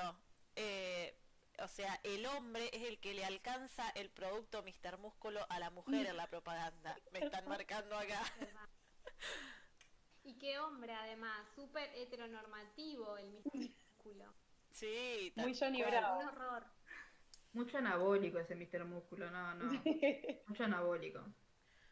eh, 0.55 1.15
o 1.59 1.67
sea, 1.67 1.99
el 2.03 2.25
hombre 2.25 2.69
es 2.73 2.83
el 2.83 2.99
que 2.99 3.13
le 3.13 3.23
alcanza 3.25 3.89
el 3.91 4.09
producto 4.09 4.63
Mr. 4.63 4.97
Músculo 4.97 5.45
a 5.49 5.59
la 5.59 5.69
mujer 5.69 6.07
en 6.07 6.17
la 6.17 6.27
propaganda. 6.27 6.97
Me 7.11 7.19
están 7.19 7.47
marcando 7.47 7.95
acá. 7.95 8.21
Y 10.23 10.37
qué 10.37 10.57
hombre, 10.59 10.93
además, 10.93 11.47
súper 11.55 11.89
heteronormativo 11.95 13.17
el 13.17 13.41
músculo. 13.53 14.33
Sí, 14.71 15.31
muy 15.35 15.57
Johnny 15.57 15.83
Bravo. 15.83 16.19
Un 16.19 16.27
horror. 16.27 16.65
Mucho 17.53 17.77
anabólico 17.77 18.39
ese 18.39 18.55
Mr. 18.55 18.85
Músculo, 18.85 19.29
no, 19.29 19.53
no. 19.53 19.83
Mucho 20.47 20.63
anabólico. 20.63 21.23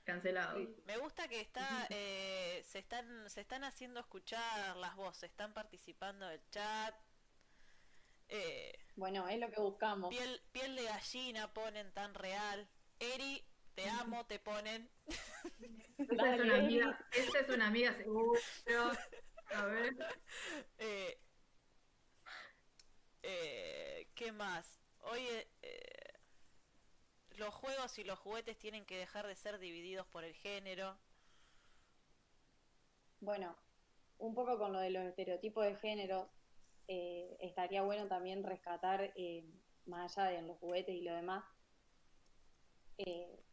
Cancelado. 0.03 0.57
Me 0.85 0.97
gusta 0.97 1.27
que 1.27 1.39
está, 1.39 1.85
eh, 1.91 2.63
se 2.65 2.79
están, 2.79 3.29
se 3.29 3.41
están 3.41 3.63
haciendo 3.63 3.99
escuchar 3.99 4.75
las 4.77 4.95
voces, 4.95 5.29
están 5.29 5.53
participando 5.53 6.25
del 6.27 6.41
chat. 6.49 6.95
Eh, 8.29 8.79
bueno, 8.95 9.27
es 9.27 9.39
lo 9.39 9.51
que 9.51 9.61
buscamos. 9.61 10.09
Piel, 10.09 10.41
piel 10.51 10.75
de 10.75 10.83
gallina 10.85 11.53
ponen 11.53 11.91
tan 11.93 12.15
real. 12.15 12.67
Eri, 12.99 13.45
te 13.75 13.89
amo, 13.89 14.25
te 14.25 14.39
ponen. 14.39 14.89
Esta 15.97 16.35
es 16.35 16.41
una 16.41 16.57
amiga, 16.57 17.07
esta 17.11 17.39
es 17.39 17.49
una 17.49 17.67
amiga 17.67 17.93
seguro. 17.95 18.39
A 19.55 19.65
ver. 19.65 19.95
Eh, 20.77 21.17
Eh, 23.23 24.07
¿Qué 24.15 24.31
más? 24.31 24.79
Hoy 25.01 25.21
eh, 25.61 26.19
los 27.37 27.53
juegos 27.53 27.97
y 27.99 28.03
los 28.03 28.19
juguetes 28.19 28.57
tienen 28.57 28.85
que 28.85 28.97
dejar 28.97 29.27
de 29.27 29.35
ser 29.35 29.59
divididos 29.59 30.07
por 30.07 30.23
el 30.23 30.33
género. 30.33 30.97
Bueno, 33.19 33.55
un 34.17 34.33
poco 34.33 34.57
con 34.57 34.73
lo 34.73 34.79
de 34.79 34.89
los 34.89 35.03
estereotipos 35.03 35.65
de 35.65 35.75
género, 35.75 36.29
eh, 36.87 37.37
estaría 37.39 37.83
bueno 37.83 38.07
también 38.07 38.43
rescatar, 38.43 39.13
eh, 39.15 39.43
más 39.85 40.17
allá 40.17 40.41
de 40.41 40.47
los 40.47 40.57
juguetes 40.57 40.95
y 40.95 41.01
lo 41.01 41.13
demás, 41.13 41.43
eh, 42.97 43.43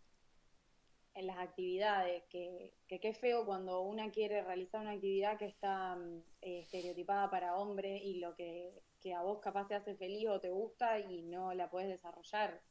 en 1.18 1.26
las 1.26 1.38
actividades, 1.38 2.24
que, 2.30 2.74
que 2.86 3.00
qué 3.00 3.12
feo 3.12 3.44
cuando 3.44 3.82
una 3.82 4.10
quiere 4.10 4.42
realizar 4.42 4.80
una 4.80 4.92
actividad 4.92 5.36
que 5.38 5.46
está 5.46 5.96
mm, 5.96 6.22
estereotipada 6.40 7.28
para 7.30 7.56
hombre 7.56 7.98
y 7.98 8.20
lo 8.20 8.34
que, 8.36 8.72
que 9.00 9.14
a 9.14 9.22
vos 9.22 9.40
capaz 9.40 9.66
te 9.68 9.74
hace 9.74 9.96
feliz 9.96 10.28
o 10.28 10.40
te 10.40 10.50
gusta 10.50 11.00
y 11.00 11.22
no 11.22 11.52
la 11.54 11.70
puedes 11.70 11.88
desarrollar. 11.88 12.62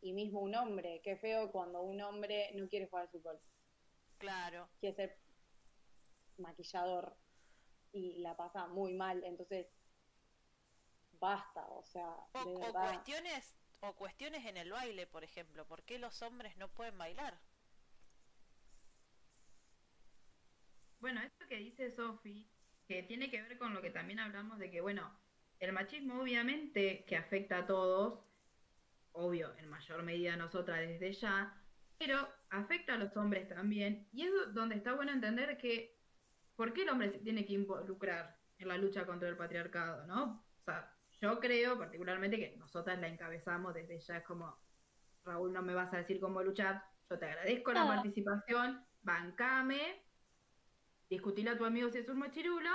Y 0.00 0.12
mismo 0.12 0.40
un 0.40 0.54
hombre, 0.54 1.00
qué 1.02 1.16
feo 1.16 1.50
cuando 1.50 1.82
un 1.82 2.00
hombre 2.00 2.52
no 2.54 2.68
quiere 2.68 2.86
jugar 2.86 3.04
al 3.04 3.10
fútbol. 3.10 3.40
Claro. 4.18 4.68
Quiere 4.78 4.94
ser 4.96 5.18
maquillador 6.38 7.16
y 7.92 8.18
la 8.18 8.36
pasa 8.36 8.68
muy 8.68 8.92
mal. 8.94 9.24
Entonces, 9.24 9.66
basta, 11.20 11.66
o 11.70 11.84
sea, 11.84 12.14
O, 12.34 12.44
de 12.44 12.54
o 12.54 12.58
verdad. 12.60 12.88
cuestiones 12.92 13.56
o 13.80 13.94
cuestiones 13.94 14.46
en 14.46 14.56
el 14.56 14.70
baile, 14.72 15.06
por 15.06 15.24
ejemplo. 15.24 15.66
¿Por 15.66 15.82
qué 15.84 15.98
los 15.98 16.22
hombres 16.22 16.56
no 16.56 16.68
pueden 16.72 16.96
bailar? 16.98 17.40
Bueno, 21.04 21.20
esto 21.20 21.46
que 21.46 21.58
dice 21.58 21.90
Sofi, 21.90 22.50
que 22.88 23.02
tiene 23.02 23.30
que 23.30 23.42
ver 23.42 23.58
con 23.58 23.74
lo 23.74 23.82
que 23.82 23.90
también 23.90 24.20
hablamos 24.20 24.58
de 24.58 24.70
que, 24.70 24.80
bueno, 24.80 25.20
el 25.58 25.70
machismo 25.74 26.18
obviamente 26.22 27.04
que 27.06 27.14
afecta 27.14 27.58
a 27.58 27.66
todos, 27.66 28.24
obvio, 29.12 29.54
en 29.58 29.68
mayor 29.68 30.02
medida 30.02 30.32
a 30.32 30.38
nosotras 30.38 30.80
desde 30.80 31.12
ya, 31.12 31.62
pero 31.98 32.26
afecta 32.48 32.94
a 32.94 32.96
los 32.96 33.14
hombres 33.18 33.46
también, 33.50 34.08
y 34.12 34.24
es 34.24 34.32
do- 34.32 34.52
donde 34.54 34.76
está 34.76 34.94
bueno 34.94 35.12
entender 35.12 35.58
que, 35.58 36.02
¿por 36.56 36.72
qué 36.72 36.84
el 36.84 36.88
hombre 36.88 37.10
se 37.10 37.18
tiene 37.18 37.44
que 37.44 37.52
involucrar 37.52 38.40
en 38.56 38.68
la 38.68 38.78
lucha 38.78 39.04
contra 39.04 39.28
el 39.28 39.36
patriarcado, 39.36 40.06
no? 40.06 40.48
O 40.56 40.62
sea, 40.64 40.98
yo 41.20 41.38
creo 41.38 41.78
particularmente 41.78 42.38
que 42.38 42.56
nosotras 42.56 42.98
la 42.98 43.08
encabezamos 43.08 43.74
desde 43.74 44.00
ya, 44.00 44.16
es 44.16 44.24
como, 44.24 44.58
Raúl, 45.24 45.52
no 45.52 45.62
me 45.62 45.74
vas 45.74 45.92
a 45.92 45.98
decir 45.98 46.18
cómo 46.18 46.42
luchar, 46.42 46.82
yo 47.10 47.18
te 47.18 47.26
agradezco 47.26 47.74
la 47.74 47.86
participación, 47.86 48.86
bancame, 49.02 50.03
discutirle 51.14 51.50
a 51.50 51.58
tu 51.58 51.64
amigo 51.64 51.90
si 51.90 51.98
es 51.98 52.08
un 52.08 52.18
machirulo, 52.18 52.70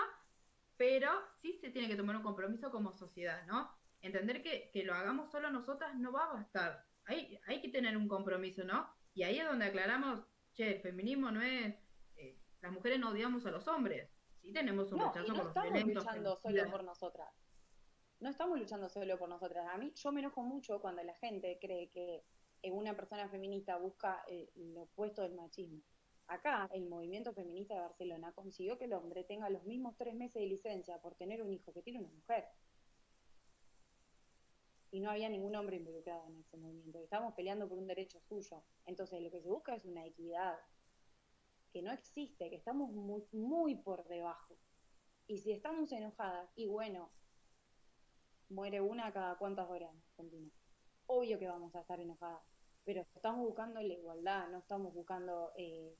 pero 0.78 1.10
sí 1.38 1.58
se 1.60 1.70
tiene 1.70 1.88
que 1.88 1.96
tomar 1.96 2.16
un 2.16 2.24
compromiso 2.24 2.72
como 2.72 2.94
sociedad, 2.94 3.46
¿no? 3.48 3.70
Entender 4.02 4.42
que, 4.42 4.70
que 4.72 4.84
lo 4.84 4.94
hagamos 4.94 5.30
solo 5.30 5.52
nosotras 5.52 5.96
no 5.96 6.12
va 6.12 6.24
a 6.26 6.34
bastar. 6.34 6.86
Hay, 7.06 7.40
hay 7.48 7.62
que 7.62 7.70
tener 7.70 7.98
un 7.98 8.08
compromiso, 8.08 8.64
¿no? 8.64 8.90
Y 9.14 9.24
ahí 9.24 9.40
es 9.40 9.46
donde 9.46 9.66
aclaramos, 9.66 10.26
che, 10.54 10.76
el 10.76 10.82
feminismo 10.82 11.32
no 11.32 11.42
es, 11.42 11.76
eh, 12.16 12.40
las 12.62 12.72
mujeres 12.72 13.00
no 13.00 13.10
odiamos 13.10 13.46
a 13.46 13.52
los 13.52 13.68
hombres, 13.68 14.10
sí 14.42 14.54
tenemos 14.54 14.92
un 14.92 15.00
No, 15.00 15.08
rechazo 15.08 15.26
y 15.26 15.30
no 15.30 15.50
estamos 15.50 15.88
luchando 15.88 16.40
solo 16.42 16.72
por 16.72 16.84
nosotras. 16.84 17.30
No 18.20 18.30
estamos 18.30 18.60
luchando 18.60 18.90
solo 18.90 19.18
por 19.18 19.30
nosotras. 19.30 19.68
A 19.72 19.78
mí, 19.78 19.94
yo 19.96 20.12
me 20.12 20.20
enojo 20.22 20.44
mucho 20.44 20.80
cuando 20.82 21.04
la 21.04 21.16
gente 21.16 21.58
cree 21.60 21.90
que 21.90 22.24
eh, 22.62 22.72
una 22.72 22.96
persona 22.96 23.30
feminista 23.30 23.78
busca 23.78 24.24
eh, 24.28 24.50
lo 24.56 24.84
opuesto 24.84 25.22
del 25.24 25.36
machismo. 25.36 25.82
Acá, 26.30 26.70
el 26.74 26.86
movimiento 26.88 27.34
feminista 27.34 27.74
de 27.74 27.82
Barcelona 27.82 28.32
consiguió 28.34 28.78
que 28.78 28.86
el 28.86 28.94
hombre 28.94 29.24
tenga 29.24 29.50
los 29.50 29.64
mismos 29.64 29.96
tres 29.98 30.14
meses 30.14 30.40
de 30.40 30.48
licencia 30.48 31.02
por 31.02 31.16
tener 31.16 31.42
un 31.42 31.52
hijo 31.52 31.74
que 31.74 31.82
tiene 31.82 31.98
una 31.98 32.12
mujer. 32.12 32.46
Y 34.92 35.00
no 35.00 35.10
había 35.10 35.28
ningún 35.28 35.56
hombre 35.56 35.78
involucrado 35.78 36.28
en 36.28 36.38
ese 36.38 36.56
movimiento. 36.58 37.00
Estamos 37.00 37.34
peleando 37.34 37.68
por 37.68 37.80
un 37.80 37.88
derecho 37.88 38.20
suyo. 38.20 38.64
Entonces, 38.86 39.24
lo 39.24 39.32
que 39.32 39.42
se 39.42 39.50
busca 39.50 39.74
es 39.74 39.86
una 39.86 40.06
equidad 40.06 40.56
que 41.74 41.82
no 41.82 41.92
existe, 41.92 42.52
que 42.52 42.58
estamos 42.58 42.92
muy, 42.92 43.24
muy 43.32 43.76
por 43.76 44.08
debajo. 44.08 44.56
Y 45.26 45.40
si 45.40 45.52
estamos 45.52 45.92
enojadas, 45.92 46.52
y 46.56 46.68
bueno, 46.68 47.10
muere 48.50 48.82
una 48.82 49.12
cada 49.12 49.36
cuántas 49.40 49.68
horas. 49.68 49.96
Obvio 51.08 51.40
que 51.40 51.48
vamos 51.48 51.74
a 51.74 51.82
estar 51.82 52.00
enojadas, 52.00 52.44
pero 52.86 53.02
estamos 53.16 53.48
buscando 53.48 53.82
la 53.82 53.94
igualdad, 53.94 54.48
no 54.50 54.60
estamos 54.60 54.94
buscando 54.94 55.52
eh, 55.58 55.98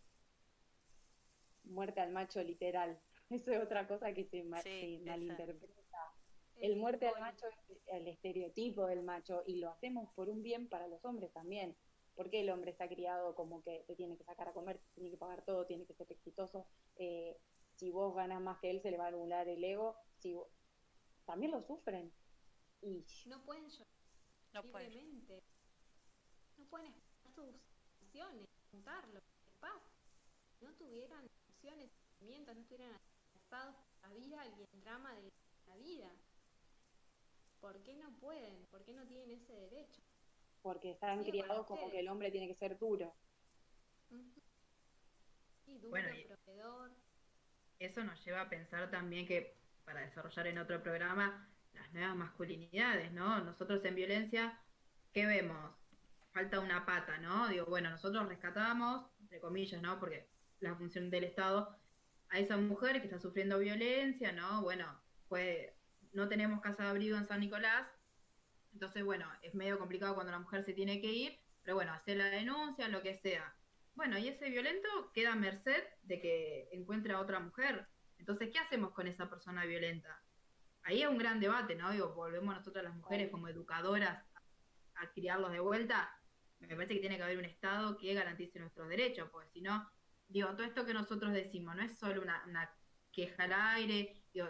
muerte 1.70 2.02
al 2.02 2.12
macho 2.12 2.44
literal. 2.44 3.00
Eso 3.30 3.52
es 3.52 3.62
otra 3.64 3.88
cosa 3.88 4.14
que 4.14 4.26
se, 4.26 4.44
Sí, 4.64 5.02
malinterpreta. 5.06 6.14
El 6.56 6.76
muerte 6.76 7.08
al 7.08 7.20
macho 7.22 7.46
es 7.48 7.78
el 7.88 8.08
estereotipo 8.08 8.86
del 8.88 9.04
macho 9.04 9.44
y 9.46 9.58
lo 9.58 9.70
hacemos 9.70 10.12
por 10.14 10.30
un 10.30 10.42
bien 10.44 10.68
para 10.68 10.88
los 10.88 11.04
hombres 11.06 11.32
también. 11.32 11.78
Porque 12.16 12.42
el 12.42 12.50
hombre 12.50 12.72
está 12.72 12.90
criado 12.90 13.34
como 13.36 13.64
que 13.64 13.86
te 13.88 13.96
tiene 13.96 14.18
que 14.18 14.26
sacar 14.26 14.50
a 14.50 14.54
comer, 14.54 14.80
te 14.80 14.90
tiene 14.96 15.12
que 15.12 15.18
pagar 15.18 15.46
todo, 15.46 15.66
tiene 15.66 15.86
que 15.86 15.94
ser 15.94 16.12
exitoso. 16.12 16.68
eh, 16.98 17.40
si 17.76 17.92
vos 17.92 18.14
ganas 18.14 18.42
más 18.42 18.60
que 18.60 18.72
él, 18.72 18.82
se 18.82 18.92
le 18.92 18.98
va 18.98 19.06
a 19.06 19.08
anular 19.08 19.48
el 19.48 19.64
ego. 19.64 19.96
Si 20.18 20.34
vos- 20.34 20.50
También 21.26 21.52
lo 21.54 21.62
sufren. 21.64 22.12
Y 22.82 23.06
No 23.28 23.42
pueden 23.46 23.70
llorar 23.70 23.88
No 24.54 24.64
pueden. 24.64 24.90
libremente. 24.92 25.44
No 26.58 26.66
pueden 26.66 26.88
expresar 26.88 27.32
sus 27.36 27.46
emociones, 28.02 28.46
contar 28.70 29.08
lo 29.08 29.22
que 29.22 29.28
les 29.46 29.54
pasa. 29.62 29.92
Si 30.58 30.66
no 30.66 30.74
tuvieran 30.76 31.26
emociones, 31.60 31.92
sentimientos, 32.20 32.56
no 32.56 32.62
estuvieran 32.62 32.96
atravesados 32.96 33.76
por 33.76 34.10
la 34.10 34.16
vida 34.16 34.46
y 34.48 34.64
el 34.74 34.82
drama 34.82 35.14
de 35.16 35.30
la 35.68 35.76
vida. 35.78 36.10
¿Por 37.60 37.84
qué 37.84 37.96
no 37.96 38.12
pueden? 38.20 38.66
¿Por 38.68 38.84
qué 38.84 38.94
no 38.94 39.06
tienen 39.08 39.32
ese 39.32 39.54
derecho? 39.54 40.02
porque 40.62 40.92
están 40.92 41.24
Sí, 41.24 41.32
criados 41.32 41.66
como 41.68 41.90
que 41.90 42.00
el 42.02 42.10
hombre 42.10 42.32
tiene 42.32 42.48
que 42.48 42.56
ser 42.56 42.78
duro. 42.78 43.16
Sí, 45.66 45.78
duro, 45.80 45.92
Bueno, 45.92 46.10
y- 46.16 46.28
proveedor. 46.28 46.92
Eso 47.80 48.04
nos 48.04 48.24
lleva 48.26 48.42
a 48.42 48.50
pensar 48.50 48.92
también 48.92 49.26
que, 49.28 49.62
para 49.86 50.02
desarrollar 50.02 50.48
en 50.48 50.58
otro 50.60 50.82
programa, 50.84 51.56
las 51.74 51.92
nuevas 51.94 52.16
masculinidades, 52.16 53.12
¿no? 53.14 53.40
Nosotros 53.44 53.84
en 53.86 53.96
violencia, 53.96 54.66
¿qué 55.14 55.26
vemos? 55.26 55.76
Falta 56.34 56.60
una 56.60 56.86
pata, 56.86 57.18
¿no? 57.20 57.48
Digo, 57.48 57.66
bueno, 57.68 57.90
nosotros 57.90 58.28
rescatamos, 58.28 59.12
entre 59.20 59.40
comillas, 59.40 59.82
¿no? 59.82 60.00
Porque 60.00 60.30
la 60.60 60.76
función 60.76 61.10
del 61.10 61.24
Estado, 61.24 61.78
a 62.30 62.40
esa 62.40 62.58
mujer 62.58 63.02
que 63.02 63.08
está 63.08 63.20
sufriendo 63.20 63.60
violencia, 63.60 64.32
¿no? 64.32 64.62
Bueno, 64.62 65.02
pues 65.28 65.72
no 66.12 66.28
tenemos 66.28 66.62
casa 66.62 66.84
de 66.84 66.90
abrigo 66.90 67.18
en 67.18 67.26
San 67.26 67.40
Nicolás, 67.40 67.88
entonces, 68.74 69.04
bueno, 69.04 69.28
es 69.42 69.56
medio 69.56 69.80
complicado 69.80 70.16
cuando 70.16 70.32
la 70.32 70.40
mujer 70.40 70.64
se 70.64 70.74
tiene 70.74 71.02
que 71.02 71.12
ir, 71.12 71.40
pero 71.64 71.76
bueno, 71.76 71.94
hacer 71.94 72.18
la 72.18 72.30
denuncia, 72.30 72.88
lo 72.88 73.02
que 73.02 73.16
sea. 73.16 73.56
Bueno, 73.96 74.18
y 74.18 74.28
ese 74.28 74.50
violento 74.50 74.88
queda 75.14 75.34
a 75.34 75.36
merced 75.36 75.84
de 76.04 76.22
que 76.22 76.70
encuentre 76.72 77.14
a 77.14 77.20
otra 77.20 77.40
mujer. 77.40 77.88
Entonces, 78.18 78.50
¿qué 78.52 78.60
hacemos 78.60 78.92
con 78.92 79.08
esa 79.08 79.30
persona 79.30 79.66
violenta? 79.66 80.24
Ahí 80.84 81.02
es 81.02 81.10
un 81.10 81.18
gran 81.18 81.40
debate, 81.40 81.76
¿no? 81.76 81.92
Digo, 81.92 82.14
volvemos 82.14 82.56
nosotras 82.56 82.84
las 82.84 82.96
mujeres 82.96 83.30
como 83.30 83.48
educadoras 83.48 84.24
a, 84.34 85.04
a 85.04 85.12
criarlos 85.12 85.52
de 85.52 85.60
vuelta. 85.60 86.16
Me 86.60 86.68
parece 86.68 86.94
que 86.94 87.00
tiene 87.02 87.18
que 87.18 87.24
haber 87.24 87.38
un 87.38 87.46
Estado 87.46 87.98
que 87.98 88.14
garantice 88.14 88.60
nuestros 88.60 88.88
derechos, 88.88 89.30
porque 89.32 89.50
si 89.50 89.62
no, 89.62 89.90
digo, 90.30 90.50
todo 90.56 90.64
esto 90.64 90.86
que 90.86 90.94
nosotros 90.94 91.34
decimos 91.34 91.76
no 91.76 91.82
es 91.84 91.98
solo 91.98 92.22
una, 92.22 92.72
queja 93.12 93.44
al 93.44 93.54
aire, 93.54 94.24
digo, 94.34 94.48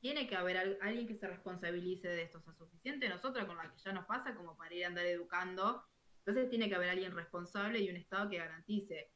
tiene 0.00 0.26
que 0.26 0.36
haber 0.36 0.56
al- 0.56 0.78
alguien 0.80 1.06
que 1.06 1.14
se 1.14 1.28
responsabilice 1.28 2.08
de 2.08 2.22
esto. 2.22 2.38
O 2.38 2.40
sea, 2.40 2.54
suficiente 2.54 3.08
nosotros 3.08 3.44
con 3.46 3.56
la 3.56 3.70
que 3.70 3.78
ya 3.78 3.92
nos 3.92 4.06
pasa 4.06 4.34
como 4.34 4.56
para 4.56 4.74
ir 4.74 4.84
a 4.84 4.88
andar 4.88 5.06
educando. 5.06 5.84
Entonces 6.18 6.50
tiene 6.50 6.68
que 6.68 6.74
haber 6.74 6.90
alguien 6.90 7.14
responsable 7.14 7.78
y 7.78 7.90
un 7.90 7.96
Estado 7.96 8.28
que 8.28 8.38
garantice. 8.38 9.12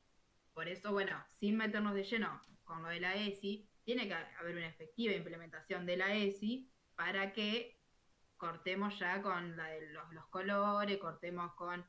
Por 0.52 0.68
eso, 0.68 0.92
bueno, 0.92 1.24
sin 1.28 1.56
meternos 1.56 1.94
de 1.94 2.04
lleno 2.04 2.40
con 2.64 2.82
lo 2.82 2.88
de 2.88 3.00
la 3.00 3.14
ESI, 3.16 3.68
tiene 3.84 4.06
que 4.06 4.14
haber 4.14 4.56
una 4.56 4.68
efectiva 4.68 5.14
implementación 5.14 5.86
de 5.86 5.96
la 5.96 6.14
ESI 6.14 6.70
para 6.94 7.32
que 7.32 7.80
cortemos 8.36 8.98
ya 8.98 9.22
con 9.22 9.56
la 9.56 9.66
de 9.68 9.90
los, 9.90 10.12
los 10.12 10.26
colores, 10.28 10.98
cortemos 10.98 11.54
con, 11.54 11.84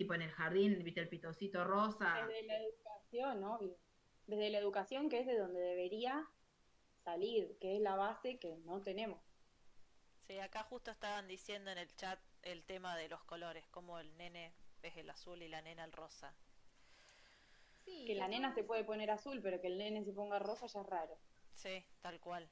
tipo 0.00 0.14
en 0.14 0.22
el 0.22 0.30
jardín, 0.30 0.82
viste 0.82 1.02
el 1.02 1.10
pitocito 1.10 1.62
rosa. 1.62 2.26
Desde 2.26 2.42
la 2.46 2.56
educación, 2.56 3.44
obvio. 3.44 3.76
Desde 4.26 4.48
la 4.48 4.56
educación, 4.58 5.10
que 5.10 5.18
es 5.20 5.26
de 5.26 5.36
donde 5.38 5.60
debería 5.60 6.26
salir, 7.04 7.58
que 7.60 7.76
es 7.76 7.82
la 7.82 7.96
base 7.96 8.38
que 8.38 8.56
no 8.64 8.80
tenemos. 8.80 9.20
Sí, 10.26 10.38
acá 10.38 10.62
justo 10.62 10.90
estaban 10.90 11.28
diciendo 11.28 11.70
en 11.70 11.76
el 11.76 11.94
chat 11.96 12.18
el 12.40 12.64
tema 12.64 12.96
de 12.96 13.10
los 13.10 13.22
colores, 13.24 13.66
como 13.70 13.98
el 13.98 14.16
nene 14.16 14.54
es 14.82 14.96
el 14.96 15.10
azul 15.10 15.42
y 15.42 15.48
la 15.48 15.60
nena 15.60 15.84
el 15.84 15.92
rosa. 15.92 16.34
Sí, 17.84 18.04
Que 18.06 18.14
la 18.14 18.26
nena 18.28 18.54
se 18.54 18.64
puede 18.64 18.84
poner 18.84 19.10
azul, 19.10 19.40
pero 19.42 19.60
que 19.60 19.66
el 19.66 19.76
nene 19.76 20.02
se 20.02 20.14
ponga 20.14 20.38
rosa 20.38 20.66
ya 20.66 20.80
es 20.80 20.86
raro. 20.86 21.18
Sí, 21.52 21.84
tal 22.00 22.18
cual. 22.20 22.48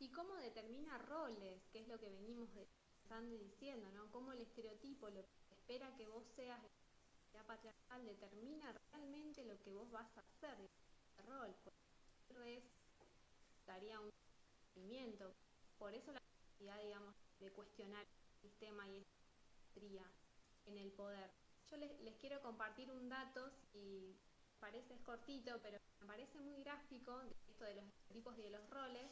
¿Y 0.00 0.10
cómo 0.10 0.34
determina 0.34 0.98
roles? 0.98 1.62
Que 1.72 1.78
es 1.80 1.88
lo 1.88 1.98
que 1.98 2.10
venimos 2.10 2.52
de- 2.54 2.68
pensando 3.02 3.34
y 3.34 3.38
diciendo, 3.38 3.90
¿no? 3.92 4.10
Cómo 4.10 4.32
el 4.32 4.40
estereotipo, 4.40 5.08
lo 5.10 5.22
que 5.26 5.32
espera 5.72 5.94
que 5.96 6.06
vos 6.06 6.26
seas 6.36 6.60
la 7.32 7.42
patriarcal, 7.44 8.04
determina 8.04 8.74
realmente 8.92 9.42
lo 9.46 9.58
que 9.62 9.72
vos 9.72 9.90
vas 9.90 10.06
a 10.18 10.20
hacer 10.20 10.60
ese 10.60 11.22
rol. 11.22 11.54
Es 12.44 12.62
daría 13.66 13.98
un 14.00 14.10
movimiento. 14.76 15.34
por 15.78 15.94
eso 15.94 16.12
la 16.12 16.20
necesidad, 16.20 16.78
digamos, 16.82 17.14
de 17.40 17.50
cuestionar 17.52 18.02
el 18.02 18.50
sistema 18.50 18.86
y 18.86 19.02
la 19.94 20.04
en 20.66 20.78
el 20.78 20.92
poder. 20.92 21.30
Yo 21.70 21.78
les, 21.78 22.16
quiero 22.20 22.42
compartir 22.42 22.90
un 22.90 23.08
dato, 23.08 23.50
si 23.72 24.14
parece 24.60 24.92
es 24.92 25.00
cortito, 25.00 25.58
pero 25.62 25.78
me 26.00 26.06
parece 26.06 26.38
muy 26.40 26.62
gráfico 26.62 27.18
de 27.18 27.34
esto 27.48 27.64
de 27.64 27.74
los 27.76 27.84
tipos 28.12 28.36
y 28.38 28.42
de 28.42 28.50
los 28.50 28.68
roles. 28.68 29.10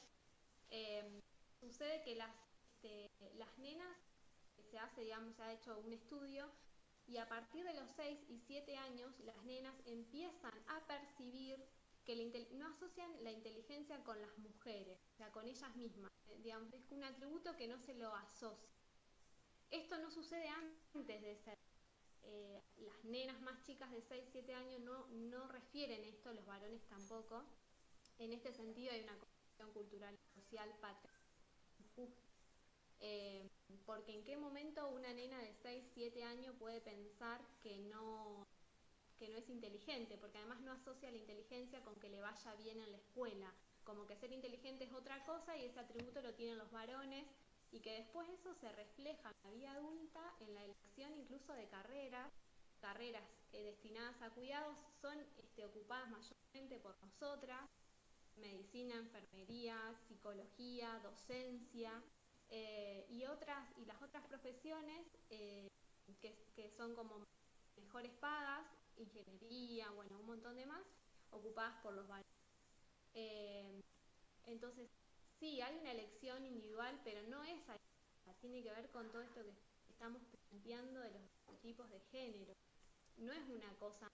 Eh, 0.69 1.23
sucede 1.59 2.03
que 2.03 2.17
las, 2.17 2.35
este, 2.75 3.11
las 3.37 3.57
nenas, 3.59 3.97
se 4.71 4.79
hace, 4.79 5.03
digamos, 5.03 5.35
se 5.35 5.43
ha 5.43 5.53
hecho 5.53 5.79
un 5.81 5.93
estudio 5.93 6.51
y 7.07 7.17
a 7.17 7.29
partir 7.29 7.65
de 7.65 7.75
los 7.75 7.91
6 7.97 8.19
y 8.29 8.39
7 8.39 8.77
años 8.77 9.19
las 9.21 9.43
nenas 9.45 9.75
empiezan 9.87 10.55
a 10.69 10.87
percibir 10.87 11.65
que 12.05 12.49
no 12.53 12.69
asocian 12.69 13.11
la 13.23 13.31
inteligencia 13.31 14.03
con 14.05 14.21
las 14.21 14.37
mujeres, 14.39 14.99
o 15.13 15.17
sea, 15.17 15.31
con 15.31 15.47
ellas 15.47 15.75
mismas. 15.77 16.11
Eh, 16.29 16.39
digamos, 16.43 16.73
es 16.73 16.91
un 16.91 17.05
atributo 17.05 17.57
que 17.57 17.69
no 17.69 17.79
se 17.79 17.95
lo 17.95 18.15
asocia. 18.15 18.71
Esto 19.71 19.99
no 19.99 20.11
sucede 20.11 20.49
antes 20.49 21.23
de 21.23 21.37
ser. 21.37 21.59
Eh, 22.23 22.63
las 22.79 23.05
nenas 23.05 23.41
más 23.43 23.63
chicas 23.63 23.91
de 23.91 24.03
6, 24.03 24.29
7 24.33 24.55
años 24.55 24.81
no, 24.81 25.07
no 25.09 25.49
refieren 25.49 26.05
esto, 26.05 26.33
los 26.33 26.45
varones 26.47 26.83
tampoco. 26.89 27.45
En 28.19 28.33
este 28.33 28.53
sentido 28.53 28.93
hay 28.93 29.03
una 29.03 29.19
condición 29.19 29.73
cultural 29.73 30.15
y 30.15 30.41
social 30.41 30.69
patriarcal 30.81 31.21
eh, 33.01 33.50
porque 33.87 34.13
en 34.13 34.25
qué 34.25 34.37
momento 34.37 34.89
una 34.89 35.13
nena 35.13 35.39
de 35.39 35.53
6, 35.63 35.85
7 35.95 36.25
años 36.25 36.55
puede 36.59 36.81
pensar 36.81 37.41
que 37.63 37.79
no, 37.79 38.47
que 39.19 39.29
no 39.29 39.37
es 39.37 39.49
inteligente, 39.49 40.19
porque 40.19 40.39
además 40.39 40.61
no 40.61 40.73
asocia 40.73 41.11
la 41.11 41.19
inteligencia 41.19 41.83
con 41.83 41.95
que 41.97 42.09
le 42.09 42.21
vaya 42.21 42.55
bien 42.55 42.81
en 42.81 42.91
la 42.93 42.99
escuela, 42.99 43.53
como 43.85 44.07
que 44.07 44.17
ser 44.17 44.33
inteligente 44.33 44.85
es 44.85 44.93
otra 44.93 45.25
cosa 45.25 45.57
y 45.57 45.65
ese 45.65 45.81
atributo 45.81 46.21
lo 46.23 46.35
tienen 46.35 46.59
los 46.59 46.71
varones 46.71 47.27
y 47.73 47.81
que 47.81 47.93
después 47.93 48.29
eso 48.29 48.55
se 48.55 48.71
refleja 48.73 49.31
en 49.31 49.37
la 49.45 49.51
vida 49.51 49.73
adulta, 49.73 50.35
en 50.41 50.55
la 50.55 50.65
elección 50.65 51.15
incluso 51.15 51.53
de 51.53 51.69
carreras, 51.69 52.33
carreras 52.81 53.25
eh, 53.53 53.63
destinadas 53.63 54.21
a 54.23 54.31
cuidados 54.31 54.77
son 55.01 55.19
este, 55.39 55.65
ocupadas 55.65 56.11
mayormente 56.11 56.79
por 56.79 56.97
nosotras, 57.03 57.69
medicina, 58.37 58.97
enfermería, 58.97 59.77
psicología, 60.09 60.99
docencia 61.03 62.03
eh, 62.51 63.07
y 63.09 63.25
otras 63.27 63.65
y 63.77 63.85
las 63.85 64.01
otras 64.03 64.25
profesiones 64.27 65.07
eh, 65.31 65.69
que, 66.21 66.71
son 66.77 66.95
como 66.95 67.25
mejores 67.77 68.13
pagas 68.21 68.67
ingeniería, 68.97 69.91
bueno, 69.93 70.19
un 70.19 70.27
montón 70.27 70.57
de 70.57 70.67
más, 70.67 70.85
ocupadas 71.31 71.75
por 71.83 71.95
los 71.95 72.07
varones. 72.07 72.27
Eh, 73.15 73.81
entonces, 74.47 74.91
sí, 75.39 75.61
hay 75.61 75.77
una 75.79 75.93
elección 75.93 76.45
individual, 76.45 77.01
pero 77.05 77.23
no 77.29 77.43
es 77.45 77.61
tiene 78.41 78.63
que 78.63 78.73
ver 78.73 78.91
con 78.91 79.11
todo 79.11 79.23
esto 79.23 79.43
que 79.43 79.53
estamos 79.91 80.23
planteando 80.49 81.01
de 81.01 81.11
los 81.11 81.61
tipos 81.61 81.89
de 81.91 82.01
género. 82.11 82.55
No 83.17 83.33
es 83.33 83.49
una 83.49 83.73
cosa, 83.79 84.09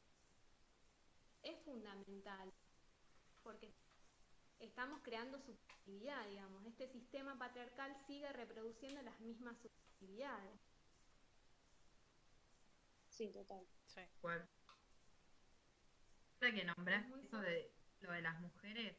es 1.42 1.58
fundamental, 1.64 2.50
porque 3.42 3.72
estamos 4.60 5.00
creando 5.02 5.38
subjetividad, 5.38 6.26
digamos. 6.28 6.64
Este 6.66 6.88
sistema 6.88 7.38
patriarcal 7.38 7.96
sigue 8.06 8.32
reproduciendo 8.32 9.02
las 9.02 9.18
mismas 9.20 9.56
subjetividades. 9.58 10.60
Sí, 13.08 13.32
total. 13.32 13.66
Sí 16.40 16.52
que 16.52 16.64
nombraste 16.64 17.20
eso 17.20 17.40
de 17.40 17.72
lo 18.00 18.12
de 18.12 18.22
las 18.22 18.38
mujeres, 18.40 18.96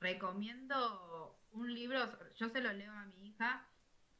recomiendo 0.00 1.38
un 1.52 1.72
libro, 1.72 1.98
yo 2.34 2.48
se 2.48 2.60
lo 2.60 2.72
leo 2.72 2.92
a 2.92 3.04
mi 3.04 3.28
hija, 3.28 3.66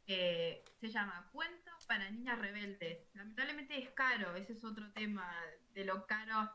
se 0.07 0.89
llama 0.89 1.29
Cuento 1.33 1.71
para 1.87 2.11
Niñas 2.11 2.39
Rebeldes. 2.39 3.07
Lamentablemente 3.15 3.79
es 3.79 3.91
caro, 3.91 4.37
ese 4.37 4.53
es 4.53 4.65
otro 4.65 4.93
tema 4.93 5.33
de 5.73 5.85
lo 5.85 6.07
caro. 6.07 6.51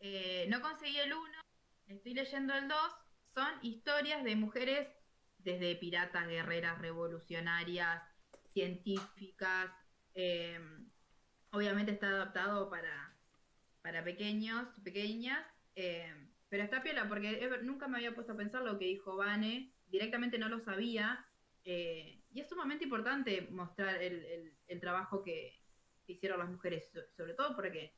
Eh, 0.00 0.46
no 0.50 0.60
conseguí 0.60 0.98
el 0.98 1.12
uno, 1.14 1.40
estoy 1.86 2.14
leyendo 2.14 2.54
el 2.54 2.68
dos, 2.68 2.94
son 3.34 3.52
historias 3.62 4.22
de 4.22 4.36
mujeres 4.36 4.88
desde 5.38 5.74
piratas, 5.76 6.28
guerreras, 6.28 6.78
revolucionarias, 6.78 8.02
científicas. 8.48 9.70
Eh, 10.14 10.58
obviamente 11.50 11.92
está 11.92 12.08
adaptado 12.08 12.70
para, 12.70 13.12
para 13.82 14.04
pequeños, 14.04 14.68
pequeñas, 14.84 15.44
eh, 15.74 16.14
pero 16.48 16.62
está 16.62 16.82
piola 16.82 17.08
porque 17.08 17.50
nunca 17.62 17.88
me 17.88 17.98
había 17.98 18.14
puesto 18.14 18.32
a 18.32 18.36
pensar 18.36 18.62
lo 18.62 18.78
que 18.78 18.86
dijo 18.86 19.16
Vane, 19.16 19.72
directamente 19.88 20.38
no 20.38 20.48
lo 20.48 20.60
sabía, 20.60 21.26
eh, 21.64 22.22
y 22.32 22.40
es 22.40 22.48
sumamente 22.48 22.84
importante 22.84 23.48
mostrar 23.50 24.00
el, 24.02 24.54
trabajo 24.80 25.22
que, 25.22 25.60
hicieron 26.06 26.38
las 26.38 26.50
mujeres, 26.50 26.92
sobre 27.16 27.32
todo 27.32 27.56
porque 27.56 27.94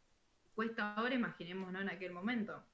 cuesta 0.54 0.94
ahora, 0.94 1.14
imaginemos, 1.14 1.72
¿no? 1.72 1.80
En 1.80 1.90
aquel 1.90 2.12
momento. 2.12 2.64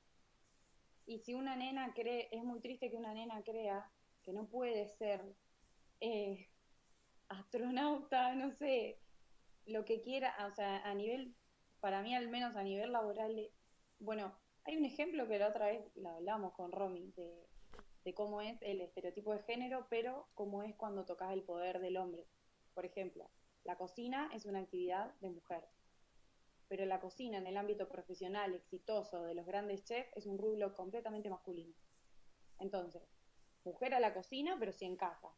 Y 1.07 1.19
si 1.19 1.35
una 1.35 1.57
nena 1.57 1.93
cree, 1.95 2.29
es 2.31 2.45
muy 2.45 2.61
triste 2.61 2.91
que 2.91 2.97
una 2.97 3.15
nena 3.15 3.43
crea 3.43 3.91
que 4.23 4.33
no 4.33 4.47
puede 4.49 4.89
ser 4.89 5.21
eh, 6.01 6.49
astronauta, 7.29 8.35
no 8.35 8.53
sé, 8.53 9.01
lo 9.67 9.85
que 9.85 10.01
quiera, 10.01 10.35
o 10.47 10.55
sea, 10.55 10.83
a 10.89 10.95
nivel 10.95 11.35
para 11.81 12.01
mí 12.01 12.15
al 12.15 12.29
menos 12.29 12.55
a 12.55 12.63
nivel 12.63 12.93
laboral, 12.93 13.51
bueno, 13.99 14.39
hay 14.65 14.77
un 14.77 14.85
ejemplo 14.85 15.27
que 15.27 15.41
la 15.41 15.49
otra 15.49 15.67
vez 15.67 15.85
la 15.97 16.15
hablamos 16.15 16.53
con 16.53 16.71
Romy, 16.71 17.11
de, 17.17 17.49
de 18.05 18.15
cómo 18.15 18.41
es 18.41 18.63
el 18.63 18.81
estereotipo 18.81 19.33
de 19.33 19.43
género, 19.43 19.89
pero 19.91 20.29
cómo 20.35 20.63
es 20.63 20.77
cuando 20.77 21.05
tocas 21.05 21.33
el 21.33 21.43
poder 21.43 21.81
del 21.81 21.97
hombre. 21.97 22.25
Por 22.75 22.87
ejemplo, 22.87 23.29
la 23.65 23.77
cocina 23.77 24.31
es 24.33 24.47
una 24.47 24.61
actividad 24.61 25.13
de 25.21 25.31
mujer, 25.31 25.65
pero 26.73 26.87
la 26.87 27.01
cocina 27.01 27.37
en 27.37 27.47
el 27.47 27.59
ámbito 27.59 27.87
profesional 27.87 28.55
exitoso 28.55 29.25
de 29.25 29.35
los 29.35 29.45
grandes 29.45 29.85
chefs 29.85 30.09
es 30.17 30.25
un 30.25 30.39
rublo 30.39 30.75
completamente 30.75 31.29
masculino. 31.29 31.75
Entonces, 32.59 33.03
mujer 33.63 33.93
a 33.93 34.01
la 34.01 34.15
cocina, 34.15 34.57
pero 34.59 34.73
sí 34.73 34.87
en 34.87 34.97
casa. 34.97 35.29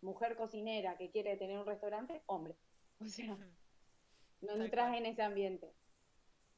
Mujer 0.00 0.36
cocinera 0.36 0.96
que 0.96 1.10
quiere 1.10 1.36
tener 1.36 1.58
un 1.58 1.66
restaurante, 1.66 2.22
hombre. 2.24 2.56
O 2.98 3.04
sea, 3.04 3.36
no 4.40 4.54
entras 4.54 4.96
en 4.96 5.04
ese 5.04 5.20
ambiente. 5.20 5.70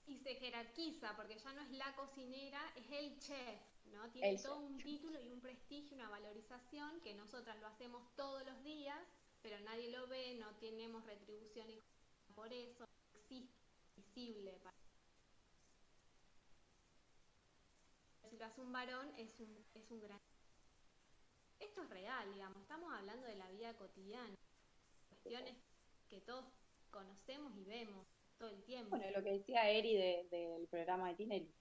Y 0.07 0.19
se 0.19 0.37
jerarquiza, 0.37 1.17
porque 1.17 1.37
ya 1.37 1.53
no 1.55 1.63
es 1.63 1.73
la 1.73 1.93
cocinera, 1.97 2.61
es 2.77 2.89
el 2.93 3.19
chef, 3.19 3.61
¿no? 3.87 4.09
Tiene 4.13 4.39
todo 4.39 4.61
un 4.61 4.79
título 4.79 5.21
y 5.21 5.33
un 5.33 5.41
prestigio, 5.41 5.97
una 5.97 6.09
valorización, 6.11 7.01
que 7.01 7.13
nosotras 7.15 7.59
lo 7.59 7.67
hacemos 7.67 8.15
todos 8.15 8.47
los 8.47 8.63
días, 8.63 9.01
pero 9.43 9.59
nadie 9.65 9.91
lo 9.91 10.07
ve, 10.07 10.37
no 10.39 10.55
tenemos 10.61 11.05
retribución 11.07 11.67
por 12.37 12.53
eso, 12.53 12.87
existe 13.15 13.66
si 14.17 14.43
lo 14.43 14.53
hace 18.45 18.61
un 18.61 18.73
varón 18.73 19.13
es 19.17 19.41
un, 19.41 19.65
es 19.75 19.91
un 19.91 20.01
gran 20.01 20.21
esto 21.59 21.83
es 21.83 21.91
real 21.91 22.33
digamos 22.33 22.59
estamos 22.63 22.93
hablando 22.93 23.27
de 23.27 23.37
la 23.37 23.51
vida 23.51 23.75
cotidiana 23.77 24.35
cuestiones 25.09 25.57
que 26.09 26.21
todos 26.21 26.45
conocemos 26.91 27.55
y 27.57 27.65
vemos 27.65 28.07
todo 28.39 28.51
el 28.51 28.63
tiempo. 28.63 28.97
Bueno, 28.97 29.11
lo 29.17 29.23
que 29.23 29.33
decía 29.33 29.71
Eri 29.71 29.97
del 30.31 30.67
programa 30.69 31.09
de 31.09 31.15
Tinelli. 31.15 31.55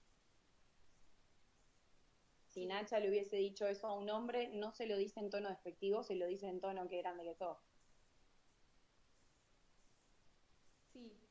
Si 2.48 2.66
Nacha 2.66 3.00
le 3.00 3.10
hubiese 3.10 3.36
dicho 3.36 3.66
eso 3.66 3.86
a 3.86 3.94
un 3.94 4.08
hombre, 4.08 4.48
no 4.48 4.72
se 4.72 4.86
lo 4.86 4.96
dice 4.96 5.20
en 5.20 5.30
tono 5.30 5.50
despectivo, 5.50 6.02
se 6.02 6.14
lo 6.14 6.26
dice 6.26 6.48
en 6.48 6.60
tono 6.60 6.88
que 6.88 6.98
grande 6.98 7.24
que 7.24 7.34
todo. 7.34 7.60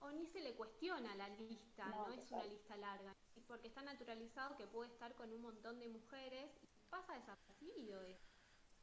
O 0.06 0.12
ni 0.12 0.28
se 0.28 0.40
le 0.42 0.54
cuestiona 0.54 1.16
la 1.16 1.28
lista, 1.30 1.88
no, 1.88 2.10
es 2.10 2.32
una 2.32 2.46
lista 2.46 2.78
larga, 2.78 3.16
porque 3.48 3.68
está 3.68 3.82
naturalizado 3.82 4.56
que 4.56 4.68
puede 4.68 4.92
estar 4.92 5.16
con 5.16 5.32
un 5.34 5.42
montón 5.42 5.80
de 5.80 5.88
mujeres 5.88 6.52
y 6.62 6.68
pasa 6.90 7.16
desapercibido 7.16 8.02
eso. 8.04 8.30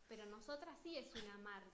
Pero 0.09 0.27
nosotras 0.27 0.77
sí 0.83 0.97
es 0.97 1.15
una 1.15 1.39
marca, 1.39 1.71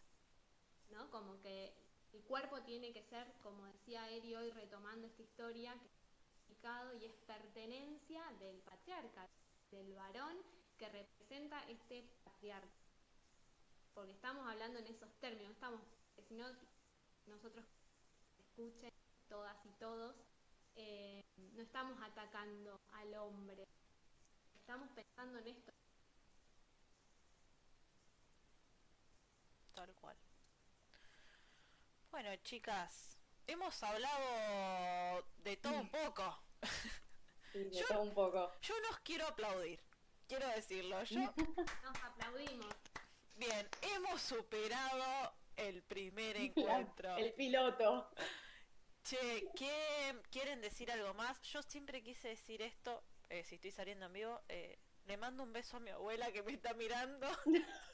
¿no? 0.90 1.10
Como 1.10 1.40
que 1.40 1.72
el 2.12 2.22
cuerpo 2.24 2.60
tiene 2.62 2.92
que 2.92 3.02
ser, 3.02 3.32
como 3.42 3.64
decía 3.66 4.08
Eri 4.10 4.34
hoy 4.34 4.50
retomando 4.50 5.06
esta 5.06 5.22
historia, 5.22 5.74
que 6.46 6.52
es 6.52 7.00
y 7.00 7.04
es 7.06 7.14
pertenencia 7.26 8.22
del 8.40 8.56
patriarca, 8.58 9.28
del 9.70 9.94
varón 9.94 10.36
que 10.76 10.88
representa 10.88 11.62
este 11.68 12.04
patriarca. 12.24 12.68
Porque 13.94 14.12
estamos 14.12 14.46
hablando 14.46 14.78
en 14.78 14.86
esos 14.86 15.12
términos, 15.20 15.52
estamos, 15.52 15.80
si 16.28 16.34
no, 16.34 16.46
nosotros 17.26 17.64
escuchen 18.38 18.97
todas 19.28 19.56
y 19.64 19.70
todos, 19.72 20.16
eh, 20.76 21.24
no 21.36 21.62
estamos 21.62 22.00
atacando 22.02 22.80
al 22.92 23.14
hombre, 23.14 23.66
estamos 24.54 24.88
pensando 24.90 25.38
en 25.38 25.48
esto. 25.48 25.72
Tal 29.74 29.94
cual. 29.94 30.16
Bueno, 32.10 32.34
chicas, 32.42 33.18
hemos 33.46 33.82
hablado 33.82 35.24
de 35.38 35.56
todo 35.56 35.80
un 35.80 35.90
poco. 35.90 36.42
de 37.54 37.84
todo 37.86 38.02
un 38.02 38.14
poco. 38.14 38.52
Yo 38.62 38.74
nos 38.80 38.98
quiero 39.00 39.26
aplaudir, 39.26 39.80
quiero 40.26 40.48
decirlo. 40.48 41.02
Yo 41.04 41.20
nos 41.84 42.02
aplaudimos. 42.02 42.74
Bien, 43.36 43.68
hemos 43.82 44.20
superado 44.20 45.32
el 45.56 45.82
primer 45.82 46.36
encuentro. 46.36 47.16
El 47.16 47.32
piloto. 47.34 48.10
Che, 49.08 49.48
¿qué, 49.56 50.20
¿quieren 50.30 50.60
decir 50.60 50.92
algo 50.92 51.14
más? 51.14 51.40
Yo 51.40 51.62
siempre 51.62 52.02
quise 52.02 52.28
decir 52.28 52.60
esto, 52.60 53.02
eh, 53.30 53.42
si 53.42 53.54
estoy 53.54 53.70
saliendo 53.70 54.04
en 54.04 54.12
vivo, 54.12 54.42
eh, 54.50 54.78
le 55.06 55.16
mando 55.16 55.44
un 55.44 55.50
beso 55.50 55.78
a 55.78 55.80
mi 55.80 55.88
abuela 55.88 56.30
que 56.30 56.42
me 56.42 56.52
está 56.52 56.74
mirando. 56.74 57.26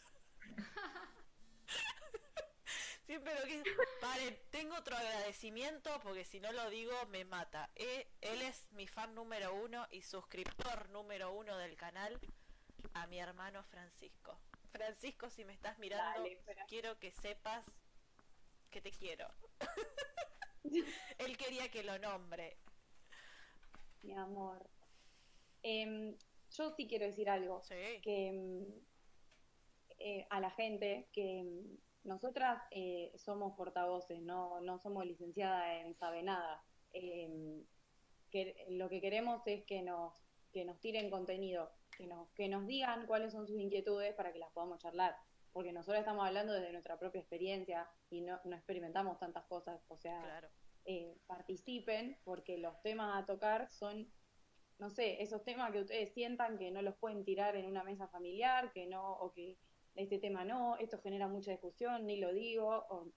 Siempre 3.07 3.33
lo 3.33 3.45
quise. 3.47 3.63
Paren, 4.01 4.37
tengo 4.51 4.75
otro 4.75 4.97
agradecimiento 4.97 6.01
porque 6.03 6.25
si 6.25 6.41
no 6.41 6.51
lo 6.51 6.69
digo 6.69 6.93
me 7.11 7.25
mata. 7.25 7.71
Eh, 7.77 8.09
él 8.21 8.43
es 8.43 8.67
mi 8.73 8.89
fan 8.89 9.15
número 9.15 9.55
uno 9.55 9.87
y 9.93 10.03
suscriptor 10.03 10.89
número 10.89 11.31
uno 11.31 11.57
del 11.59 11.77
canal 11.77 12.19
a 12.95 13.07
mi 13.07 13.21
hermano 13.21 13.63
Francisco. 13.63 14.37
Francisco, 14.73 15.31
si 15.31 15.45
me 15.45 15.53
estás 15.53 15.79
mirando, 15.79 16.23
Dale, 16.23 16.43
quiero 16.67 16.99
que 16.99 17.13
sepas 17.13 17.65
que 18.69 18.81
te 18.81 18.91
quiero. 18.91 19.31
él 21.19 21.37
quería 21.37 21.71
que 21.71 21.83
lo 21.83 21.99
nombre. 21.99 22.57
Mi 24.03 24.15
amor. 24.15 24.69
Em, 25.63 26.17
yo 26.51 26.71
sí 26.71 26.87
quiero 26.87 27.07
decir 27.07 27.29
algo. 27.29 27.63
Sí. 27.63 27.75
que 28.03 28.33
mm, 28.33 28.65
eh, 29.99 30.27
a 30.31 30.41
la 30.41 30.51
gente 30.51 31.09
que 31.13 31.43
mm, 31.43 32.09
nosotras 32.09 32.63
eh, 32.71 33.13
somos 33.17 33.55
portavoces, 33.57 34.21
no, 34.23 34.61
no 34.61 34.79
somos 34.79 35.07
licenciadas 35.07 35.85
en 35.85 35.95
sabe 35.95 36.23
nada. 36.23 36.63
Em, 36.93 37.65
que 38.31 38.67
lo 38.71 38.89
que 38.89 39.01
queremos 39.01 39.43
es 39.47 39.65
que 39.65 39.83
nos, 39.83 40.13
que 40.53 40.65
nos 40.65 40.81
tiren 40.81 41.11
contenido, 41.11 41.71
que 41.97 42.07
nos, 42.07 42.29
que 42.31 42.49
nos 42.49 42.67
digan 42.67 43.07
cuáles 43.07 43.33
son 43.33 43.47
sus 43.47 43.59
inquietudes 43.59 44.15
para 44.15 44.33
que 44.33 44.39
las 44.39 44.53
podamos 44.53 44.81
charlar. 44.81 45.17
Porque 45.55 45.73
nosotros 45.73 46.01
estamos 46.01 46.27
hablando 46.27 46.53
desde 46.53 46.73
nuestra 46.73 46.99
propia 46.99 47.21
experiencia 47.21 47.89
y 48.11 48.23
no, 48.23 48.41
no 48.45 48.57
experimentamos 48.57 49.19
tantas 49.21 49.45
cosas. 49.45 49.81
O 49.89 49.97
sea, 49.97 50.21
Claro. 50.21 50.49
eh, 50.85 51.17
participen 51.29 52.19
porque 52.25 52.59
los 52.59 52.83
temas 52.83 53.23
a 53.23 53.25
tocar 53.25 53.71
son, 53.71 54.13
no 54.79 54.91
sé, 54.91 55.23
esos 55.23 55.45
temas 55.45 55.71
que 55.71 55.81
ustedes 55.81 56.13
sientan 56.13 56.59
que 56.59 56.73
no 56.73 56.83
los 56.83 56.97
pueden 56.97 57.25
tirar 57.25 57.55
en 57.57 57.67
una 57.67 57.85
mesa 57.85 58.09
familiar, 58.09 58.73
que 58.73 58.87
no, 58.87 59.13
o 59.13 59.33
que 59.33 59.57
este 59.95 60.19
tema 60.19 60.45
no, 60.45 60.77
esto 60.77 61.01
genera 61.01 61.29
mucha 61.29 61.53
discusión, 61.53 62.05
ni 62.05 62.19
lo 62.19 62.33
digo, 62.35 62.85
o 62.91 63.13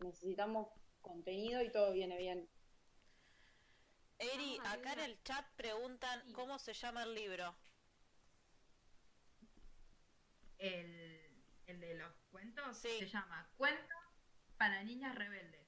necesitamos 0.00 0.66
contenido 1.00 1.62
y 1.62 1.70
todo 1.70 1.92
viene 1.92 2.16
bien. 2.18 2.50
Eri, 4.18 4.58
Ah, 4.64 4.72
acá 4.72 4.94
en 4.94 4.98
el 4.98 5.22
chat 5.22 5.46
preguntan 5.56 6.22
Sí. 6.26 6.32
cómo 6.32 6.58
se 6.58 6.72
llama 6.74 7.04
el 7.04 7.14
libro. 7.14 7.54
El, 10.58 11.05
el 11.66 11.80
de 11.80 11.94
los 11.94 12.12
cuentos 12.30 12.78
Sí. 12.78 12.98
se 12.98 13.06
llama 13.06 13.48
Cuentos 13.56 13.98
para 14.56 14.82
niñas 14.84 15.14
rebeldes. 15.14 15.66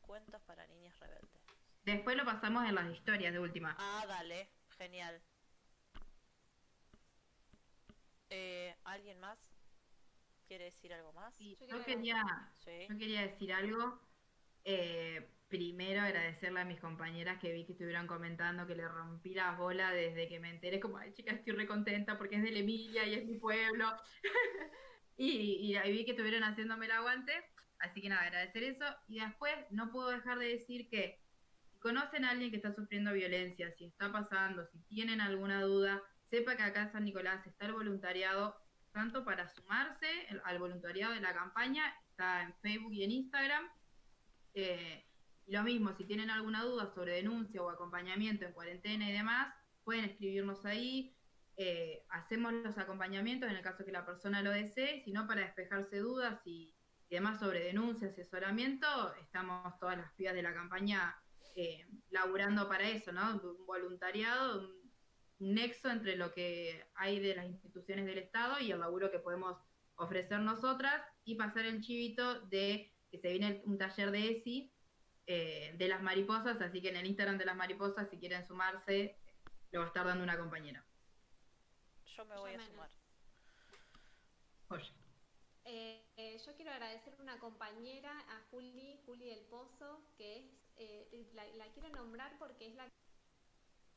Cuentos 0.00 0.40
para 0.42 0.66
niñas 0.66 0.98
rebeldes. 1.00 1.40
Después 1.82 2.16
lo 2.16 2.24
pasamos 2.24 2.68
en 2.68 2.74
las 2.74 2.90
historias 2.90 3.32
de 3.32 3.38
última. 3.40 3.74
Ah, 3.78 4.04
dale, 4.06 4.50
genial. 4.76 5.22
Eh, 8.28 8.76
¿Alguien 8.84 9.18
más? 9.18 9.38
¿Quiere 10.46 10.64
decir 10.64 10.92
algo 10.92 11.12
más? 11.12 11.34
Sí, 11.36 11.56
Yo 11.68 11.84
quería, 11.84 12.22
Sí. 12.58 12.86
yo 12.88 12.98
quería 12.98 13.22
decir 13.22 13.52
algo. 13.52 14.00
Eh, 14.64 15.32
primero 15.48 16.02
agradecerle 16.02 16.60
a 16.60 16.64
mis 16.64 16.80
compañeras 16.80 17.38
que 17.40 17.52
vi 17.52 17.64
que 17.64 17.72
estuvieron 17.72 18.06
comentando 18.06 18.66
que 18.66 18.74
le 18.74 18.86
rompí 18.86 19.34
la 19.34 19.52
bola 19.52 19.90
desde 19.92 20.28
que 20.28 20.38
me 20.38 20.50
enteré, 20.50 20.78
como, 20.80 20.98
ay 20.98 21.12
chicas, 21.14 21.36
estoy 21.38 21.54
recontenta 21.54 22.18
porque 22.18 22.36
es 22.36 22.42
de 22.42 22.50
la 22.52 22.58
Emilia 22.60 23.04
y 23.06 23.14
es 23.14 23.24
mi 23.24 23.36
pueblo. 23.38 23.86
y, 25.22 25.76
ahí 25.76 25.92
vi 25.92 26.04
que 26.04 26.12
estuvieron 26.12 26.42
haciéndome 26.44 26.86
el 26.86 26.92
aguante. 26.92 27.32
Así 27.78 28.00
que 28.00 28.08
nada, 28.08 28.22
agradecer 28.22 28.62
eso. 28.62 28.84
Y 29.06 29.20
después 29.20 29.52
no 29.70 29.90
puedo 29.92 30.08
dejar 30.08 30.38
de 30.38 30.48
decir 30.48 30.88
que 30.88 31.20
si 31.70 31.78
conocen 31.78 32.24
a 32.24 32.30
alguien 32.30 32.50
que 32.50 32.56
está 32.56 32.72
sufriendo 32.72 33.12
violencia, 33.12 33.70
si 33.72 33.84
está 33.84 34.10
pasando, 34.10 34.66
si 34.66 34.78
tienen 34.88 35.20
alguna 35.20 35.62
duda, 35.62 36.02
sepa 36.24 36.56
que 36.56 36.62
acá 36.62 36.82
en 36.82 36.92
San 36.92 37.04
Nicolás 37.04 37.46
está 37.46 37.66
el 37.66 37.72
voluntariado 37.72 38.56
tanto 38.92 39.24
para 39.24 39.46
sumarse 39.48 40.06
al 40.42 40.58
voluntariado 40.58 41.14
de 41.14 41.20
la 41.20 41.32
campaña, 41.32 41.84
está 42.08 42.42
en 42.42 42.54
Facebook 42.62 42.92
y 42.92 43.04
en 43.04 43.10
Instagram. 43.12 43.68
Eh, 44.54 45.06
lo 45.46 45.62
mismo, 45.62 45.92
si 45.92 46.04
tienen 46.04 46.30
alguna 46.30 46.64
duda 46.64 46.86
sobre 46.94 47.14
denuncia 47.14 47.62
o 47.62 47.68
acompañamiento 47.68 48.46
en 48.46 48.52
cuarentena 48.52 49.08
y 49.08 49.12
demás, 49.12 49.52
pueden 49.84 50.06
escribirnos 50.06 50.64
ahí. 50.64 51.14
Eh, 51.62 52.06
hacemos 52.08 52.54
los 52.54 52.78
acompañamientos 52.78 53.50
en 53.50 53.56
el 53.56 53.62
caso 53.62 53.84
que 53.84 53.92
la 53.92 54.06
persona 54.06 54.40
lo 54.40 54.50
desee, 54.50 55.02
si 55.04 55.12
no 55.12 55.26
para 55.26 55.42
despejarse 55.42 55.98
dudas 55.98 56.40
y, 56.46 56.74
demás 57.10 57.38
sobre 57.40 57.64
denuncia, 57.64 58.08
asesoramiento, 58.08 58.86
estamos 59.16 59.76
todas 59.78 59.98
las 59.98 60.12
pibas 60.12 60.32
de 60.32 60.42
la 60.42 60.54
campaña 60.54 61.20
eh, 61.56 61.84
laburando 62.08 62.68
para 62.68 62.88
eso, 62.88 63.10
¿no? 63.10 63.34
Un 63.34 63.66
voluntariado, 63.66 64.60
un, 64.60 64.92
un 65.40 65.54
nexo 65.54 65.90
entre 65.90 66.16
lo 66.16 66.32
que 66.32 66.86
hay 66.94 67.18
de 67.18 67.34
las 67.34 67.46
instituciones 67.46 68.06
del 68.06 68.18
Estado 68.18 68.58
y 68.60 68.70
el 68.70 68.78
laburo 68.78 69.10
que 69.10 69.18
podemos 69.18 69.58
ofrecer 69.96 70.40
nosotras 70.40 71.02
y 71.24 71.34
pasar 71.34 71.66
el 71.66 71.82
chivito 71.82 72.40
de 72.46 72.94
que 73.10 73.18
se 73.18 73.32
viene 73.32 73.60
un 73.66 73.76
taller 73.76 74.12
de 74.12 74.30
ESI 74.30 74.72
eh, 75.26 75.74
de 75.76 75.88
las 75.88 76.00
mariposas, 76.00 76.60
así 76.62 76.80
que 76.80 76.88
en 76.88 76.96
el 76.96 77.06
Instagram 77.06 77.36
de 77.36 77.44
las 77.44 77.56
mariposas, 77.56 78.08
si 78.08 78.18
quieren 78.18 78.46
sumarse, 78.46 79.18
lo 79.72 79.80
va 79.80 79.86
a 79.86 79.88
estar 79.88 80.06
dando 80.06 80.24
una 80.24 80.38
compañera. 80.38 80.86
Yo 82.16 82.24
me 82.26 82.36
voy 82.38 82.52
a 82.52 82.66
sumar. 82.66 82.90
Oye, 84.70 84.84
Eh, 85.64 86.02
eh, 86.16 86.38
yo 86.44 86.54
quiero 86.56 86.72
agradecer 86.72 87.14
a 87.18 87.22
una 87.22 87.38
compañera, 87.38 88.10
a 88.28 88.40
Juli, 88.50 88.98
Juli 89.06 89.26
del 89.26 89.44
Pozo, 89.46 90.00
que 90.16 90.38
es, 90.38 90.44
eh, 90.78 91.30
la, 91.34 91.44
la 91.56 91.66
quiero 91.72 91.90
nombrar 91.90 92.38
porque 92.38 92.66
es 92.66 92.74
la, 92.74 92.88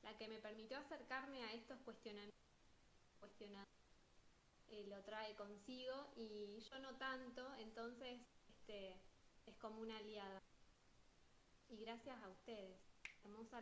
la 0.03 0.17
que 0.17 0.27
me 0.27 0.39
permitió 0.39 0.77
acercarme 0.79 1.43
a 1.43 1.53
estos 1.53 1.79
cuestionamientos. 1.81 2.33
cuestionar- 3.21 3.65
eh, 4.69 4.85
lo 4.87 5.01
trae 5.03 5.35
consigo 5.35 6.11
y 6.15 6.59
yo 6.69 6.79
no 6.79 6.95
tanto, 6.97 7.55
entonces 7.55 8.19
este, 8.49 8.91
es 9.45 9.55
como 9.61 9.81
una 9.81 9.97
aliada. 9.97 10.39
Y 11.69 11.77
gracias 11.77 12.21
a 12.21 12.29
ustedes. 12.29 12.77
Hermosa 13.23 13.61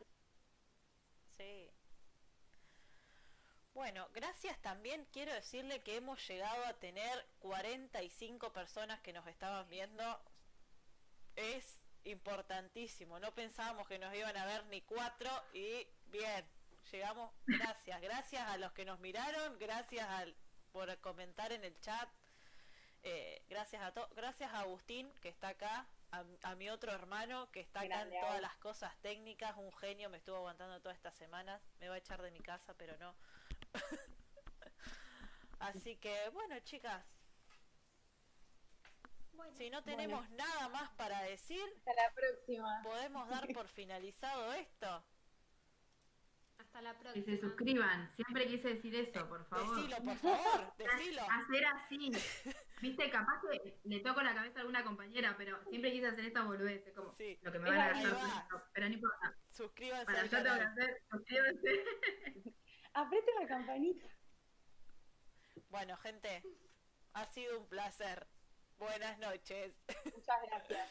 Sí. 1.37 1.69
Bueno, 3.73 4.07
gracias 4.13 4.61
también. 4.61 5.05
Quiero 5.13 5.33
decirle 5.33 5.81
que 5.81 5.95
hemos 5.95 6.27
llegado 6.27 6.65
a 6.65 6.73
tener 6.73 7.25
45 7.39 8.51
personas 8.51 8.99
que 8.99 9.13
nos 9.13 9.25
estaban 9.27 9.67
viendo. 9.69 10.21
Es 11.35 11.81
importantísimo, 12.03 13.19
no 13.19 13.31
pensábamos 13.33 13.87
que 13.87 13.99
nos 13.99 14.13
iban 14.13 14.35
a 14.35 14.45
ver 14.45 14.65
ni 14.65 14.81
cuatro 14.81 15.29
y 15.53 15.87
bien, 16.07 16.45
llegamos, 16.91 17.31
gracias, 17.45 18.01
gracias 18.01 18.47
a 18.47 18.57
los 18.57 18.71
que 18.73 18.85
nos 18.85 18.99
miraron, 18.99 19.57
gracias 19.59 20.07
al, 20.09 20.35
por 20.71 20.97
comentar 20.99 21.51
en 21.51 21.63
el 21.63 21.79
chat, 21.79 22.09
eh, 23.03 23.43
gracias 23.49 23.83
a 23.83 23.91
todos, 23.93 24.09
gracias 24.15 24.51
a 24.51 24.61
Agustín 24.61 25.11
que 25.21 25.29
está 25.29 25.49
acá, 25.49 25.85
a, 26.11 26.25
a 26.41 26.55
mi 26.55 26.69
otro 26.69 26.91
hermano 26.91 27.49
que 27.51 27.59
está 27.59 27.81
acá 27.81 28.01
en 28.01 28.09
todas 28.09 28.41
las 28.41 28.55
cosas 28.57 28.97
técnicas, 29.01 29.55
un 29.57 29.71
genio, 29.73 30.09
me 30.09 30.17
estuvo 30.17 30.37
aguantando 30.37 30.81
todas 30.81 30.97
estas 30.97 31.15
semanas, 31.15 31.61
me 31.79 31.87
va 31.87 31.95
a 31.95 31.99
echar 31.99 32.21
de 32.21 32.31
mi 32.31 32.39
casa, 32.39 32.73
pero 32.77 32.97
no. 32.97 33.15
Así 35.59 35.95
que 35.97 36.29
bueno, 36.33 36.59
chicas, 36.61 37.03
Bueno, 39.33 39.53
si 39.55 39.69
no 39.69 39.83
tenemos 39.83 40.29
nada 40.31 40.69
más 40.69 40.89
para 40.91 41.21
decir, 41.23 41.61
Hasta 41.77 41.93
la 41.93 42.13
próxima. 42.13 42.81
podemos 42.83 43.29
dar 43.29 43.47
por 43.53 43.67
finalizado 43.79 44.53
esto. 44.53 45.03
hasta 46.57 46.81
la 46.81 46.93
que 46.93 46.99
próxima. 46.99 47.25
se 47.25 47.37
suscriban, 47.41 48.11
siempre 48.15 48.47
quise 48.47 48.75
decir 48.75 48.95
eso, 48.95 49.27
por 49.27 49.45
favor. 49.45 49.75
Decilo, 49.75 49.97
por 50.03 50.17
favor, 50.17 50.73
decilo. 50.77 51.21
Hacer 51.29 51.65
así. 51.65 52.11
Viste, 52.81 53.09
capaz 53.11 53.41
que 53.41 53.79
le 53.83 53.99
toco 53.99 54.21
la 54.23 54.33
cabeza 54.33 54.57
a 54.57 54.61
alguna 54.61 54.83
compañera, 54.83 55.35
pero 55.37 55.63
siempre 55.69 55.91
quise 55.91 56.07
hacer 56.07 56.25
esta 56.25 56.43
boludez, 56.43 56.85
es 56.87 56.93
como 56.95 57.13
Sí. 57.15 57.37
lo 57.43 57.51
que 57.51 57.59
me 57.59 57.69
van 57.69 57.79
a 57.79 57.87
gastar 57.89 58.13
va. 58.15 58.69
pero 58.73 58.87
no 58.89 58.93
importa. 58.95 59.35
Suscríbanse 59.51 60.05
Para 60.05 60.23
yo 60.25 60.29
tengo 60.43 60.55
que 60.57 60.63
hacer, 60.63 61.03
suscríbanse. 61.11 61.83
Apriete 62.93 63.31
la 63.39 63.47
campanita. 63.47 64.05
Bueno, 65.69 65.95
gente, 65.97 66.43
ha 67.13 67.25
sido 67.25 67.59
un 67.59 67.67
placer. 67.67 68.27
Buenas 68.77 69.17
noches. 69.19 69.73
Muchas 70.05 70.41
gracias. 70.47 70.89